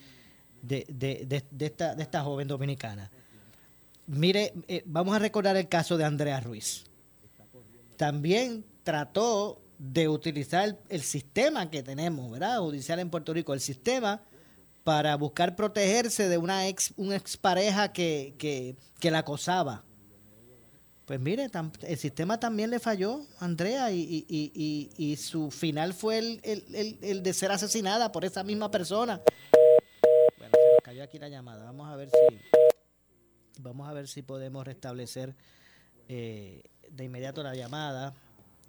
de, 0.61 0.85
de, 0.87 1.43
de, 1.51 1.65
esta, 1.65 1.95
de 1.95 2.03
esta 2.03 2.21
joven 2.21 2.47
dominicana. 2.47 3.11
Mire, 4.07 4.53
eh, 4.67 4.83
vamos 4.85 5.15
a 5.15 5.19
recordar 5.19 5.57
el 5.57 5.67
caso 5.67 5.97
de 5.97 6.05
Andrea 6.05 6.39
Ruiz. 6.39 6.85
También 7.97 8.63
trató 8.85 9.61
de 9.77 10.07
utilizar 10.07 10.77
el, 10.87 11.01
sistema 11.01 11.69
que 11.69 11.83
tenemos, 11.83 12.31
¿verdad? 12.31 12.59
Judicial 12.59 12.99
en 12.99 13.09
Puerto 13.09 13.33
Rico, 13.33 13.53
el 13.53 13.59
sistema 13.59 14.21
para 14.85 15.17
buscar 15.17 15.55
protegerse 15.55 16.29
de 16.29 16.37
una 16.37 16.67
ex, 16.67 16.93
una 16.95 17.15
expareja 17.15 17.91
que, 17.91 18.35
que, 18.37 18.77
que 18.99 19.11
la 19.11 19.19
acosaba. 19.19 19.83
Pues 21.05 21.19
mire, 21.19 21.49
el 21.81 21.97
sistema 21.97 22.39
también 22.39 22.69
le 22.69 22.79
falló, 22.79 23.21
Andrea, 23.39 23.91
y, 23.91 24.25
y, 24.27 24.51
y, 24.53 24.91
y 24.97 25.15
su 25.17 25.51
final 25.51 25.93
fue 25.93 26.19
el, 26.19 26.39
el, 26.43 26.97
el, 27.01 27.23
de 27.23 27.33
ser 27.33 27.51
asesinada 27.51 28.11
por 28.11 28.23
esa 28.23 28.43
misma 28.43 28.71
persona. 28.71 29.21
Bueno, 30.37 30.53
se 30.53 30.71
nos 30.71 30.81
cayó 30.83 31.03
aquí 31.03 31.19
la 31.19 31.29
llamada. 31.29 31.65
Vamos 31.65 31.91
a 31.91 31.95
ver 31.95 32.09
si 32.09 33.61
vamos 33.61 33.87
a 33.87 33.93
ver 33.93 34.07
si 34.07 34.21
podemos 34.21 34.65
restablecer 34.65 35.35
eh, 36.07 36.63
de 36.89 37.03
inmediato 37.03 37.41
la 37.41 37.55
llamada 37.55 38.15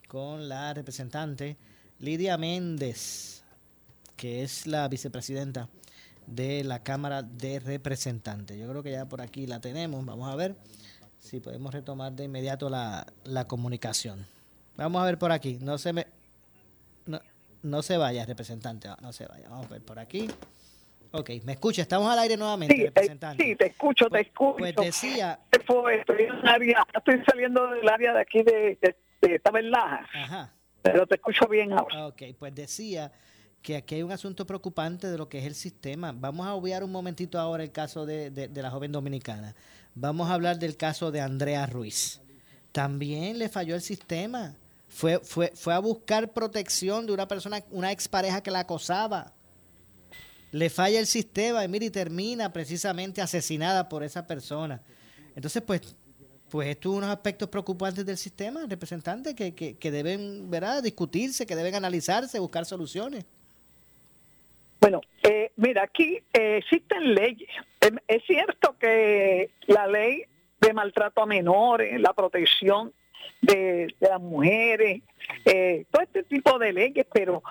con 0.07 0.49
la 0.49 0.73
representante 0.75 1.57
Lidia 1.99 2.37
Méndez, 2.37 3.42
que 4.16 4.42
es 4.42 4.66
la 4.66 4.88
vicepresidenta 4.88 5.69
de 6.27 6.64
la 6.64 6.83
Cámara 6.83 7.23
de 7.23 7.61
Representantes. 7.61 8.59
Yo 8.59 8.69
creo 8.69 8.83
que 8.83 8.92
ya 8.92 9.07
por 9.07 9.21
aquí 9.21 9.47
la 9.47 9.61
tenemos. 9.61 10.05
Vamos 10.05 10.33
a 10.33 10.37
ver 10.37 10.57
si 11.19 11.40
podemos 11.40 11.73
retomar 11.73 12.12
de 12.12 12.25
inmediato 12.25 12.69
la, 12.69 13.07
la 13.25 13.47
comunicación. 13.47 14.27
Vamos 14.77 15.03
a 15.03 15.07
ver 15.07 15.19
por 15.19 15.33
aquí. 15.33 15.59
No 15.61 15.79
se 15.79 15.92
me... 15.92 16.07
No, 17.07 17.21
no 17.62 17.83
se 17.83 17.97
vaya, 17.97 18.25
representante. 18.27 18.88
No 19.01 19.12
se 19.12 19.27
vaya. 19.27 19.49
Vamos 19.49 19.66
a 19.66 19.71
ver 19.71 19.83
por 19.83 19.99
aquí. 19.99 20.29
Ok, 21.12 21.31
me 21.45 21.53
escucha, 21.53 21.83
estamos 21.83 22.12
al 22.12 22.19
aire 22.19 22.37
nuevamente, 22.37 22.75
sí, 22.77 22.83
representante. 22.85 23.42
sí, 23.42 23.57
te 23.57 23.66
escucho, 23.69 24.05
te 24.07 24.11
Pues- 24.11 24.27
escucho. 24.27 24.57
pues 24.59 24.77
decía- 24.77 25.38
un 25.69 26.49
área, 26.49 26.87
estoy 26.95 27.23
saliendo 27.25 27.66
del 27.71 27.88
área 27.88 28.12
de 28.12 28.21
aquí 28.21 28.42
de, 28.42 28.77
de, 28.83 28.97
de 29.20 29.38
Tabernajas, 29.38 30.09
Ajá. 30.14 30.55
pero 30.83 31.07
te 31.07 31.16
escucho 31.16 31.46
bien 31.48 31.72
ahora. 31.72 32.07
Ok, 32.07 32.22
pues 32.38 32.55
decía 32.55 33.12
que 33.62 33.76
aquí 33.76 33.96
hay 33.96 34.02
un 34.02 34.12
asunto 34.12 34.46
preocupante 34.46 35.09
de 35.09 35.18
lo 35.18 35.29
que 35.29 35.38
es 35.38 35.44
el 35.44 35.55
sistema. 35.55 36.12
Vamos 36.14 36.46
a 36.46 36.55
obviar 36.55 36.85
un 36.85 36.92
momentito 36.92 37.38
ahora 37.38 37.62
el 37.64 37.72
caso 37.72 38.07
de, 38.07 38.31
de- 38.31 38.48
de 38.48 38.62
la 38.62 38.70
joven 38.70 38.92
dominicana. 38.92 39.55
Vamos 39.94 40.31
a 40.31 40.35
hablar 40.35 40.59
del 40.59 40.76
caso 40.76 41.11
de 41.11 41.20
Andrea 41.20 41.66
Ruiz. 41.66 42.20
También 42.72 43.38
le 43.38 43.48
falló 43.48 43.74
el 43.74 43.81
sistema. 43.81 44.55
Fue, 44.88 45.18
fue, 45.18 45.50
fue 45.57 45.74
a 45.74 45.79
buscar 45.81 46.33
protección 46.33 47.07
de 47.07 47.12
una 47.12 47.26
persona, 47.26 47.61
una 47.70 47.90
expareja 47.90 48.42
que 48.42 48.50
la 48.52 48.61
acosaba. 48.61 49.33
Le 50.52 50.70
falla 50.70 51.00
el 51.00 51.07
sistema 51.07 51.64
y 51.64 51.76
y 51.85 51.90
termina 51.90 52.52
precisamente 52.52 53.20
asesinada 53.20 53.88
por 53.88 54.05
esa 54.05 54.26
persona. 54.26 54.81
Entonces, 55.35 55.62
pues, 55.66 55.96
pues 56.51 56.69
esto 56.69 56.91
es 56.91 56.99
unos 56.99 57.11
aspectos 57.11 57.49
preocupantes 57.49 58.07
del 58.07 58.17
sistema, 58.17 58.61
representante, 58.69 59.35
que, 59.35 59.55
que, 59.55 59.91
deben 59.91 60.51
¿verdad? 60.51 60.83
discutirse, 60.83 61.47
que 61.47 61.57
deben 61.57 61.75
analizarse, 61.75 62.39
buscar 62.39 62.65
soluciones. 62.65 63.25
Bueno, 64.81 65.01
eh, 65.23 65.51
mira, 65.57 65.83
aquí 65.83 66.23
eh, 66.33 66.59
existen 66.59 67.15
leyes. 67.15 67.49
Es, 67.81 67.93
es 68.07 68.23
cierto 68.27 68.77
que 68.79 69.51
la 69.67 69.87
ley 69.87 70.25
de 70.61 70.73
maltrato 70.73 71.23
a 71.23 71.27
menores, 71.27 72.01
la 72.01 72.13
protección 72.13 72.93
de, 73.41 73.95
de 74.01 74.09
las 74.09 74.21
mujeres, 74.21 75.03
eh, 75.45 75.85
todo 75.91 76.03
este 76.03 76.23
tipo 76.23 76.59
de 76.59 76.73
leyes, 76.73 77.07
pero 77.13 77.43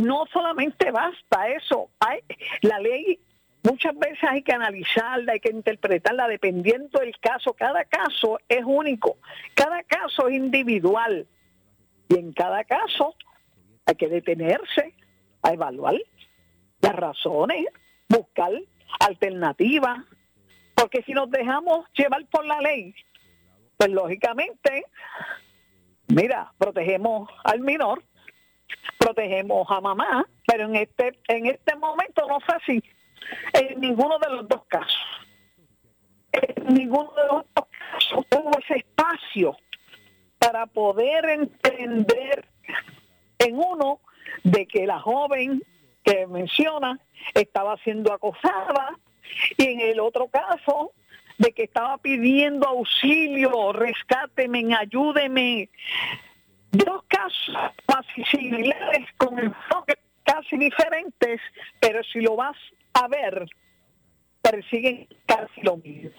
no 0.00 0.26
solamente 0.32 0.90
basta 0.90 1.48
eso. 1.48 1.88
Hay, 2.00 2.20
la 2.62 2.78
ley 2.80 3.18
muchas 3.66 3.98
veces 3.98 4.22
hay 4.22 4.42
que 4.42 4.52
analizarla, 4.52 5.32
hay 5.32 5.40
que 5.40 5.50
interpretarla 5.50 6.28
dependiendo 6.28 7.00
del 7.00 7.18
caso. 7.18 7.52
Cada 7.52 7.84
caso 7.84 8.38
es 8.48 8.62
único, 8.64 9.18
cada 9.54 9.82
caso 9.82 10.28
es 10.28 10.36
individual. 10.36 11.26
Y 12.08 12.14
en 12.18 12.32
cada 12.32 12.62
caso 12.64 13.14
hay 13.84 13.96
que 13.96 14.08
detenerse 14.08 14.94
a 15.42 15.52
evaluar 15.52 15.96
las 16.80 16.94
razones, 16.94 17.66
buscar 18.08 18.52
alternativas, 19.00 19.98
porque 20.74 21.02
si 21.02 21.12
nos 21.12 21.30
dejamos 21.30 21.86
llevar 21.94 22.24
por 22.26 22.46
la 22.46 22.60
ley, 22.60 22.94
pues 23.76 23.90
lógicamente, 23.90 24.84
mira, 26.08 26.52
protegemos 26.58 27.28
al 27.42 27.60
menor, 27.60 28.04
protegemos 28.98 29.66
a 29.68 29.80
mamá, 29.80 30.26
pero 30.46 30.66
en 30.66 30.76
este 30.76 31.18
en 31.28 31.46
este 31.46 31.74
momento 31.76 32.26
no 32.28 32.38
fue 32.40 32.54
así, 32.56 32.82
en 33.52 33.80
ninguno 33.80 34.18
de 34.18 34.30
los 34.30 34.48
dos 34.48 34.62
casos. 34.66 35.04
En 36.32 36.74
ninguno 36.74 37.12
de 37.12 37.26
los 37.26 37.44
dos 37.54 37.66
casos 37.66 38.24
hubo 38.30 38.58
ese 38.58 38.78
espacio 38.78 39.56
para 40.38 40.66
poder 40.66 41.24
entender 41.26 42.46
en 43.38 43.58
uno 43.58 44.00
de 44.44 44.66
que 44.66 44.86
la 44.86 45.00
joven 45.00 45.62
que 46.04 46.26
menciona 46.26 47.00
estaba 47.34 47.76
siendo 47.78 48.12
acosada 48.12 48.98
y 49.56 49.64
en 49.64 49.80
el 49.80 50.00
otro 50.00 50.28
caso 50.28 50.92
de 51.38 51.52
que 51.52 51.64
estaba 51.64 51.98
pidiendo 51.98 52.66
auxilio, 52.66 53.72
rescáteme, 53.72 54.74
ayúdeme. 54.74 55.68
Dos 56.70 57.02
casos 57.08 57.56
casi 57.86 58.24
similares 58.24 59.06
con 59.16 59.38
enfoques 59.38 59.96
casi 60.24 60.56
diferentes, 60.56 61.40
pero 61.80 62.02
si 62.04 62.20
lo 62.20 62.36
vas 62.36 62.56
a 63.02 63.08
ver, 63.08 63.46
persiguen 64.42 65.08
casi 65.26 65.60
lo 65.62 65.76
mismo. 65.78 66.10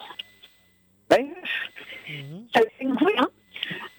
¿Ves? 1.08 1.26
Se 2.52 2.88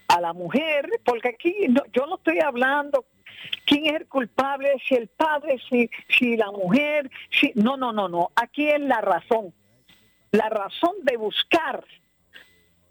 a 0.07 0.21
la 0.21 0.33
mujer, 0.33 0.89
porque 1.03 1.29
aquí 1.29 1.67
no- 1.69 1.85
yo 1.93 2.05
no 2.07 2.15
estoy 2.15 2.39
hablando 2.39 3.05
quién 3.65 3.85
es 3.87 3.93
el 4.01 4.07
culpable, 4.07 4.73
si 4.87 4.95
el 4.95 5.07
padre, 5.07 5.59
si, 5.69 5.89
si 6.09 6.35
la 6.35 6.51
mujer, 6.51 7.09
si 7.31 7.51
no, 7.55 7.77
no, 7.77 7.91
no, 7.93 8.07
no, 8.09 8.31
aquí 8.35 8.67
es 8.69 8.79
la 8.81 9.01
razón, 9.01 9.53
la 10.31 10.49
razón 10.49 10.95
de 11.03 11.17
buscar, 11.17 11.83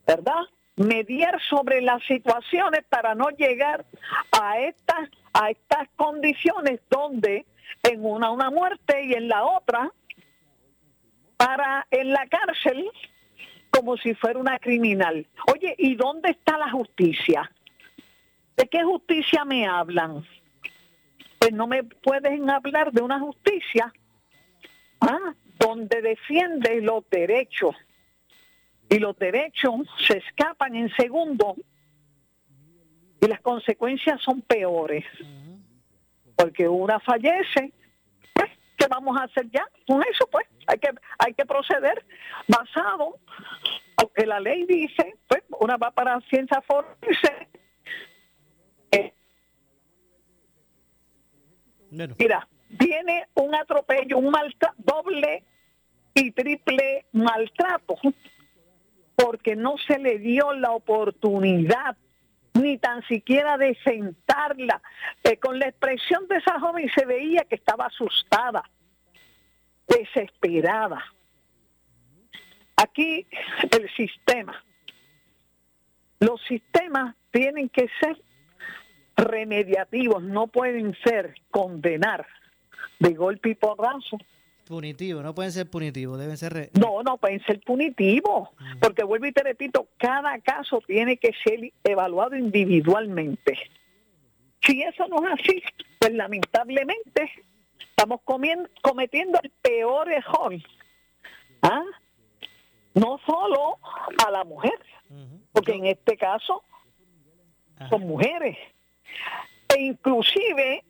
¿verdad? 0.06 0.42
Mediar 0.76 1.40
sobre 1.42 1.82
las 1.82 2.02
situaciones 2.04 2.84
para 2.88 3.14
no 3.16 3.30
llegar 3.30 3.84
a 4.40 4.58
estas 4.60 5.10
a 5.34 5.50
estas 5.50 5.88
condiciones 5.96 6.80
donde 6.88 7.46
en 7.82 8.04
una 8.04 8.30
una 8.30 8.50
muerte 8.50 9.04
y 9.04 9.14
en 9.14 9.28
la 9.28 9.44
otra 9.44 9.92
para 11.36 11.86
en 11.90 12.12
la 12.12 12.26
cárcel 12.26 12.90
como 13.70 13.96
si 13.96 14.14
fuera 14.14 14.38
una 14.38 14.58
criminal. 14.58 15.26
Oye, 15.52 15.74
¿y 15.78 15.94
dónde 15.94 16.30
está 16.30 16.58
la 16.58 16.70
justicia? 16.70 17.50
¿De 18.56 18.66
qué 18.66 18.82
justicia 18.82 19.44
me 19.44 19.66
hablan? 19.66 20.26
Pues 21.38 21.52
no 21.52 21.66
me 21.68 21.84
pueden 21.84 22.50
hablar 22.50 22.90
de 22.92 23.02
una 23.02 23.20
justicia 23.20 23.92
ah, 25.00 25.32
donde 25.58 26.02
defiende 26.02 26.80
los 26.80 27.08
derechos. 27.08 27.76
Y 28.90 28.98
los 28.98 29.16
derechos 29.18 29.82
se 30.06 30.18
escapan 30.18 30.74
en 30.74 30.90
segundo 30.96 31.54
y 33.20 33.26
las 33.26 33.40
consecuencias 33.40 34.20
son 34.22 34.40
peores. 34.40 35.04
Porque 36.38 36.68
una 36.68 37.00
fallece, 37.00 37.72
pues, 38.32 38.48
¿qué 38.76 38.86
vamos 38.88 39.18
a 39.20 39.24
hacer 39.24 39.50
ya 39.50 39.66
con 39.88 40.00
eso? 40.04 40.24
Pues 40.30 40.46
hay 40.68 40.78
que, 40.78 40.90
hay 41.18 41.34
que 41.34 41.44
proceder 41.44 42.06
basado, 42.46 43.18
aunque 43.96 44.24
la 44.24 44.38
ley 44.38 44.64
dice, 44.64 45.16
pues 45.26 45.42
una 45.58 45.76
va 45.76 45.90
para 45.90 46.20
ciencia 46.30 46.62
forense. 46.62 47.48
Eh, 48.92 49.12
Mira, 51.90 52.46
viene 52.68 53.26
un 53.34 53.56
atropello, 53.56 54.18
un 54.18 54.30
maltrato, 54.30 54.76
doble 54.78 55.42
y 56.14 56.30
triple 56.30 57.06
maltrato, 57.10 57.96
porque 59.16 59.56
no 59.56 59.76
se 59.78 59.98
le 59.98 60.20
dio 60.20 60.52
la 60.52 60.70
oportunidad 60.70 61.96
ni 62.58 62.78
tan 62.78 63.02
siquiera 63.06 63.56
de 63.56 63.76
sentarla. 63.84 64.80
Eh, 65.24 65.38
con 65.38 65.58
la 65.58 65.68
expresión 65.68 66.26
de 66.28 66.36
esa 66.36 66.58
joven 66.60 66.90
se 66.94 67.06
veía 67.06 67.44
que 67.44 67.54
estaba 67.54 67.86
asustada, 67.86 68.62
desesperada. 69.86 71.04
Aquí 72.76 73.26
el 73.70 73.90
sistema, 73.96 74.62
los 76.20 76.40
sistemas 76.42 77.14
tienen 77.30 77.68
que 77.68 77.88
ser 78.00 78.20
remediativos, 79.16 80.22
no 80.22 80.46
pueden 80.46 80.96
ser 81.02 81.34
condenar 81.50 82.26
de 83.00 83.14
golpe 83.14 83.50
y 83.50 83.54
porrazo. 83.54 84.18
Punitivo, 84.68 85.22
no 85.22 85.34
pueden 85.34 85.50
ser 85.52 85.68
punitivos, 85.70 86.18
deben 86.20 86.36
ser... 86.36 86.52
re- 86.52 86.70
No, 86.78 87.02
no 87.02 87.16
pueden 87.16 87.42
ser 87.44 87.58
punitivos, 87.60 88.50
porque 88.80 89.02
vuelvo 89.02 89.26
y 89.26 89.32
te 89.32 89.42
repito, 89.42 89.88
cada 89.96 90.38
caso 90.40 90.82
tiene 90.86 91.16
que 91.16 91.32
ser 91.42 91.72
evaluado 91.84 92.36
individualmente. 92.36 93.58
Si 94.60 94.82
eso 94.82 95.08
no 95.08 95.26
es 95.26 95.40
así, 95.40 95.62
pues 95.98 96.12
lamentablemente 96.12 97.30
estamos 97.90 98.20
comiendo, 98.24 98.68
cometiendo 98.82 99.40
el 99.42 99.50
peor 99.62 100.12
error. 100.12 100.54
¿Ah? 101.62 101.82
No 102.94 103.18
solo 103.24 103.78
a 104.26 104.30
la 104.30 104.44
mujer, 104.44 104.78
porque 105.52 105.72
en 105.72 105.86
este 105.86 106.16
caso 106.16 106.62
son 107.88 108.02
mujeres. 108.02 108.56
E 109.74 109.80
inclusive 109.82 110.84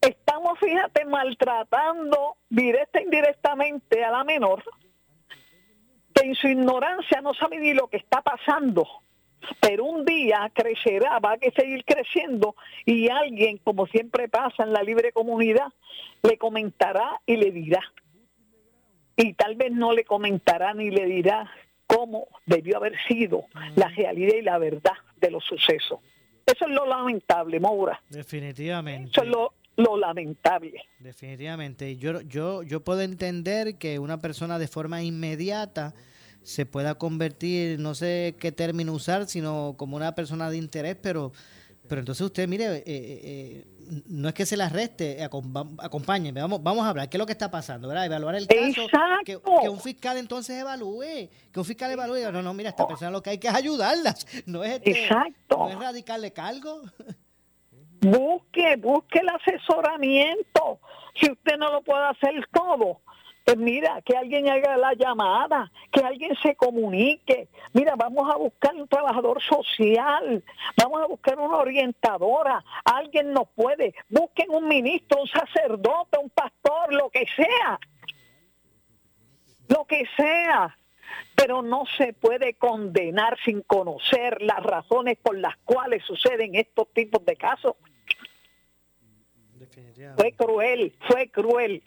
estamos, 0.00 0.58
fíjate, 0.58 1.04
maltratando 1.04 2.36
directa 2.48 2.98
e 2.98 3.04
indirectamente 3.04 4.04
a 4.04 4.10
la 4.10 4.24
menor, 4.24 4.62
que 6.14 6.26
en 6.26 6.34
su 6.34 6.48
ignorancia 6.48 7.20
no 7.20 7.34
sabe 7.34 7.58
ni 7.58 7.74
lo 7.74 7.88
que 7.88 7.98
está 7.98 8.22
pasando. 8.22 8.86
Pero 9.60 9.84
un 9.84 10.04
día 10.04 10.50
crecerá, 10.54 11.18
va 11.18 11.32
a 11.32 11.38
seguir 11.56 11.84
creciendo 11.84 12.54
y 12.84 13.08
alguien, 13.08 13.56
como 13.58 13.86
siempre 13.86 14.28
pasa 14.28 14.64
en 14.64 14.72
la 14.72 14.82
libre 14.82 15.12
comunidad, 15.12 15.68
le 16.22 16.36
comentará 16.36 17.20
y 17.24 17.36
le 17.36 17.50
dirá. 17.50 17.82
Y 19.16 19.32
tal 19.34 19.56
vez 19.56 19.72
no 19.72 19.92
le 19.92 20.04
comentará 20.04 20.74
ni 20.74 20.90
le 20.90 21.06
dirá 21.06 21.50
cómo 21.86 22.28
debió 22.46 22.76
haber 22.76 22.96
sido 23.08 23.46
la 23.76 23.88
realidad 23.88 24.34
y 24.36 24.42
la 24.42 24.58
verdad 24.58 24.94
de 25.16 25.30
los 25.30 25.44
sucesos. 25.44 26.00
Eso 26.46 26.66
es 26.66 26.70
lo 26.70 26.86
lamentable, 26.86 27.60
Maura. 27.60 28.00
Definitivamente. 28.08 29.10
Eso 29.10 29.22
es 29.22 29.28
lo, 29.28 29.54
lo 29.80 29.96
lamentable. 29.96 30.82
Definitivamente. 30.98 31.96
Yo, 31.96 32.20
yo, 32.22 32.62
yo 32.62 32.80
puedo 32.84 33.00
entender 33.00 33.76
que 33.76 33.98
una 33.98 34.18
persona 34.20 34.58
de 34.58 34.68
forma 34.68 35.02
inmediata 35.02 35.94
se 36.42 36.64
pueda 36.66 36.94
convertir, 36.94 37.78
no 37.78 37.94
sé 37.94 38.34
qué 38.38 38.50
término 38.52 38.92
usar, 38.92 39.26
sino 39.26 39.74
como 39.76 39.96
una 39.96 40.14
persona 40.14 40.48
de 40.50 40.56
interés, 40.56 40.96
pero, 41.00 41.32
pero 41.88 42.00
entonces 42.00 42.22
usted, 42.22 42.48
mire, 42.48 42.64
eh, 42.78 42.82
eh, 42.86 43.20
eh, 43.22 43.64
no 44.06 44.28
es 44.28 44.34
que 44.34 44.46
se 44.46 44.56
la 44.56 44.66
arreste, 44.66 45.18
acom- 45.28 45.52
vam- 45.52 45.76
acompáñeme, 45.80 46.40
vamos, 46.40 46.62
vamos 46.62 46.86
a 46.86 46.90
hablar, 46.90 47.08
qué 47.10 47.16
es 47.16 47.18
lo 47.18 47.26
que 47.26 47.32
está 47.32 47.50
pasando, 47.50 47.88
¿verdad? 47.88 48.06
Evaluar 48.06 48.36
el 48.36 48.46
caso, 48.46 48.86
que, 49.24 49.38
que 49.62 49.68
un 49.68 49.80
fiscal 49.80 50.16
entonces 50.16 50.58
evalúe, 50.60 51.28
que 51.52 51.58
un 51.58 51.64
fiscal 51.64 51.90
evalúe, 51.90 52.30
no, 52.32 52.40
no, 52.40 52.54
mira, 52.54 52.70
esta 52.70 52.86
persona 52.86 53.10
lo 53.10 53.22
que 53.22 53.30
hay 53.30 53.38
que 53.38 53.48
es 53.48 53.54
ayudarlas, 53.54 54.26
no 54.46 54.64
es, 54.64 54.74
este, 54.76 54.92
Exacto. 54.92 55.56
no 55.58 55.68
es 55.68 55.78
radicarle 55.78 56.32
cargo. 56.32 56.82
Busque, 58.00 58.76
busque 58.76 59.18
el 59.18 59.28
asesoramiento. 59.28 60.80
Si 61.14 61.30
usted 61.30 61.56
no 61.58 61.70
lo 61.70 61.82
puede 61.82 62.04
hacer 62.06 62.46
todo, 62.52 63.00
pues 63.44 63.56
mira, 63.56 64.00
que 64.02 64.16
alguien 64.16 64.48
haga 64.48 64.76
la 64.76 64.94
llamada, 64.94 65.70
que 65.90 66.00
alguien 66.00 66.36
se 66.42 66.54
comunique. 66.54 67.48
Mira, 67.72 67.94
vamos 67.96 68.30
a 68.32 68.36
buscar 68.36 68.74
un 68.74 68.86
trabajador 68.88 69.42
social, 69.42 70.44
vamos 70.76 71.02
a 71.02 71.06
buscar 71.06 71.38
una 71.38 71.56
orientadora, 71.56 72.64
alguien 72.84 73.32
nos 73.32 73.48
puede. 73.48 73.94
Busquen 74.08 74.50
un 74.50 74.68
ministro, 74.68 75.22
un 75.22 75.28
sacerdote, 75.28 76.18
un 76.22 76.30
pastor, 76.30 76.92
lo 76.94 77.10
que 77.10 77.26
sea. 77.36 77.78
Lo 79.68 79.84
que 79.84 80.04
sea. 80.16 80.76
Pero 81.40 81.62
no 81.62 81.84
se 81.96 82.12
puede 82.12 82.54
condenar 82.54 83.38
sin 83.44 83.62
conocer 83.62 84.42
las 84.42 84.62
razones 84.62 85.16
por 85.22 85.38
las 85.38 85.56
cuales 85.64 86.02
suceden 86.06 86.54
estos 86.54 86.92
tipos 86.92 87.24
de 87.24 87.36
casos. 87.36 87.74
Fue 90.16 90.32
cruel, 90.32 90.94
fue 91.08 91.28
cruel. 91.30 91.82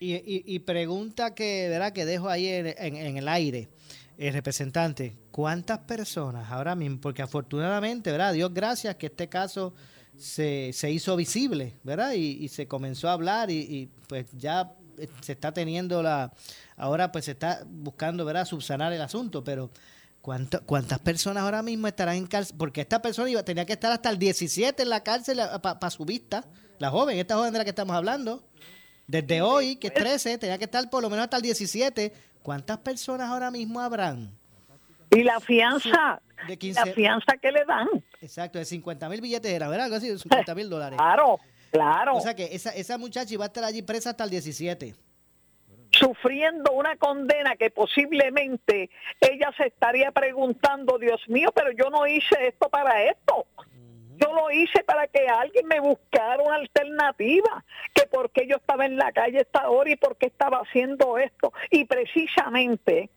Y, 0.00 0.14
y, 0.14 0.42
y 0.46 0.58
pregunta 0.60 1.34
que, 1.34 1.68
¿verdad? 1.68 1.92
que 1.92 2.04
dejo 2.04 2.28
ahí 2.28 2.46
en, 2.48 2.66
en- 2.68 2.96
en 2.96 3.16
el 3.16 3.28
aire, 3.28 3.68
el 4.16 4.32
representante, 4.32 5.16
¿cuántas 5.30 5.78
personas 5.80 6.50
ahora 6.50 6.74
mismo? 6.74 7.00
Porque 7.00 7.22
afortunadamente, 7.22 8.10
¿verdad? 8.12 8.32
Dios 8.32 8.52
gracias 8.54 8.94
que 8.96 9.06
este 9.06 9.28
caso 9.28 9.74
se, 10.16 10.72
se 10.72 10.90
hizo 10.90 11.16
visible, 11.16 11.74
¿verdad? 11.82 12.12
Y, 12.12 12.44
y 12.44 12.48
se 12.48 12.66
comenzó 12.68 13.08
a 13.08 13.12
hablar 13.14 13.50
y, 13.50 13.58
y, 13.58 13.88
pues 14.08 14.30
ya 14.32 14.72
se 15.20 15.32
está 15.32 15.52
teniendo 15.52 16.02
la... 16.02 16.32
Ahora 16.76 17.10
pues 17.12 17.24
se 17.26 17.32
está 17.32 17.62
buscando, 17.66 18.24
¿verdad? 18.24 18.44
Subsanar 18.44 18.92
el 18.92 19.00
asunto, 19.02 19.42
pero 19.44 19.70
¿cuánto- 20.22 20.62
¿cuántas 20.64 20.98
personas 21.00 21.42
ahora 21.42 21.62
mismo 21.62 21.86
estarán 21.88 22.16
en 22.16 22.26
cárcel? 22.26 22.56
Porque 22.58 22.80
esta 22.82 23.00
persona 23.02 23.28
iba, 23.30 23.42
tenía 23.42 23.64
que 23.66 23.72
estar 23.74 23.90
hasta 23.92 24.10
el 24.10 24.18
17 24.18 24.82
en 24.82 24.88
la 24.88 25.02
cárcel 25.02 25.40
para 25.62 25.90
su 25.90 26.04
vista. 26.04 26.44
La 26.78 26.90
joven, 26.90 27.18
esta 27.18 27.34
joven 27.36 27.52
de 27.52 27.58
la 27.58 27.64
que 27.64 27.70
estamos 27.70 27.96
hablando. 27.96 28.42
Desde 29.06 29.40
hoy, 29.42 29.76
que 29.76 29.88
es 29.88 29.94
13, 29.94 30.38
tenía 30.38 30.58
que 30.58 30.64
estar 30.64 30.88
por 30.90 31.02
lo 31.02 31.08
menos 31.10 31.24
hasta 31.24 31.36
el 31.38 31.42
17. 31.42 32.12
¿Cuántas 32.42 32.78
personas 32.78 33.28
ahora 33.28 33.50
mismo 33.50 33.80
habrán? 33.80 34.30
Y 35.10 35.22
la 35.22 35.40
fianza, 35.40 36.20
de 36.46 36.72
la 36.74 36.84
fianza 36.86 37.32
que 37.40 37.50
le 37.50 37.64
dan. 37.64 37.88
Exacto, 38.20 38.58
de 38.58 38.64
50 38.66 39.08
mil 39.08 39.20
billetes 39.22 39.50
era, 39.50 39.66
¿verdad? 39.68 39.86
Algo 39.86 39.96
así, 39.96 40.08
de 40.10 40.18
50 40.18 40.54
mil 40.54 40.68
dólares. 40.68 40.98
Claro, 40.98 41.40
claro. 41.70 42.16
O 42.16 42.20
sea 42.20 42.34
que 42.34 42.54
esa, 42.54 42.70
esa 42.70 42.98
muchacha 42.98 43.32
iba 43.32 43.44
a 43.44 43.48
estar 43.48 43.64
allí 43.64 43.82
presa 43.82 44.10
hasta 44.10 44.24
el 44.24 44.30
17. 44.30 44.94
sufriendo 45.90 46.72
una 46.72 46.96
condena 46.96 47.56
que 47.56 47.70
posiblemente 47.70 48.90
ella 49.20 49.50
se 49.56 49.68
estaría 49.68 50.12
preguntando, 50.12 50.98
Dios 50.98 51.20
mío, 51.28 51.50
pero 51.54 51.72
yo 51.72 51.90
no 51.90 52.06
hice 52.06 52.46
esto 52.46 52.68
para 52.68 53.04
esto. 53.04 53.46
Yo 54.20 54.32
lo 54.32 54.50
hice 54.50 54.82
para 54.82 55.06
que 55.06 55.28
alguien 55.28 55.66
me 55.66 55.78
buscara 55.80 56.42
una 56.42 56.56
alternativa, 56.56 57.64
que 57.94 58.06
por 58.06 58.30
qué 58.30 58.46
yo 58.48 58.56
estaba 58.56 58.84
en 58.84 58.96
la 58.96 59.12
calle 59.12 59.38
a 59.38 59.42
esta 59.42 59.70
hora 59.70 59.90
y 59.90 59.96
por 59.96 60.16
qué 60.16 60.26
estaba 60.26 60.58
haciendo 60.58 61.18
esto. 61.18 61.52
Y 61.70 61.84
precisamente 61.84 63.10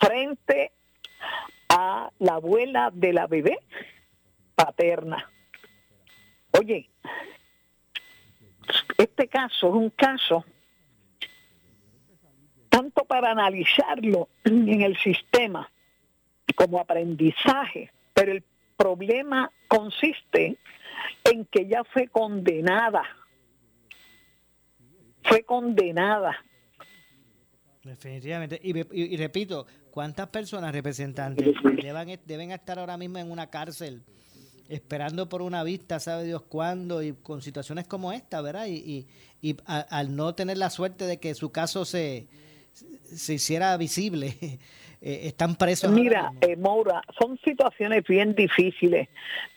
frente 0.00 0.72
a 1.68 2.10
la 2.18 2.34
abuela 2.34 2.90
de 2.92 3.12
la 3.12 3.26
bebé 3.26 3.58
paterna. 4.54 5.30
Oye, 6.58 6.88
este 8.98 9.28
caso 9.28 9.68
es 9.68 9.74
un 9.74 9.90
caso 9.90 10.44
tanto 12.68 13.04
para 13.04 13.30
analizarlo 13.32 14.28
en 14.44 14.80
el 14.82 14.96
sistema 14.98 15.70
como 16.54 16.78
aprendizaje, 16.80 17.90
pero 18.14 18.32
el 18.32 18.42
problema 18.76 19.50
consiste 19.68 20.56
en 21.24 21.44
que 21.46 21.62
ella 21.62 21.82
fue 21.84 22.08
condenada. 22.08 23.02
Fue 25.24 25.42
condenada. 25.44 26.36
Definitivamente. 27.84 28.60
Y, 28.62 28.78
y- 28.78 29.14
y 29.14 29.16
repito, 29.16 29.66
¿cuántas 29.90 30.28
personas 30.28 30.72
representantes 30.72 31.54
deben, 31.82 32.20
deben 32.24 32.50
estar 32.52 32.78
ahora 32.78 32.96
mismo 32.96 33.18
en 33.18 33.30
una 33.30 33.48
cárcel 33.50 34.02
esperando 34.74 35.28
por 35.28 35.42
una 35.42 35.62
vista, 35.64 36.00
sabe 36.00 36.24
Dios 36.24 36.42
cuándo, 36.42 37.02
y 37.02 37.12
con 37.12 37.42
situaciones 37.42 37.86
como 37.86 38.12
esta, 38.12 38.40
¿verdad? 38.40 38.66
Y, 38.66 38.76
y, 39.42 39.50
y 39.50 39.56
a- 39.66 39.80
al 39.80 40.16
no 40.16 40.34
tener 40.34 40.56
la 40.58 40.70
suerte 40.70 41.04
de 41.06 41.18
que 41.18 41.34
su 41.34 41.50
caso 41.52 41.84
se, 41.84 42.26
se 43.04 43.34
hiciera 43.34 43.76
visible, 43.76 44.34
eh, 45.02 45.20
están 45.24 45.56
presos. 45.56 45.90
Mira, 45.92 46.32
eh, 46.40 46.56
Maura, 46.56 47.02
son 47.18 47.38
situaciones 47.44 48.04
bien 48.08 48.34
difíciles, 48.34 49.08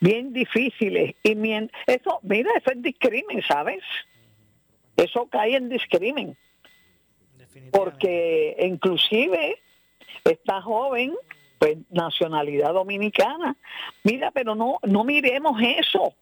bien 0.02 0.34
difíciles. 0.34 1.16
Y 1.24 1.36
mien- 1.36 1.72
eso, 1.88 2.20
mira, 2.24 2.50
eso 2.58 2.72
es 2.72 2.82
discrimen, 2.82 3.42
¿sabes? 3.48 3.82
Eso 4.98 5.28
cae 5.28 5.56
en 5.56 5.70
discrimen. 5.70 6.38
Porque 7.72 8.56
inclusive 8.60 9.62
esta 10.26 10.62
joven, 10.62 11.14
pues 11.66 11.80
nacionalidad 11.90 12.74
dominicana, 12.74 13.58
mira, 14.04 14.30
pero 14.30 14.54
no, 14.54 14.78
no 14.84 15.04
miremos 15.04 15.60
eso, 15.60 16.14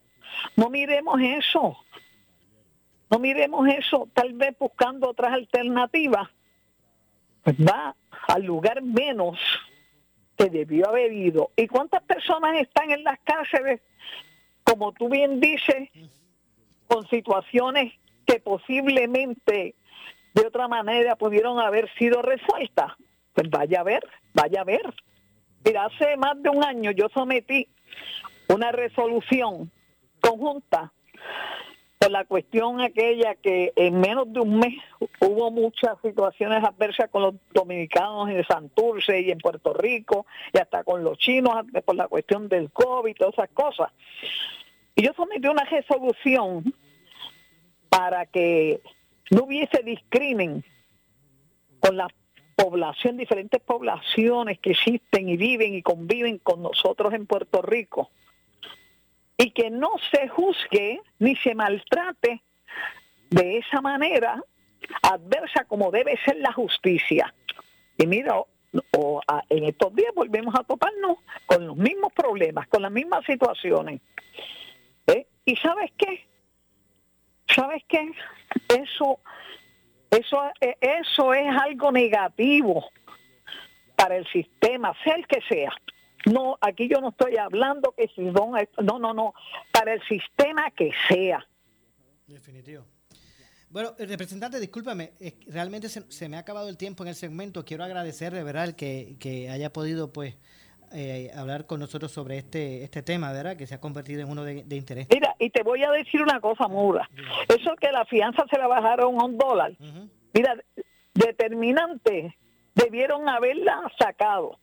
no 0.56 0.70
miremos 0.70 1.20
eso, 1.20 1.76
no 3.10 3.18
miremos 3.18 3.68
eso, 3.68 4.08
tal 4.14 4.32
vez 4.32 4.56
buscando 4.58 5.10
otras 5.10 5.34
alternativas, 5.34 6.30
pues 7.42 7.56
va 7.56 7.94
al 8.26 8.42
lugar 8.42 8.80
menos 8.80 9.38
que 10.38 10.48
debió 10.48 10.88
haber 10.88 11.12
ido. 11.12 11.50
¿Y 11.56 11.66
cuántas 11.66 12.02
personas 12.04 12.56
están 12.56 12.90
en 12.90 13.04
las 13.04 13.18
cárceles, 13.20 13.82
como 14.62 14.92
tú 14.92 15.10
bien 15.10 15.40
dices, 15.40 15.90
con 16.86 17.06
situaciones 17.08 17.92
que 18.24 18.40
posiblemente 18.40 19.74
de 20.32 20.46
otra 20.46 20.68
manera 20.68 21.16
pudieron 21.16 21.58
haber 21.58 21.92
sido 21.98 22.22
resueltas? 22.22 22.92
Pues 23.34 23.50
vaya 23.50 23.80
a 23.80 23.82
ver, 23.82 24.08
vaya 24.32 24.62
a 24.62 24.64
ver. 24.64 24.94
Mira, 25.64 25.86
hace 25.86 26.16
más 26.18 26.42
de 26.42 26.50
un 26.50 26.62
año 26.62 26.90
yo 26.90 27.08
sometí 27.08 27.68
una 28.48 28.70
resolución 28.70 29.70
conjunta 30.20 30.92
por 31.98 32.10
la 32.10 32.26
cuestión 32.26 32.82
aquella 32.82 33.34
que 33.34 33.72
en 33.76 33.98
menos 33.98 34.30
de 34.30 34.40
un 34.40 34.58
mes 34.58 34.74
hubo 35.20 35.50
muchas 35.50 35.96
situaciones 36.02 36.62
adversas 36.62 37.08
con 37.08 37.22
los 37.22 37.34
dominicanos 37.54 38.28
en 38.28 38.44
Santurce 38.44 39.20
y 39.22 39.30
en 39.30 39.38
Puerto 39.38 39.72
Rico 39.72 40.26
y 40.52 40.58
hasta 40.58 40.84
con 40.84 41.02
los 41.02 41.16
chinos 41.16 41.64
por 41.84 41.94
la 41.94 42.08
cuestión 42.08 42.48
del 42.48 42.70
COVID 42.70 43.10
y 43.10 43.14
todas 43.14 43.32
esas 43.32 43.50
cosas. 43.50 43.90
Y 44.94 45.02
yo 45.02 45.14
sometí 45.14 45.48
una 45.48 45.64
resolución 45.64 46.74
para 47.88 48.26
que 48.26 48.82
no 49.30 49.44
hubiese 49.44 49.82
discrimen 49.82 50.62
con 51.80 51.96
la 51.96 52.08
población, 52.56 53.16
diferentes 53.16 53.60
poblaciones 53.60 54.58
que 54.58 54.70
existen 54.72 55.28
y 55.28 55.36
viven 55.36 55.74
y 55.74 55.82
conviven 55.82 56.38
con 56.38 56.62
nosotros 56.62 57.12
en 57.14 57.26
Puerto 57.26 57.62
Rico 57.62 58.10
y 59.36 59.50
que 59.50 59.70
no 59.70 59.90
se 60.10 60.28
juzgue 60.28 61.00
ni 61.18 61.36
se 61.36 61.54
maltrate 61.54 62.42
de 63.30 63.58
esa 63.58 63.80
manera 63.80 64.42
adversa 65.02 65.64
como 65.64 65.90
debe 65.90 66.16
ser 66.24 66.36
la 66.36 66.52
justicia. 66.52 67.34
Y 67.98 68.06
mira, 68.06 68.36
o- 68.96 69.20
en 69.48 69.64
estos 69.64 69.94
días 69.94 70.12
volvemos 70.14 70.54
a 70.54 70.64
toparnos 70.64 71.18
con 71.46 71.66
los 71.66 71.76
mismos 71.76 72.12
problemas, 72.12 72.68
con 72.68 72.82
las 72.82 72.92
mismas 72.92 73.24
situaciones. 73.24 74.00
¿Eh? 75.06 75.26
¿Y 75.44 75.56
sabes 75.56 75.90
qué? 75.98 76.24
¿Sabes 77.48 77.82
qué? 77.88 78.10
Eso, 78.68 79.20
eso, 80.14 80.42
eh, 80.60 80.76
eso 80.80 81.34
es 81.34 81.46
algo 81.48 81.92
negativo 81.92 82.88
para 83.96 84.16
el 84.16 84.26
sistema, 84.28 84.92
sea 85.02 85.16
el 85.16 85.26
que 85.26 85.40
sea. 85.48 85.70
No, 86.26 86.56
aquí 86.60 86.88
yo 86.88 87.00
no 87.00 87.10
estoy 87.10 87.36
hablando 87.36 87.94
que 87.96 88.08
si 88.08 88.24
don, 88.24 88.52
no, 88.82 88.98
no, 88.98 89.12
no, 89.12 89.34
para 89.72 89.92
el 89.94 90.02
sistema 90.08 90.70
que 90.70 90.90
sea. 91.08 91.46
Definitivo. 92.26 92.84
Bueno, 93.68 93.94
el 93.98 94.08
representante, 94.08 94.60
discúlpame, 94.60 95.14
realmente 95.48 95.88
se, 95.88 96.28
me 96.28 96.36
ha 96.36 96.40
acabado 96.40 96.68
el 96.68 96.76
tiempo 96.76 97.02
en 97.02 97.08
el 97.08 97.14
segmento. 97.16 97.64
Quiero 97.64 97.84
agradecer 97.84 98.32
de 98.32 98.44
verdad 98.44 98.74
que, 98.74 99.16
que 99.18 99.50
haya 99.50 99.72
podido 99.72 100.12
pues 100.12 100.36
eh, 100.94 101.30
hablar 101.36 101.66
con 101.66 101.80
nosotros 101.80 102.12
sobre 102.12 102.38
este 102.38 102.84
este 102.84 103.02
tema, 103.02 103.32
¿verdad? 103.32 103.56
Que 103.56 103.66
se 103.66 103.74
ha 103.74 103.80
convertido 103.80 104.22
en 104.22 104.30
uno 104.30 104.44
de, 104.44 104.64
de 104.64 104.76
interés. 104.76 105.06
Mira, 105.10 105.34
y 105.38 105.50
te 105.50 105.62
voy 105.62 105.82
a 105.82 105.90
decir 105.90 106.22
una 106.22 106.40
cosa, 106.40 106.68
Mura. 106.68 107.08
Eso 107.48 107.74
que 107.76 107.90
la 107.92 108.04
fianza 108.04 108.44
se 108.50 108.58
la 108.58 108.66
bajaron 108.66 109.20
a 109.20 109.24
un 109.24 109.38
dólar. 109.38 109.72
Mira, 110.32 110.56
determinante, 111.14 112.36
debieron 112.74 113.28
haberla 113.28 113.82
sacado, 113.98 114.58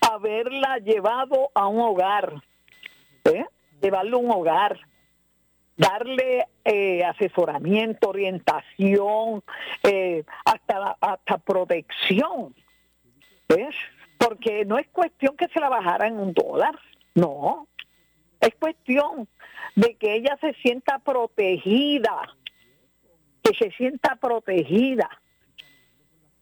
haberla 0.00 0.78
llevado 0.78 1.50
a 1.54 1.68
un 1.68 1.80
hogar, 1.80 2.34
¿eh? 3.24 3.46
llevarlo 3.80 4.18
a 4.18 4.20
un 4.20 4.30
hogar, 4.30 4.80
darle 5.76 6.46
eh, 6.64 7.04
asesoramiento, 7.04 8.08
orientación, 8.08 9.42
eh, 9.82 10.24
hasta, 10.44 10.96
hasta 11.00 11.38
protección. 11.38 12.54
¿Ves? 13.48 13.76
Porque 14.18 14.64
no 14.64 14.78
es 14.78 14.88
cuestión 14.88 15.36
que 15.36 15.48
se 15.48 15.60
la 15.60 15.68
bajaran 15.68 16.18
un 16.18 16.32
dólar, 16.32 16.78
no. 17.14 17.68
Es 18.40 18.54
cuestión 18.54 19.28
de 19.74 19.94
que 19.96 20.14
ella 20.14 20.36
se 20.40 20.54
sienta 20.54 20.98
protegida, 20.98 22.36
que 23.42 23.54
se 23.54 23.70
sienta 23.72 24.16
protegida. 24.16 25.08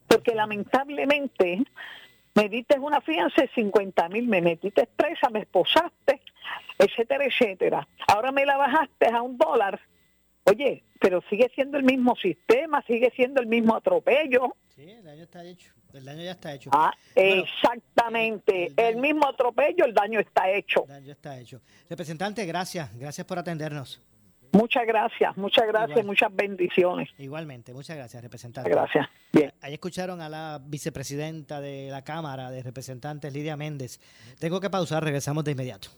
Porque 0.07 0.35
lamentablemente 0.35 1.64
me 2.35 2.49
diste 2.49 2.79
una 2.79 3.01
fianza 3.01 3.43
de 3.43 3.49
50 3.49 4.09
mil, 4.09 4.27
me 4.27 4.41
metiste 4.41 4.89
presa, 4.97 5.31
me 5.31 5.41
esposaste, 5.41 6.20
etcétera, 6.79 7.25
etcétera. 7.25 7.89
Ahora 8.09 8.33
me 8.33 8.45
la 8.45 8.57
bajaste 8.57 9.07
a 9.09 9.22
un 9.22 9.39
dólar. 9.39 9.81
Oye, 10.45 10.85
pero 11.01 11.22
sigue 11.31 11.51
siendo 11.55 11.79
el 11.79 11.85
mismo 11.85 12.16
sistema, 12.16 12.83
sigue 12.83 13.12
siendo 13.14 13.41
el 13.41 13.47
mismo 13.47 13.75
atropello. 13.77 14.57
Sí, 14.68 14.91
el 14.91 15.05
daño 15.05 15.22
está 15.22 15.45
hecho. 15.45 15.72
El 15.95 16.05
daño 16.05 16.22
ya 16.22 16.32
está 16.32 16.53
hecho. 16.53 16.70
Ah, 16.72 16.92
exactamente. 17.14 18.72
El 18.76 18.97
mismo 18.97 19.26
atropello, 19.28 19.84
el 19.84 19.95
daño 19.95 20.18
está 20.20 20.51
hecho. 20.51 20.82
El 20.82 20.88
daño 20.88 21.12
está 21.12 21.38
hecho. 21.38 21.61
Representante, 21.88 22.45
gracias. 22.45 22.97
Gracias 22.99 23.26
por 23.26 23.38
atendernos. 23.38 24.03
Muchas 24.53 24.86
gracias, 24.86 25.36
muchas 25.36 25.66
gracias, 25.66 25.90
Igual. 25.90 26.07
muchas 26.07 26.34
bendiciones. 26.34 27.09
Igualmente, 27.18 27.74
muchas 27.74 27.97
gracias, 27.97 28.22
representante. 28.22 28.70
Gracias. 28.70 29.09
Bien. 29.32 29.53
Ahí 29.61 29.74
escucharon 29.74 30.20
a 30.20 30.28
la 30.28 30.61
vicepresidenta 30.64 31.61
de 31.61 31.88
la 31.90 32.03
Cámara 32.03 32.53
de 32.53 32.62
Representantes, 32.62 33.32
Lidia 33.32 33.57
Méndez. 33.57 33.99
Tengo 34.38 34.61
que 34.61 34.70
pausar, 34.70 35.03
regresamos 35.03 35.42
de 35.42 35.53
inmediato. 35.53 35.88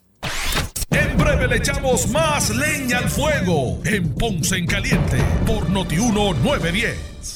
En 0.90 1.18
breve 1.18 1.48
le 1.48 1.56
echamos 1.56 2.08
más 2.08 2.48
leña 2.56 2.98
al 2.98 3.10
fuego 3.10 3.78
en 3.84 4.14
Ponce 4.14 4.56
en 4.56 4.66
Caliente 4.66 5.18
por 5.46 5.68
Notiuno 5.68 6.32
910. 6.32 7.35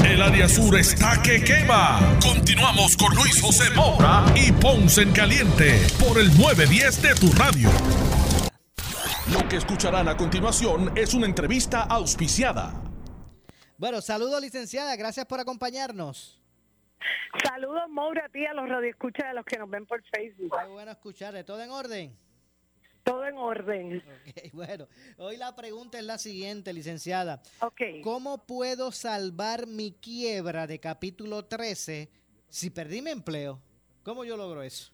El 0.00 0.22
área 0.22 0.48
sur 0.48 0.76
está 0.78 1.20
que 1.22 1.44
quema. 1.44 2.00
Continuamos 2.22 2.96
con 2.96 3.14
Luis 3.14 3.40
José 3.40 3.70
Moura 3.74 4.24
y 4.34 4.50
Ponce 4.52 5.02
en 5.02 5.12
Caliente 5.12 5.80
por 6.00 6.18
el 6.18 6.28
910 6.36 7.02
de 7.02 7.14
tu 7.14 7.30
radio. 7.32 7.68
Lo 9.32 9.46
que 9.48 9.56
escucharán 9.56 10.08
a 10.08 10.16
continuación 10.16 10.92
es 10.96 11.14
una 11.14 11.26
entrevista 11.26 11.82
auspiciada. 11.82 12.74
Bueno, 13.76 14.00
saludos 14.00 14.40
licenciada, 14.40 14.96
gracias 14.96 15.26
por 15.26 15.40
acompañarnos. 15.40 16.40
Saludos, 17.44 17.82
Moura, 17.90 18.24
a 18.26 18.28
ti, 18.28 18.44
a 18.46 18.54
los 18.54 18.68
radioescuchas, 18.68 19.26
a 19.26 19.34
los 19.34 19.44
que 19.44 19.58
nos 19.58 19.68
ven 19.68 19.86
por 19.86 20.02
Facebook. 20.04 20.56
Qué 20.58 20.68
bueno 20.68 20.90
escucharle. 20.90 21.44
¿Todo 21.44 21.62
en 21.62 21.70
orden? 21.70 22.16
Todo 23.02 23.26
en 23.26 23.36
orden. 23.36 24.02
Bueno. 24.52 24.86
Hoy 25.16 25.36
la 25.36 25.54
pregunta 25.56 25.98
es 25.98 26.04
la 26.04 26.18
siguiente, 26.18 26.72
licenciada. 26.72 27.42
Ok. 27.60 27.80
¿Cómo 28.02 28.46
puedo 28.46 28.92
salvar 28.92 29.66
mi 29.66 29.92
quiebra 29.92 30.66
de 30.66 30.78
capítulo 30.78 31.44
13 31.44 32.10
si 32.48 32.70
perdí 32.70 33.02
mi 33.02 33.10
empleo? 33.10 33.60
¿Cómo 34.02 34.24
yo 34.24 34.36
logro 34.36 34.62
eso? 34.62 34.91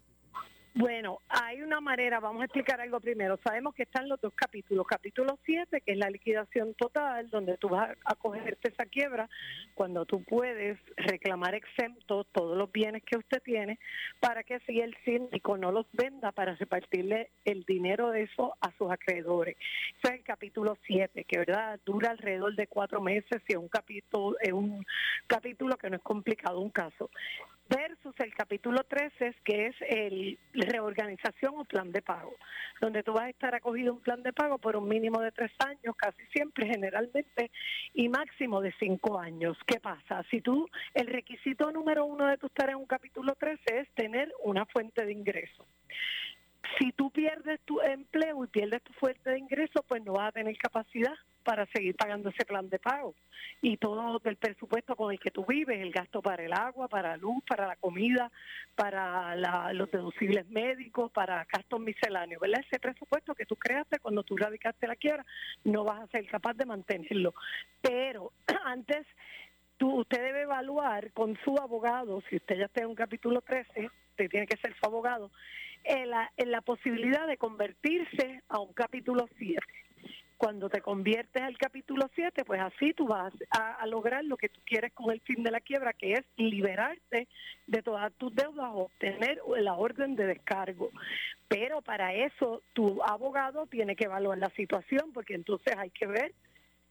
Bueno, 0.78 1.18
hay 1.28 1.60
una 1.60 1.80
manera, 1.80 2.20
vamos 2.20 2.40
a 2.40 2.44
explicar 2.44 2.80
algo 2.80 3.00
primero. 3.00 3.36
Sabemos 3.42 3.74
que 3.74 3.82
están 3.82 4.08
los 4.08 4.20
dos 4.20 4.32
capítulos. 4.32 4.86
Capítulo 4.86 5.36
7, 5.44 5.80
que 5.80 5.90
es 5.90 5.98
la 5.98 6.08
liquidación 6.08 6.72
total, 6.74 7.28
donde 7.30 7.56
tú 7.56 7.68
vas 7.68 7.98
a 8.04 8.14
cogerte 8.14 8.68
esa 8.68 8.86
quiebra, 8.86 9.28
cuando 9.74 10.04
tú 10.04 10.22
puedes 10.22 10.78
reclamar 10.96 11.56
exento 11.56 12.22
todos 12.30 12.56
los 12.56 12.70
bienes 12.70 13.02
que 13.02 13.18
usted 13.18 13.42
tiene, 13.42 13.80
para 14.20 14.44
que 14.44 14.54
así 14.54 14.78
el 14.78 14.96
síndico 15.04 15.58
no 15.58 15.72
los 15.72 15.86
venda 15.94 16.30
para 16.30 16.54
repartirle 16.54 17.32
el 17.44 17.64
dinero 17.64 18.12
de 18.12 18.22
eso 18.22 18.54
a 18.60 18.70
sus 18.78 18.88
acreedores. 18.88 19.56
Ese 20.00 20.14
es 20.14 20.20
el 20.20 20.24
capítulo 20.24 20.78
7, 20.86 21.24
que 21.24 21.38
verdad 21.40 21.80
dura 21.84 22.10
alrededor 22.10 22.54
de 22.54 22.68
cuatro 22.68 23.00
meses 23.00 23.42
y 23.48 23.52
es 23.54 23.58
un 23.58 23.68
capítulo, 23.68 24.36
es 24.40 24.52
un 24.52 24.86
capítulo 25.26 25.76
que 25.76 25.90
no 25.90 25.96
es 25.96 26.02
complicado, 26.02 26.60
un 26.60 26.70
caso 26.70 27.10
versus 27.68 28.14
el 28.18 28.34
capítulo 28.34 28.82
13, 28.84 29.34
que 29.44 29.66
es 29.66 29.76
el 29.88 30.38
reorganización 30.54 31.54
o 31.56 31.64
plan 31.64 31.92
de 31.92 32.02
pago, 32.02 32.34
donde 32.80 33.02
tú 33.02 33.12
vas 33.12 33.24
a 33.24 33.30
estar 33.30 33.54
acogido 33.54 33.92
un 33.92 34.00
plan 34.00 34.22
de 34.22 34.32
pago 34.32 34.58
por 34.58 34.76
un 34.76 34.88
mínimo 34.88 35.20
de 35.20 35.32
tres 35.32 35.52
años, 35.58 35.94
casi 35.96 36.24
siempre, 36.32 36.66
generalmente, 36.66 37.50
y 37.94 38.08
máximo 38.08 38.60
de 38.60 38.72
cinco 38.78 39.18
años. 39.18 39.56
¿Qué 39.66 39.80
pasa? 39.80 40.24
Si 40.30 40.40
tú, 40.40 40.68
el 40.94 41.06
requisito 41.06 41.70
número 41.70 42.04
uno 42.04 42.26
de 42.26 42.38
tu 42.38 42.46
estar 42.46 42.70
en 42.70 42.76
un 42.76 42.86
capítulo 42.86 43.34
13 43.34 43.80
es 43.80 43.88
tener 43.94 44.32
una 44.42 44.64
fuente 44.66 45.04
de 45.04 45.12
ingreso. 45.12 45.66
Si 46.78 46.92
tú 46.92 47.10
pierdes 47.10 47.60
tu 47.64 47.80
empleo 47.80 48.44
y 48.44 48.48
pierdes 48.48 48.82
tu 48.82 48.92
fuente 48.94 49.30
de 49.30 49.38
ingreso, 49.38 49.82
pues 49.86 50.04
no 50.04 50.12
vas 50.14 50.28
a 50.28 50.32
tener 50.32 50.56
capacidad 50.58 51.14
para 51.44 51.64
seguir 51.66 51.96
pagando 51.96 52.28
ese 52.28 52.44
plan 52.44 52.68
de 52.68 52.78
pago. 52.78 53.14
Y 53.62 53.78
todo 53.78 54.20
el 54.22 54.36
presupuesto 54.36 54.94
con 54.96 55.12
el 55.12 55.18
que 55.18 55.30
tú 55.30 55.46
vives, 55.46 55.80
el 55.80 55.92
gasto 55.92 56.20
para 56.20 56.44
el 56.44 56.52
agua, 56.52 56.88
para 56.88 57.10
la 57.10 57.16
luz, 57.16 57.42
para 57.48 57.66
la 57.66 57.76
comida, 57.76 58.30
para 58.74 59.34
la- 59.34 59.72
los 59.72 59.90
deducibles 59.90 60.46
médicos, 60.50 61.10
para 61.10 61.46
gastos 61.50 61.80
misceláneos, 61.80 62.40
¿verdad? 62.40 62.60
Ese 62.66 62.78
presupuesto 62.78 63.34
que 63.34 63.46
tú 63.46 63.56
creaste 63.56 63.98
cuando 63.98 64.22
tú 64.22 64.36
radicaste 64.36 64.86
la 64.86 64.96
quiebra, 64.96 65.24
no 65.64 65.84
vas 65.84 66.02
a 66.02 66.06
ser 66.08 66.26
capaz 66.26 66.54
de 66.54 66.66
mantenerlo. 66.66 67.32
Pero 67.80 68.32
antes 68.64 69.06
tú, 69.78 70.00
usted 70.00 70.22
debe 70.22 70.42
evaluar 70.42 71.12
con 71.12 71.38
su 71.44 71.56
abogado, 71.56 72.20
si 72.28 72.36
usted 72.36 72.58
ya 72.58 72.66
está 72.66 72.82
en 72.82 72.88
un 72.88 72.94
capítulo 72.94 73.40
13, 73.40 73.88
usted 74.10 74.28
tiene 74.28 74.46
que 74.46 74.56
ser 74.58 74.74
su 74.76 74.84
abogado, 74.84 75.30
en 75.88 76.10
la, 76.10 76.30
en 76.36 76.50
la 76.50 76.60
posibilidad 76.60 77.26
de 77.26 77.38
convertirse 77.38 78.42
a 78.48 78.60
un 78.60 78.72
capítulo 78.74 79.26
7. 79.38 79.58
Cuando 80.36 80.68
te 80.68 80.82
conviertes 80.82 81.42
al 81.42 81.58
capítulo 81.58 82.08
7, 82.14 82.44
pues 82.44 82.60
así 82.60 82.92
tú 82.92 83.08
vas 83.08 83.32
a, 83.50 83.74
a 83.74 83.86
lograr 83.86 84.24
lo 84.24 84.36
que 84.36 84.48
tú 84.48 84.60
quieres 84.64 84.92
con 84.92 85.10
el 85.10 85.20
fin 85.22 85.42
de 85.42 85.50
la 85.50 85.60
quiebra, 85.60 85.92
que 85.94 86.12
es 86.12 86.24
liberarte 86.36 87.26
de 87.66 87.82
todas 87.82 88.12
tus 88.12 88.32
deudas 88.34 88.70
obtener 88.72 89.40
la 89.58 89.74
orden 89.74 90.14
de 90.14 90.26
descargo. 90.26 90.90
Pero 91.48 91.80
para 91.80 92.14
eso 92.14 92.62
tu 92.74 93.02
abogado 93.02 93.66
tiene 93.66 93.96
que 93.96 94.04
evaluar 94.04 94.38
la 94.38 94.50
situación, 94.50 95.10
porque 95.12 95.34
entonces 95.34 95.74
hay 95.76 95.90
que 95.90 96.06
ver 96.06 96.32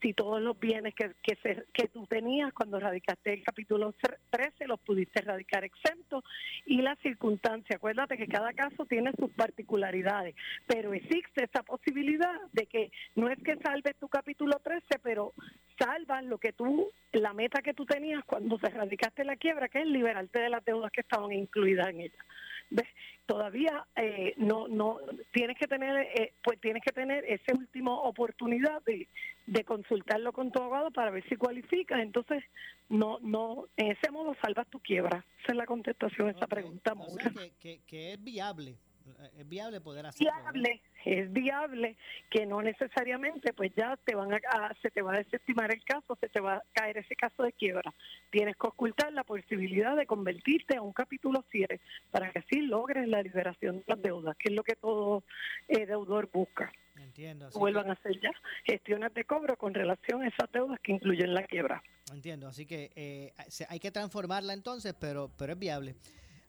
si 0.02 0.14
todos 0.14 0.42
los 0.42 0.60
bienes 0.60 0.94
que, 0.96 1.12
que, 1.24 1.36
se- 1.38 1.66
que 1.74 1.88
tú 1.88 2.06
tenías 2.08 2.54
cuando 2.54 2.80
radicaste 2.80 3.34
el 3.34 3.44
capítulo 3.44 3.94
13 4.30 4.68
los 4.68 4.80
pudiste 4.80 5.22
radicar 5.22 5.64
exentos 5.64 6.24
y 6.66 6.82
las 6.82 6.98
circunstancias. 7.00 7.78
Acuérdate 7.78 8.18
que 8.18 8.28
cada 8.28 8.54
caso 8.54 8.86
tiene 8.86 9.12
sus 9.18 9.32
particularidades, 9.32 10.36
pero 10.68 10.94
existe 10.94 11.44
esa 11.44 11.64
posibilidad 11.64 12.40
de 12.54 12.66
que 12.68 12.92
no 13.16 13.30
es 13.30 13.38
que 13.44 13.56
salves 13.58 13.96
tu 13.98 14.08
capítulo 14.08 14.60
13, 14.64 15.00
pero 15.02 15.34
salvas 15.80 16.24
lo 16.24 16.38
que 16.38 16.54
tú, 16.54 16.90
la 17.12 17.34
meta 17.34 17.62
que 17.62 17.74
tú 17.74 17.86
tenías 17.86 18.24
cuando 18.26 18.58
te 18.58 18.70
radicaste 18.70 19.24
la 19.24 19.36
quiebra, 19.36 19.68
que 19.70 19.82
es 19.82 19.88
liberarte 19.88 20.40
de 20.40 20.50
las 20.50 20.64
deudas 20.66 20.92
que 20.92 21.02
estaban 21.02 21.32
incluidas 21.32 21.88
en 21.90 22.02
ella. 22.02 22.26
¿Ves? 22.70 22.88
Todavía 23.26 23.86
eh, 23.96 24.34
no, 24.38 24.68
no, 24.68 25.00
tienes 25.34 25.58
que 25.58 25.68
tener, 25.68 26.08
eh, 26.20 26.34
pues 26.44 26.60
tienes 26.62 26.82
que 26.84 26.92
tener 26.94 27.26
esa 27.26 27.54
última 27.58 27.94
oportunidad 28.02 28.82
de, 28.86 29.08
de 29.46 29.64
consultarlo 29.66 30.32
con 30.34 30.52
tu 30.52 30.60
abogado 30.62 30.92
para 30.92 31.12
ver 31.12 31.28
si 31.28 31.36
cualificas. 31.36 32.00
Entonces, 32.02 32.44
no, 32.90 33.20
no, 33.22 33.66
en 33.78 33.92
ese 33.92 34.12
modo 34.12 34.36
salvas 34.42 34.68
tu 34.70 34.80
quiebra. 34.80 35.26
Esa 35.44 35.52
es 35.52 35.56
la 35.56 35.66
contestación 35.66 36.28
a 36.30 36.32
esa 36.32 36.48
pregunta, 36.48 36.94
O 36.94 36.96
Maura. 36.96 37.24
sea, 37.24 37.32
que, 37.34 37.52
que- 37.60 37.80
que 37.86 38.14
es 38.14 38.24
viable. 38.24 38.76
Eh, 39.20 39.30
Es 39.40 39.48
viable 39.50 39.82
poder 39.82 40.06
hacerlo. 40.06 40.32
viable, 40.34 40.82
es 41.06 41.32
viable 41.34 41.98
que 42.30 42.46
no 42.46 42.62
necesariamente 42.62 43.54
pues 43.54 43.72
ya 43.76 43.98
te 44.06 44.16
van 44.16 44.34
a, 44.34 44.38
a- 44.52 44.74
se 44.82 44.90
te 44.92 45.02
va 45.02 45.14
a 45.14 45.18
desestimar 45.18 45.72
el 45.74 45.84
caso, 45.84 46.18
se 46.20 46.30
te 46.30 46.40
va 46.40 46.56
a 46.56 46.64
caer 46.74 46.98
ese 46.98 47.16
caso 47.16 47.44
de 47.44 47.54
quiebra. 47.54 47.94
Tienes 48.30 48.56
que 48.56 48.68
ocultar 48.68 49.12
la 49.14 49.24
posibilidad 49.24 49.96
de 49.96 50.06
convertirte 50.06 50.78
a 50.78 50.82
un 50.82 50.94
capítulo 50.94 51.44
7 51.52 51.80
para 52.12 52.32
que 52.32 52.40
así 52.40 52.62
logres 52.62 53.08
la 53.08 53.22
liberación 53.22 53.78
de 53.78 53.84
las 53.88 54.02
deudas, 54.02 54.36
que 54.38 54.50
es 54.50 54.56
lo 54.56 54.64
que 54.64 54.76
todo 54.76 55.24
eh, 55.68 55.86
deudor 55.86 56.30
busca. 56.32 56.72
Entiendo. 56.98 57.50
Vuelvan 57.54 57.90
a 57.90 57.94
hacer 57.94 58.20
ya 58.20 58.32
gestiones 58.66 59.14
de 59.14 59.24
cobro 59.24 59.56
con 59.56 59.74
relación 59.74 60.24
a 60.24 60.28
esas 60.28 60.52
deudas 60.52 60.80
que 60.82 60.92
incluyen 60.94 61.34
la 61.34 61.44
quiebra. 61.44 61.82
que- 62.06 62.14
entiendo. 62.14 62.48
Así 62.48 62.66
que 62.66 62.92
eh, 62.96 63.34
hay 63.70 63.80
que 63.80 63.92
transformarla 63.92 64.54
entonces, 64.54 64.96
pero, 65.00 65.30
pero 65.38 65.54
es 65.54 65.60
viable. 65.60 65.96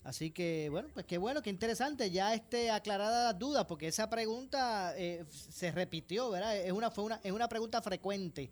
Así 0.05 0.31
que, 0.31 0.69
bueno, 0.71 0.89
pues 0.95 1.05
qué 1.07 1.19
bueno, 1.19 1.43
qué 1.43 1.51
interesante. 1.51 2.11
Ya 2.11 2.33
esté 2.33 2.71
aclarada 2.71 3.25
las 3.33 3.39
dudas, 3.39 3.65
porque 3.67 3.89
esa 3.89 4.09
pregunta 4.09 4.95
eh, 4.97 5.25
se 5.29 5.71
repitió, 5.71 6.31
¿verdad? 6.31 6.57
Es 6.57 6.73
una, 6.73 6.91
fue 6.91 7.05
una, 7.05 7.21
es 7.23 7.33
una 7.33 7.49
pregunta 7.49 7.83
frecuente 7.83 8.51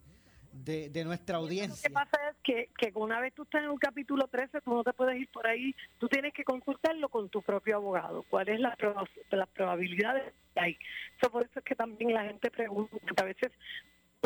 de, 0.52 0.90
de 0.90 1.04
nuestra 1.04 1.38
Lo 1.38 1.44
audiencia. 1.44 1.88
que 1.88 1.94
pasa 1.94 2.18
es 2.30 2.36
que, 2.42 2.70
que 2.76 2.92
una 2.98 3.20
vez 3.20 3.32
tú 3.34 3.44
estás 3.44 3.62
en 3.62 3.70
un 3.70 3.78
capítulo 3.78 4.26
13, 4.26 4.60
tú 4.62 4.74
no 4.74 4.84
te 4.84 4.92
puedes 4.92 5.18
ir 5.18 5.28
por 5.30 5.46
ahí, 5.46 5.74
tú 5.98 6.08
tienes 6.08 6.34
que 6.34 6.44
consultarlo 6.44 7.08
con 7.08 7.28
tu 7.30 7.40
propio 7.42 7.76
abogado. 7.76 8.24
¿Cuál 8.28 8.48
es 8.48 8.60
la, 8.60 8.76
proba- 8.76 9.08
las 9.30 9.48
probabilidades 9.50 10.34
que 10.54 10.60
hay? 10.60 10.78
Eso 11.20 11.30
por 11.30 11.42
eso 11.44 11.58
es 11.58 11.64
que 11.64 11.74
también 11.74 12.12
la 12.12 12.24
gente 12.24 12.50
pregunta, 12.50 12.96
a 13.16 13.24
veces 13.24 13.52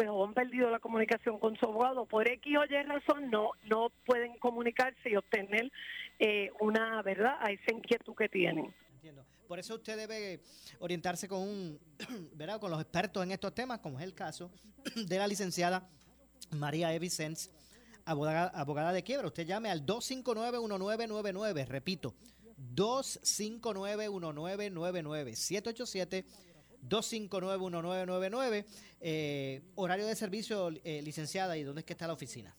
pues 0.00 0.08
o 0.10 0.24
han 0.24 0.32
perdido 0.32 0.70
la 0.70 0.78
comunicación 0.78 1.38
con 1.38 1.58
su 1.58 1.66
abogado 1.66 2.06
por 2.06 2.26
X 2.26 2.56
o 2.56 2.64
Y 2.64 2.82
razón 2.84 3.30
no 3.30 3.50
no 3.68 3.92
pueden 4.06 4.38
comunicarse 4.38 5.10
y 5.10 5.16
obtener 5.16 5.70
eh, 6.18 6.50
una 6.58 7.02
verdad 7.02 7.34
a 7.38 7.52
esa 7.52 7.74
inquietud 7.74 8.14
que 8.16 8.30
tienen. 8.30 8.74
Por 9.46 9.58
eso 9.58 9.74
usted 9.74 9.98
debe 9.98 10.40
orientarse 10.78 11.28
con 11.28 11.40
un, 11.40 11.78
¿verdad? 12.32 12.58
con 12.58 12.70
los 12.70 12.80
expertos 12.80 13.22
en 13.22 13.32
estos 13.32 13.54
temas, 13.54 13.80
como 13.80 13.98
es 13.98 14.04
el 14.06 14.14
caso 14.14 14.50
de 14.96 15.18
la 15.18 15.26
licenciada 15.26 15.86
María 16.52 16.94
E. 16.94 16.98
Vicens, 16.98 17.50
abogada, 18.06 18.50
abogada 18.54 18.94
de 18.94 19.02
quiebra. 19.02 19.26
Usted 19.26 19.44
llame 19.44 19.68
al 19.68 19.84
259-1999, 19.84 21.66
repito, 21.66 22.14
259-1999, 22.74 25.34
787 25.34 26.24
259-1999, 26.88 28.64
eh, 29.00 29.62
horario 29.74 30.06
de 30.06 30.14
servicio, 30.14 30.70
eh, 30.84 31.02
licenciada, 31.02 31.56
¿y 31.56 31.62
dónde 31.62 31.80
es 31.80 31.86
que 31.86 31.92
está 31.92 32.06
la 32.06 32.12
oficina? 32.12 32.54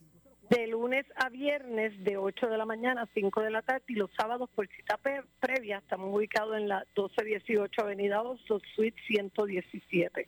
De 0.50 0.68
lunes 0.68 1.06
a 1.16 1.30
viernes 1.30 2.04
de 2.04 2.18
8 2.18 2.48
de 2.48 2.58
la 2.58 2.66
mañana 2.66 3.04
a 3.04 3.10
5 3.14 3.42
de 3.42 3.52
la 3.52 3.62
tarde 3.62 3.86
y 3.88 3.94
los 3.94 4.10
sábados 4.20 4.50
por 4.54 4.68
cita 4.68 5.00
previa 5.40 5.78
estamos 5.78 6.14
ubicados 6.14 6.58
en 6.58 6.68
la 6.68 6.80
1218 6.98 7.82
Avenida 7.82 8.22
Oso, 8.22 8.60
Suite 8.76 9.00
117. 9.08 10.28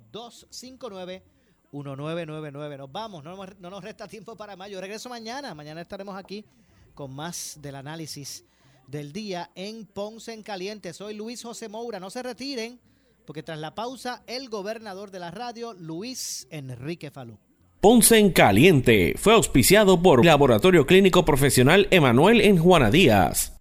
259-1999. 1.72 2.78
Nos 2.78 2.92
vamos, 2.92 3.24
no, 3.24 3.36
no 3.36 3.70
nos 3.70 3.84
resta 3.84 4.08
tiempo 4.08 4.36
para 4.36 4.56
más. 4.56 4.70
Yo 4.70 4.82
regreso 4.82 5.10
mañana. 5.10 5.54
Mañana 5.56 5.82
estaremos 5.82 6.16
aquí 6.16 6.46
con 6.94 7.14
más 7.14 7.58
del 7.62 7.76
análisis 7.76 8.46
del 8.88 9.14
día 9.14 9.50
en 9.56 9.86
Ponce 9.86 10.34
en 10.34 10.44
Caliente. 10.44 10.94
Soy 10.94 11.16
Luis 11.16 11.42
José 11.44 11.70
Moura. 11.70 12.00
No 12.00 12.10
se 12.10 12.24
retiren, 12.24 12.80
porque 13.26 13.44
tras 13.44 13.60
la 13.60 13.74
pausa, 13.74 14.24
el 14.28 14.50
gobernador 14.50 15.12
de 15.12 15.20
la 15.20 15.32
radio, 15.32 15.74
Luis 15.74 16.48
Enrique 16.52 17.12
Falú. 17.12 17.38
Ponce 17.80 18.20
en 18.20 18.32
Caliente 18.32 19.16
fue 19.18 19.34
auspiciado 19.34 20.02
por 20.02 20.24
Laboratorio 20.24 20.86
Clínico 20.86 21.26
Profesional 21.26 21.88
Emanuel 21.90 22.42
en 22.42 22.60
Juana 22.60 22.92
Díaz. 22.92 23.61